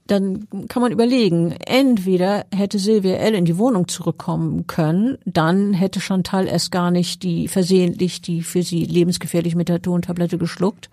dann 0.08 0.48
kann 0.68 0.82
man 0.82 0.92
überlegen, 0.92 1.52
entweder 1.66 2.46
hätte 2.54 2.80
Silvia 2.80 3.16
L. 3.16 3.36
in 3.36 3.46
die 3.46 3.58
Wohnung 3.58 3.88
zurückkommen 3.88 4.68
können, 4.68 5.18
dann 5.26 5.74
hätte 5.74 6.00
Chantal 6.00 6.48
erst 6.48 6.72
gar 6.72 6.92
nicht 6.92 7.24
die 7.24 7.48
versehentlich 7.48 8.22
die 8.22 8.42
für 8.42 8.64
sie 8.64 8.86
lebensgefährliche 8.86 9.58
Methadon-Tablette 9.58 10.38
geschluckt. 10.38 10.90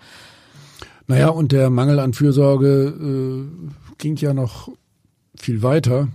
Naja, 1.07 1.29
und 1.29 1.53
der 1.53 1.71
Mangel 1.71 1.99
an 1.99 2.15
Fürsorge 2.15 2.87
äh, 2.87 3.95
ging 3.99 4.17
ja 4.17 4.33
noch 4.33 4.71
viel 5.37 5.63
weiter. 5.63 6.09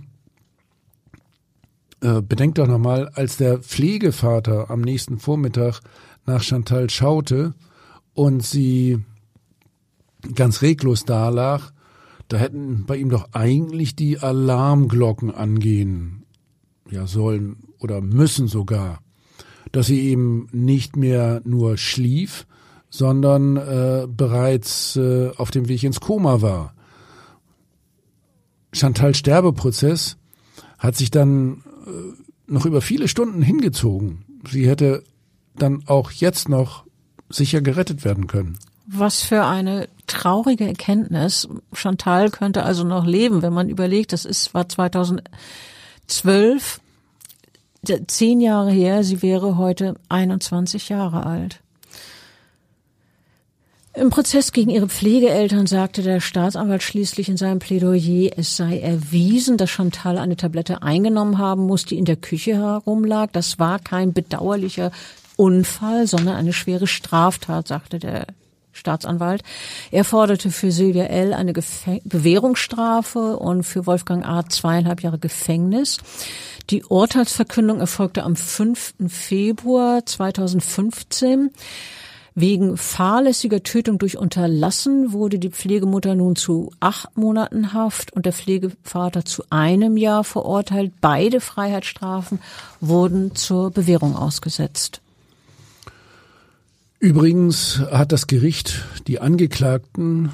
Äh, 2.00 2.22
bedenkt 2.22 2.58
doch 2.58 2.66
nochmal, 2.66 3.08
als 3.14 3.36
der 3.36 3.58
Pflegevater 3.58 4.70
am 4.70 4.80
nächsten 4.80 5.18
Vormittag 5.18 5.80
nach 6.26 6.42
Chantal 6.42 6.90
schaute 6.90 7.54
und 8.14 8.44
sie 8.44 8.98
ganz 10.34 10.62
reglos 10.62 11.04
dalag, 11.04 11.72
da 12.30 12.38
hätten 12.38 12.84
bei 12.86 12.96
ihm 12.96 13.10
doch 13.10 13.30
eigentlich 13.32 13.96
die 13.96 14.20
Alarmglocken 14.20 15.34
angehen, 15.34 16.22
ja 16.88 17.08
sollen 17.08 17.56
oder 17.80 18.00
müssen 18.00 18.46
sogar, 18.46 19.00
dass 19.72 19.88
sie 19.88 20.00
eben 20.02 20.46
nicht 20.52 20.96
mehr 20.96 21.42
nur 21.44 21.76
schlief, 21.76 22.46
sondern 22.88 23.56
äh, 23.56 24.06
bereits 24.08 24.94
äh, 24.94 25.30
auf 25.36 25.50
dem 25.50 25.68
Weg 25.68 25.82
ins 25.82 25.98
Koma 25.98 26.40
war. 26.40 26.74
Chantal 28.72 29.16
Sterbeprozess 29.16 30.16
hat 30.78 30.94
sich 30.94 31.10
dann 31.10 31.64
äh, 31.84 32.22
noch 32.46 32.64
über 32.64 32.80
viele 32.80 33.08
Stunden 33.08 33.42
hingezogen. 33.42 34.24
Sie 34.48 34.68
hätte 34.68 35.02
dann 35.56 35.82
auch 35.86 36.12
jetzt 36.12 36.48
noch 36.48 36.84
sicher 37.28 37.60
gerettet 37.60 38.04
werden 38.04 38.28
können. 38.28 38.56
Was 38.86 39.22
für 39.22 39.44
eine 39.44 39.88
traurige 40.10 40.66
Erkenntnis. 40.66 41.48
Chantal 41.72 42.30
könnte 42.30 42.64
also 42.64 42.84
noch 42.84 43.06
leben, 43.06 43.42
wenn 43.42 43.52
man 43.52 43.68
überlegt, 43.68 44.12
das 44.12 44.24
ist, 44.24 44.54
war 44.54 44.68
2012, 44.68 46.80
zehn 48.06 48.40
Jahre 48.40 48.70
her, 48.70 49.04
sie 49.04 49.22
wäre 49.22 49.56
heute 49.56 49.94
21 50.08 50.88
Jahre 50.88 51.26
alt. 51.26 51.60
Im 53.92 54.10
Prozess 54.10 54.52
gegen 54.52 54.70
ihre 54.70 54.88
Pflegeeltern 54.88 55.66
sagte 55.66 56.02
der 56.02 56.20
Staatsanwalt 56.20 56.82
schließlich 56.82 57.28
in 57.28 57.36
seinem 57.36 57.58
Plädoyer, 57.58 58.30
es 58.36 58.56
sei 58.56 58.78
erwiesen, 58.78 59.56
dass 59.56 59.70
Chantal 59.70 60.18
eine 60.18 60.36
Tablette 60.36 60.82
eingenommen 60.82 61.38
haben 61.38 61.66
muss, 61.66 61.86
die 61.86 61.98
in 61.98 62.04
der 62.04 62.16
Küche 62.16 62.54
herumlag. 62.54 63.30
Das 63.32 63.58
war 63.58 63.80
kein 63.80 64.12
bedauerlicher 64.12 64.92
Unfall, 65.36 66.06
sondern 66.06 66.36
eine 66.36 66.52
schwere 66.52 66.86
Straftat, 66.86 67.66
sagte 67.66 67.98
der 67.98 68.26
Staatsanwalt. 68.80 69.42
Er 69.92 70.04
forderte 70.04 70.50
für 70.50 70.72
Silvia 70.72 71.04
L. 71.04 71.32
eine 71.32 71.52
Gefäng 71.52 72.00
Bewährungsstrafe 72.04 73.36
und 73.36 73.62
für 73.62 73.86
Wolfgang 73.86 74.26
A. 74.26 74.44
zweieinhalb 74.48 75.02
Jahre 75.02 75.18
Gefängnis. 75.18 75.98
Die 76.70 76.84
Urteilsverkündung 76.84 77.80
erfolgte 77.80 78.24
am 78.24 78.36
5. 78.36 78.94
Februar 79.08 80.04
2015. 80.04 81.50
Wegen 82.34 82.76
fahrlässiger 82.76 83.62
Tötung 83.62 83.98
durch 83.98 84.16
Unterlassen 84.16 85.12
wurde 85.12 85.38
die 85.38 85.50
Pflegemutter 85.50 86.14
nun 86.14 86.36
zu 86.36 86.72
acht 86.78 87.16
Monaten 87.16 87.72
Haft 87.72 88.12
und 88.12 88.24
der 88.24 88.32
Pflegevater 88.32 89.24
zu 89.24 89.42
einem 89.50 89.96
Jahr 89.96 90.22
verurteilt. 90.22 90.92
Beide 91.00 91.40
Freiheitsstrafen 91.40 92.38
wurden 92.80 93.34
zur 93.34 93.70
Bewährung 93.70 94.16
ausgesetzt. 94.16 95.00
Übrigens 97.00 97.80
hat 97.90 98.12
das 98.12 98.26
Gericht 98.26 98.84
die 99.06 99.20
Angeklagten 99.20 100.28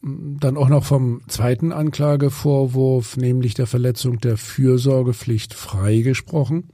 dann 0.00 0.56
auch 0.56 0.70
noch 0.70 0.84
vom 0.84 1.20
zweiten 1.28 1.70
Anklagevorwurf, 1.70 3.18
nämlich 3.18 3.52
der 3.52 3.66
Verletzung 3.66 4.18
der 4.18 4.38
Fürsorgepflicht 4.38 5.52
freigesprochen. 5.52 6.70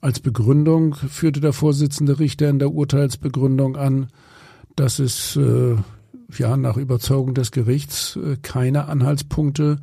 Als 0.00 0.18
Begründung 0.20 0.94
führte 0.94 1.40
der 1.40 1.52
Vorsitzende 1.52 2.18
Richter 2.18 2.48
in 2.48 2.58
der 2.58 2.72
Urteilsbegründung 2.72 3.76
an, 3.76 4.08
dass 4.76 4.98
es 4.98 5.36
äh, 5.36 5.76
ja 6.38 6.56
nach 6.56 6.78
Überzeugung 6.78 7.34
des 7.34 7.50
Gerichts 7.50 8.16
äh, 8.16 8.38
keine 8.40 8.86
Anhaltspunkte 8.88 9.76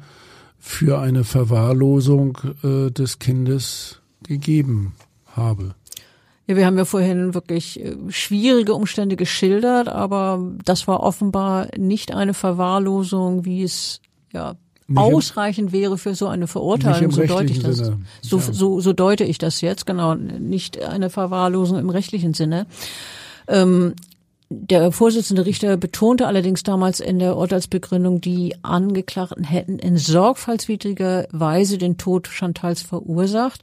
für 0.58 1.00
eine 1.00 1.24
Verwahrlosung 1.24 2.38
äh, 2.64 2.90
des 2.90 3.20
Kindes 3.20 4.02
gegeben 4.24 4.94
habe. 5.28 5.76
Ja, 6.48 6.56
wir 6.56 6.66
haben 6.66 6.78
ja 6.78 6.86
vorhin 6.86 7.34
wirklich 7.34 7.80
äh, 7.80 7.96
schwierige 8.10 8.74
Umstände 8.74 9.16
geschildert, 9.16 9.88
aber 9.88 10.52
das 10.66 10.88
war 10.88 11.02
offenbar 11.02 11.68
nicht 11.78 12.14
eine 12.14 12.34
Verwahrlosung, 12.34 13.46
wie 13.46 13.64
es 13.64 14.02
ja 14.34 14.56
nicht 14.88 14.98
ausreichend 14.98 15.70
im, 15.70 15.80
wäre 15.80 15.98
für 15.98 16.16
so 16.16 16.28
eine 16.28 16.48
Verurteilung. 16.48 17.12
So 17.12 17.24
deute 17.24 17.52
ich 17.52 17.60
das. 17.60 17.78
Sinne. 17.78 18.02
So, 18.22 18.40
so, 18.40 18.80
so 18.80 18.94
deute 18.94 19.24
ich 19.24 19.38
das 19.38 19.62
jetzt, 19.62 19.86
genau. 19.86 20.16
Nicht 20.16 20.82
eine 20.82 21.10
Verwahrlosung 21.10 21.78
im 21.78 21.90
rechtlichen 21.90 22.34
Sinne. 22.34 22.66
Ähm, 23.48 23.94
der 24.50 24.92
Vorsitzende 24.92 25.46
Richter 25.46 25.78
betonte 25.78 26.28
allerdings 26.28 26.64
damals 26.64 27.00
in 27.00 27.20
der 27.20 27.38
Urteilsbegründung, 27.38 28.20
die 28.20 28.54
Angeklagten 28.64 29.46
hätten 29.46 29.80
in 29.80 29.96
sorgfaltswidriger 29.98 31.26
Weise 31.32 31.78
den 31.78 31.98
Tod 31.98 32.28
Chantals 32.28 32.82
verursacht. 32.82 33.62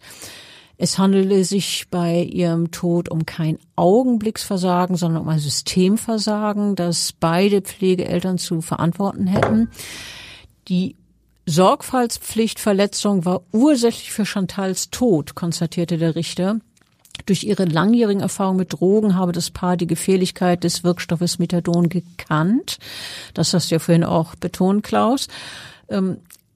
Es 0.81 0.97
handele 0.97 1.45
sich 1.45 1.87
bei 1.91 2.23
ihrem 2.23 2.71
Tod 2.71 3.09
um 3.09 3.27
kein 3.27 3.59
Augenblicksversagen, 3.75 4.97
sondern 4.97 5.23
um 5.23 5.29
ein 5.29 5.41
Systemversagen, 5.41 6.77
das 6.77 7.13
beide 7.19 7.63
Pflegeeltern 7.63 8.39
zu 8.39 8.61
verantworten 8.61 9.27
hätten. 9.27 9.71
Die 10.69 10.95
Sorgfaltspflichtverletzung 11.47 13.25
war 13.25 13.43
ursächlich 13.53 14.13
für 14.13 14.25
Chantals 14.25 14.91
Tod, 14.91 15.35
konstatierte 15.35 15.99
der 15.99 16.15
Richter. 16.15 16.61
Durch 17.27 17.43
ihre 17.43 17.65
langjährigen 17.65 18.23
Erfahrungen 18.23 18.59
mit 18.59 18.73
Drogen 18.73 19.17
habe 19.17 19.33
das 19.33 19.51
Paar 19.51 19.77
die 19.77 19.89
Gefährlichkeit 19.89 20.63
des 20.63 20.85
Wirkstoffes 20.85 21.41
Methadon 21.41 21.89
gekannt. 21.89 22.79
Das 23.35 23.53
hast 23.53 23.71
du 23.71 23.75
ja 23.75 23.79
vorhin 23.81 24.05
auch 24.05 24.37
betont, 24.37 24.85
Klaus. 24.85 25.27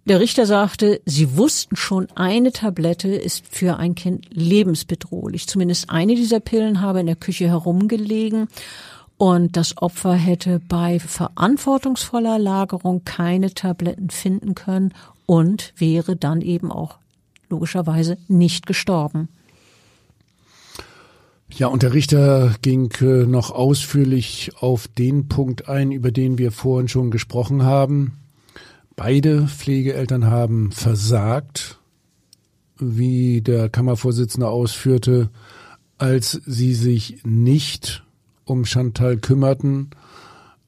Der 0.05 0.19
Richter 0.19 0.47
sagte, 0.47 1.01
sie 1.07 1.37
wussten 1.37 1.77
schon, 1.77 2.09
eine 2.17 2.51
Tablette 2.51 3.09
ist 3.09 3.45
für 3.49 3.77
ein 3.77 3.95
Kind 3.95 4.27
lebensbedrohlich. 4.33 5.47
Zumindest 5.47 5.91
eine 5.91 6.17
dieser 6.17 6.41
Pillen 6.41 6.81
habe 6.81 7.01
in 7.01 7.07
der 7.07 7.15
Küche 7.15 7.47
herumgelegen 7.47 8.49
und 9.17 9.57
das 9.57 9.77
Opfer 9.77 10.15
hätte 10.15 10.61
bei 10.69 10.99
verantwortungsvoller 10.99 12.41
Lagerung 12.41 13.05
keine 13.05 13.55
Tabletten 13.55 14.11
finden 14.11 14.57
können 14.57 14.93
und 15.27 15.73
wäre 15.77 16.17
dann 16.17 16.41
eben 16.41 16.73
auch 16.73 16.99
logischerweise 17.49 18.19
nicht 18.27 18.67
gestorben. 18.67 19.29
Ja, 21.55 21.69
und 21.69 21.85
der 21.85 21.93
Richter 21.93 22.57
ging 22.63 22.91
äh, 23.03 23.27
noch 23.27 23.53
ausführlich 23.53 24.51
auf 24.59 24.89
den 24.89 25.29
Punkt 25.29 25.69
ein, 25.69 25.93
über 25.93 26.11
den 26.11 26.39
wir 26.39 26.51
vorhin 26.51 26.89
schon 26.89 27.13
gesprochen 27.13 27.63
haben 27.63 28.22
Beide 28.97 29.47
Pflegeeltern 29.47 30.27
haben 30.27 30.71
versagt, 30.73 31.79
wie 32.79 33.41
der 33.41 33.69
Kammervorsitzende 33.69 34.49
ausführte, 34.49 35.31
als 35.99 36.41
sie 36.47 36.75
sich 36.75 37.21
nicht 37.25 38.05
um 38.45 38.65
Chantal 38.65 39.19
kümmerten, 39.19 39.91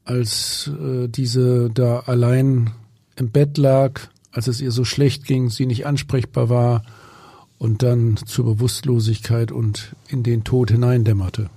als 0.05 0.71
äh, 0.81 1.09
diese 1.09 1.71
da 1.71 2.01
allein 2.01 2.71
im 3.17 3.31
Bett 3.31 3.59
lag, 3.59 4.01
als 4.33 4.47
es 4.47 4.61
ihr 4.61 4.73
so 4.73 4.85
schlecht 4.85 5.25
ging, 5.25 5.51
sie 5.51 5.67
nicht 5.67 5.87
ansprechbar 5.87 6.49
war 6.49 6.83
und 7.59 7.83
dann 7.83 8.17
zur 8.27 8.45
Bewusstlosigkeit 8.45 9.53
und 9.53 9.95
in 10.09 10.23
den 10.23 10.45
Tod 10.45 10.71
hineindämmerte. 10.71 11.51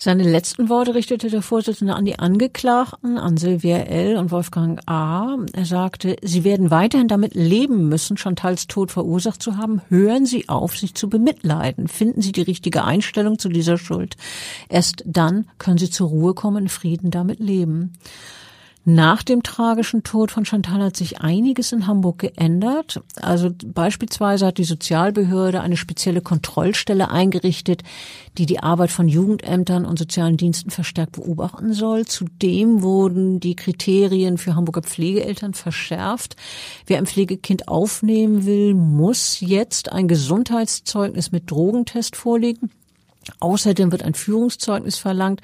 Seine 0.00 0.22
letzten 0.22 0.68
Worte 0.68 0.94
richtete 0.94 1.28
der 1.28 1.42
Vorsitzende 1.42 1.96
an 1.96 2.04
die 2.04 2.20
Angeklagten, 2.20 3.18
an 3.18 3.36
Silvia 3.36 3.78
L. 3.78 4.16
und 4.16 4.30
Wolfgang 4.30 4.80
A. 4.86 5.36
Er 5.52 5.64
sagte, 5.64 6.14
sie 6.22 6.44
werden 6.44 6.70
weiterhin 6.70 7.08
damit 7.08 7.34
leben 7.34 7.88
müssen, 7.88 8.16
Chantals 8.16 8.68
Tod 8.68 8.92
verursacht 8.92 9.42
zu 9.42 9.56
haben. 9.56 9.82
Hören 9.88 10.24
Sie 10.24 10.48
auf, 10.48 10.76
sich 10.76 10.94
zu 10.94 11.08
bemitleiden. 11.08 11.88
Finden 11.88 12.22
Sie 12.22 12.30
die 12.30 12.42
richtige 12.42 12.84
Einstellung 12.84 13.40
zu 13.40 13.48
dieser 13.48 13.76
Schuld. 13.76 14.16
Erst 14.68 15.02
dann 15.04 15.48
können 15.58 15.78
Sie 15.78 15.90
zur 15.90 16.10
Ruhe 16.10 16.32
kommen, 16.32 16.64
in 16.64 16.68
Frieden 16.68 17.10
damit 17.10 17.40
leben. 17.40 17.94
Nach 18.84 19.22
dem 19.22 19.42
tragischen 19.42 20.02
Tod 20.02 20.30
von 20.30 20.46
Chantal 20.46 20.82
hat 20.82 20.96
sich 20.96 21.20
einiges 21.20 21.72
in 21.72 21.86
Hamburg 21.86 22.20
geändert. 22.20 23.02
Also 23.20 23.50
beispielsweise 23.66 24.46
hat 24.46 24.56
die 24.56 24.64
Sozialbehörde 24.64 25.60
eine 25.60 25.76
spezielle 25.76 26.22
Kontrollstelle 26.22 27.10
eingerichtet, 27.10 27.82
die 28.38 28.46
die 28.46 28.60
Arbeit 28.60 28.90
von 28.90 29.06
Jugendämtern 29.06 29.84
und 29.84 29.98
sozialen 29.98 30.38
Diensten 30.38 30.70
verstärkt 30.70 31.12
beobachten 31.12 31.74
soll. 31.74 32.06
Zudem 32.06 32.80
wurden 32.82 33.40
die 33.40 33.56
Kriterien 33.56 34.38
für 34.38 34.54
Hamburger 34.54 34.82
Pflegeeltern 34.82 35.52
verschärft. 35.52 36.36
Wer 36.86 36.96
ein 36.96 37.06
Pflegekind 37.06 37.68
aufnehmen 37.68 38.46
will, 38.46 38.72
muss 38.72 39.40
jetzt 39.40 39.92
ein 39.92 40.08
Gesundheitszeugnis 40.08 41.30
mit 41.30 41.50
Drogentest 41.50 42.16
vorlegen. 42.16 42.70
Außerdem 43.40 43.92
wird 43.92 44.02
ein 44.02 44.14
Führungszeugnis 44.14 44.98
verlangt, 44.98 45.40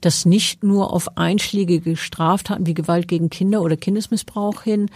das 0.00 0.24
nicht 0.24 0.62
nur 0.64 0.92
auf 0.92 1.16
einschlägige 1.16 1.96
Straftaten 1.96 2.66
wie 2.66 2.74
Gewalt 2.74 3.08
gegen 3.08 3.30
Kinder 3.30 3.62
oder 3.62 3.76
Kindesmissbrauch 3.76 4.62
hin 4.62 4.90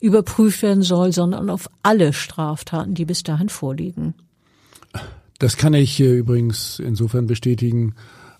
überprüft 0.00 0.62
werden 0.62 0.82
soll, 0.82 1.12
sondern 1.12 1.50
auf 1.50 1.68
alle 1.82 2.12
Straftaten, 2.12 2.94
die 2.94 3.04
bis 3.04 3.22
dahin 3.22 3.48
vorliegen. 3.48 4.14
Das 5.38 5.56
kann 5.56 5.74
ich 5.74 6.00
äh, 6.00 6.18
übrigens 6.18 6.78
insofern 6.78 7.26
bestätigen, 7.26 7.94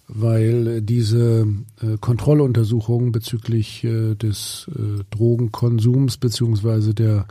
weil 0.07 0.83
diese 0.83 1.47
äh, 1.81 1.97
Kontrolluntersuchungen 1.99 3.13
bezüglich 3.13 3.85
äh, 3.85 4.15
des 4.15 4.71
Drogenkonsums 5.11 6.17
beziehungsweise 6.17 6.95
der 6.95 7.27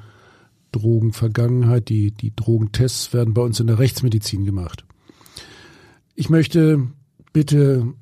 Drogenvergangenheit, 0.71 1.89
die, 1.89 2.11
die 2.11 2.35
Drogentests 2.35 3.13
werden 3.13 3.33
bei 3.33 3.41
uns 3.41 3.59
in 3.59 3.67
der 3.67 3.79
Rechtsmedizin 3.79 4.45
gemacht. 4.45 4.85
Ich 6.19 6.29
möchte 6.29 6.85
bitte 7.31 7.93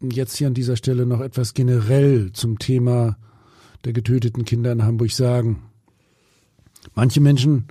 jetzt 0.00 0.34
hier 0.34 0.46
an 0.46 0.54
dieser 0.54 0.76
Stelle 0.76 1.04
noch 1.04 1.20
etwas 1.20 1.52
generell 1.52 2.32
zum 2.32 2.58
Thema 2.58 3.18
der 3.84 3.92
getöteten 3.92 4.46
Kinder 4.46 4.72
in 4.72 4.82
Hamburg 4.82 5.10
sagen. 5.10 5.62
Manche 6.94 7.20
Menschen 7.20 7.66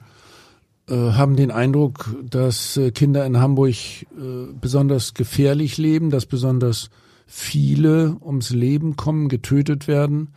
äh, 0.88 0.94
haben 0.94 1.36
den 1.36 1.50
Eindruck, 1.50 2.16
dass 2.24 2.78
äh, 2.78 2.92
Kinder 2.92 3.26
in 3.26 3.40
Hamburg 3.40 3.74
äh, 3.74 4.54
besonders 4.62 5.16
gefährlich 5.16 5.80
leben, 5.80 6.12
dass 6.12 6.28
besonders 6.28 6.92
viele 7.26 8.16
ums 8.22 8.52
Leben 8.52 8.98
kommen, 8.98 9.28
getötet 9.28 9.88
werden. 9.88 10.36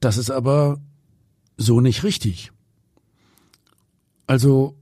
Das 0.00 0.18
ist 0.18 0.30
aber 0.30 0.78
so 1.56 1.80
nicht 1.80 2.04
richtig. 2.04 2.52
Also, 4.26 4.74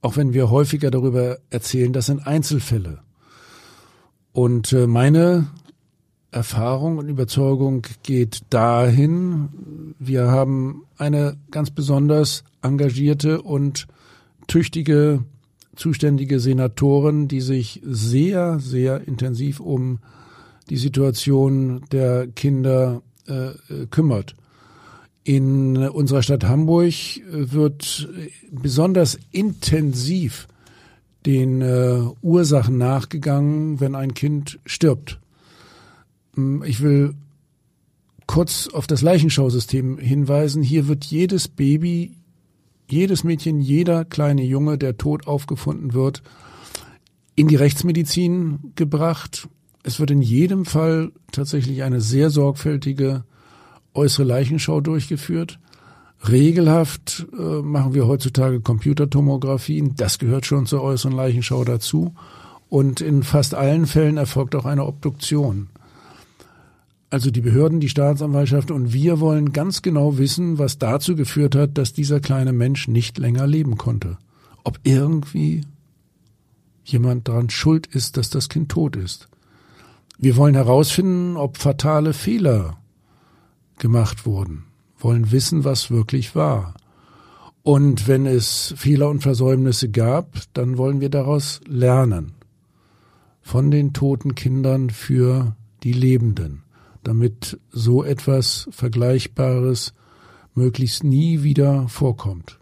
auch 0.00 0.16
wenn 0.16 0.32
wir 0.32 0.48
häufiger 0.48 0.92
darüber 0.92 1.38
erzählen, 1.50 1.92
das 1.92 2.06
sind 2.06 2.24
Einzelfälle. 2.24 3.02
Und 4.32 4.72
äh, 4.72 4.86
meine 4.86 5.48
Erfahrung 6.30 6.96
und 6.98 7.08
Überzeugung 7.08 7.86
geht 8.02 8.42
dahin, 8.48 9.94
wir 9.98 10.28
haben 10.28 10.84
eine 10.96 11.36
ganz 11.50 11.70
besonders 11.70 12.42
engagierte 12.62 13.42
und 13.42 13.86
tüchtige 14.46 15.24
zuständige 15.76 16.40
Senatorin, 16.40 17.28
die 17.28 17.40
sich 17.40 17.80
sehr, 17.84 18.58
sehr 18.60 19.06
intensiv 19.06 19.60
um 19.60 19.98
die 20.70 20.76
Situation 20.76 21.82
der 21.92 22.26
Kinder 22.28 23.02
äh, 23.26 23.86
kümmert. 23.90 24.34
In 25.24 25.76
unserer 25.76 26.22
Stadt 26.22 26.44
Hamburg 26.44 26.94
wird 27.30 28.08
besonders 28.50 29.18
intensiv 29.30 30.48
den 31.26 31.62
äh, 31.62 32.02
Ursachen 32.20 32.78
nachgegangen, 32.78 33.80
wenn 33.80 33.94
ein 33.94 34.14
Kind 34.14 34.58
stirbt. 34.66 35.20
Hm, 36.34 36.62
ich 36.64 36.80
will 36.80 37.14
kurz 38.26 38.68
auf 38.68 38.86
das 38.86 39.02
Leichenschausystem 39.02 39.98
hinweisen. 39.98 40.62
Hier 40.62 40.88
wird 40.88 41.04
jedes 41.04 41.48
Baby, 41.48 42.16
jedes 42.88 43.24
Mädchen, 43.24 43.60
jeder 43.60 44.04
kleine 44.04 44.42
Junge, 44.42 44.78
der 44.78 44.96
tot 44.96 45.26
aufgefunden 45.26 45.94
wird, 45.94 46.22
in 47.34 47.48
die 47.48 47.56
Rechtsmedizin 47.56 48.72
gebracht. 48.74 49.48
Es 49.82 49.98
wird 50.00 50.10
in 50.10 50.22
jedem 50.22 50.64
Fall 50.64 51.12
tatsächlich 51.30 51.82
eine 51.82 52.00
sehr 52.00 52.30
sorgfältige 52.30 53.24
äußere 53.94 54.24
Leichenschau 54.24 54.80
durchgeführt. 54.80 55.58
Regelhaft 56.28 57.26
äh, 57.36 57.62
machen 57.62 57.94
wir 57.94 58.06
heutzutage 58.06 58.60
Computertomographien. 58.60 59.96
Das 59.96 60.18
gehört 60.18 60.46
schon 60.46 60.66
zur 60.66 60.82
äußeren 60.82 61.16
Leichenschau 61.16 61.64
dazu. 61.64 62.14
Und 62.68 63.00
in 63.00 63.22
fast 63.22 63.54
allen 63.54 63.86
Fällen 63.86 64.16
erfolgt 64.16 64.54
auch 64.54 64.64
eine 64.64 64.86
Obduktion. 64.86 65.68
also 67.10 67.30
die 67.30 67.42
Behörden, 67.42 67.78
die 67.80 67.90
Staatsanwaltschaft 67.90 68.70
und 68.70 68.94
wir 68.94 69.20
wollen 69.20 69.52
ganz 69.52 69.82
genau 69.82 70.16
wissen, 70.16 70.58
was 70.58 70.78
dazu 70.78 71.14
geführt 71.14 71.54
hat, 71.54 71.76
dass 71.76 71.92
dieser 71.92 72.20
kleine 72.20 72.54
Mensch 72.54 72.88
nicht 72.88 73.18
länger 73.18 73.46
leben 73.46 73.76
konnte. 73.76 74.16
Ob 74.64 74.80
irgendwie 74.82 75.66
jemand 76.84 77.28
daran 77.28 77.50
schuld 77.50 77.86
ist, 77.86 78.16
dass 78.16 78.30
das 78.30 78.48
Kind 78.48 78.70
tot 78.70 78.96
ist. 78.96 79.28
Wir 80.18 80.36
wollen 80.36 80.54
herausfinden, 80.54 81.36
ob 81.36 81.58
fatale 81.58 82.14
Fehler 82.14 82.78
gemacht 83.78 84.24
wurden, 84.24 84.64
wollen 85.02 85.30
wissen, 85.32 85.64
was 85.64 85.90
wirklich 85.90 86.34
war. 86.34 86.74
Und 87.62 88.08
wenn 88.08 88.26
es 88.26 88.74
Fehler 88.76 89.08
und 89.08 89.20
Versäumnisse 89.20 89.88
gab, 89.88 90.40
dann 90.52 90.78
wollen 90.78 91.00
wir 91.00 91.10
daraus 91.10 91.60
lernen. 91.66 92.32
Von 93.40 93.70
den 93.70 93.92
toten 93.92 94.34
Kindern 94.34 94.90
für 94.90 95.56
die 95.82 95.92
Lebenden, 95.92 96.62
damit 97.04 97.58
so 97.70 98.04
etwas 98.04 98.68
Vergleichbares 98.70 99.94
möglichst 100.54 101.04
nie 101.04 101.42
wieder 101.42 101.88
vorkommt. 101.88 102.58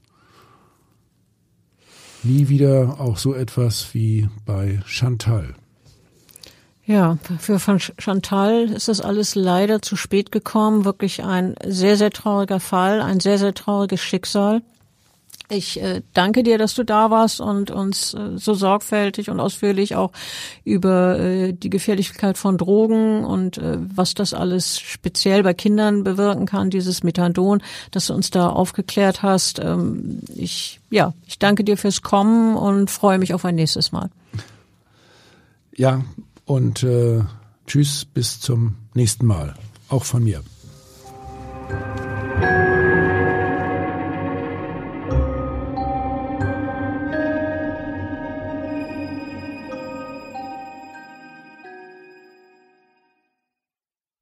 Nie 2.23 2.49
wieder 2.49 3.01
auch 3.01 3.17
so 3.17 3.35
etwas 3.35 3.95
wie 3.95 4.29
bei 4.45 4.81
Chantal. 4.85 5.55
Ja, 6.91 7.19
für 7.39 7.61
Chantal 7.99 8.65
ist 8.65 8.89
das 8.89 9.01
alles 9.01 9.37
leider 9.37 9.81
zu 9.81 9.95
spät 9.95 10.33
gekommen. 10.33 10.85
Wirklich 10.85 11.23
ein 11.23 11.55
sehr, 11.65 11.97
sehr 11.97 12.11
trauriger 12.11 12.59
Fall, 12.59 13.01
ein 13.01 13.21
sehr, 13.21 13.39
sehr 13.39 13.55
trauriges 13.55 14.01
Schicksal. 14.01 14.61
Ich 15.49 15.81
äh, 15.81 16.03
danke 16.15 16.43
dir, 16.43 16.59
dass 16.59 16.75
du 16.75 16.83
da 16.83 17.13
warst 17.13 17.41
und 17.41 17.71
uns 17.71 18.15
äh, 18.15 18.37
so 18.37 18.55
sorgfältig 18.55 19.31
und 19.31 19.39
ausführlich 19.39 19.95
auch 19.95 20.11
über 20.65 21.17
äh, 21.21 21.53
die 21.53 21.71
Gefährlichkeit 21.71 22.37
von 22.37 22.59
Drogen 22.59 23.25
und 23.25 23.61
was 23.63 24.15
das 24.15 24.35
alles 24.35 24.81
speziell 24.81 25.45
bei 25.45 25.55
Kindern 25.55 26.03
bewirken 26.03 26.47
kann, 26.47 26.71
dieses 26.71 27.05
Methadon, 27.05 27.63
dass 27.93 28.09
du 28.09 28.15
uns 28.15 28.31
da 28.31 28.49
aufgeklärt 28.49 29.23
hast. 29.23 29.61
Ähm, 29.61 30.23
ich, 30.35 30.81
ja, 30.91 31.15
ich 31.29 31.39
danke 31.39 31.63
dir 31.63 31.77
fürs 31.77 32.03
Kommen 32.03 32.57
und 32.57 32.91
freue 32.91 33.19
mich 33.19 33.33
auf 33.33 33.45
ein 33.45 33.55
nächstes 33.55 33.93
Mal. 33.93 34.11
Ja, 35.77 36.03
und 36.51 36.83
äh, 36.83 37.23
tschüss, 37.69 38.05
bis 38.05 38.41
zum 38.41 38.75
nächsten 38.95 39.25
Mal. 39.25 39.55
Auch 39.89 40.03
von 40.03 40.25
mir. 40.25 40.43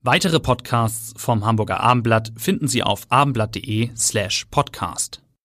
Weitere 0.03 0.39
Podcasts 0.39 1.14
vom 1.16 1.47
Hamburger 1.47 1.81
Abendblatt 1.81 2.33
finden 2.37 2.68
Sie 2.68 2.83
auf 2.83 3.07
abendblatt.de 3.09 3.91
slash 3.97 4.45
podcast. 4.51 5.22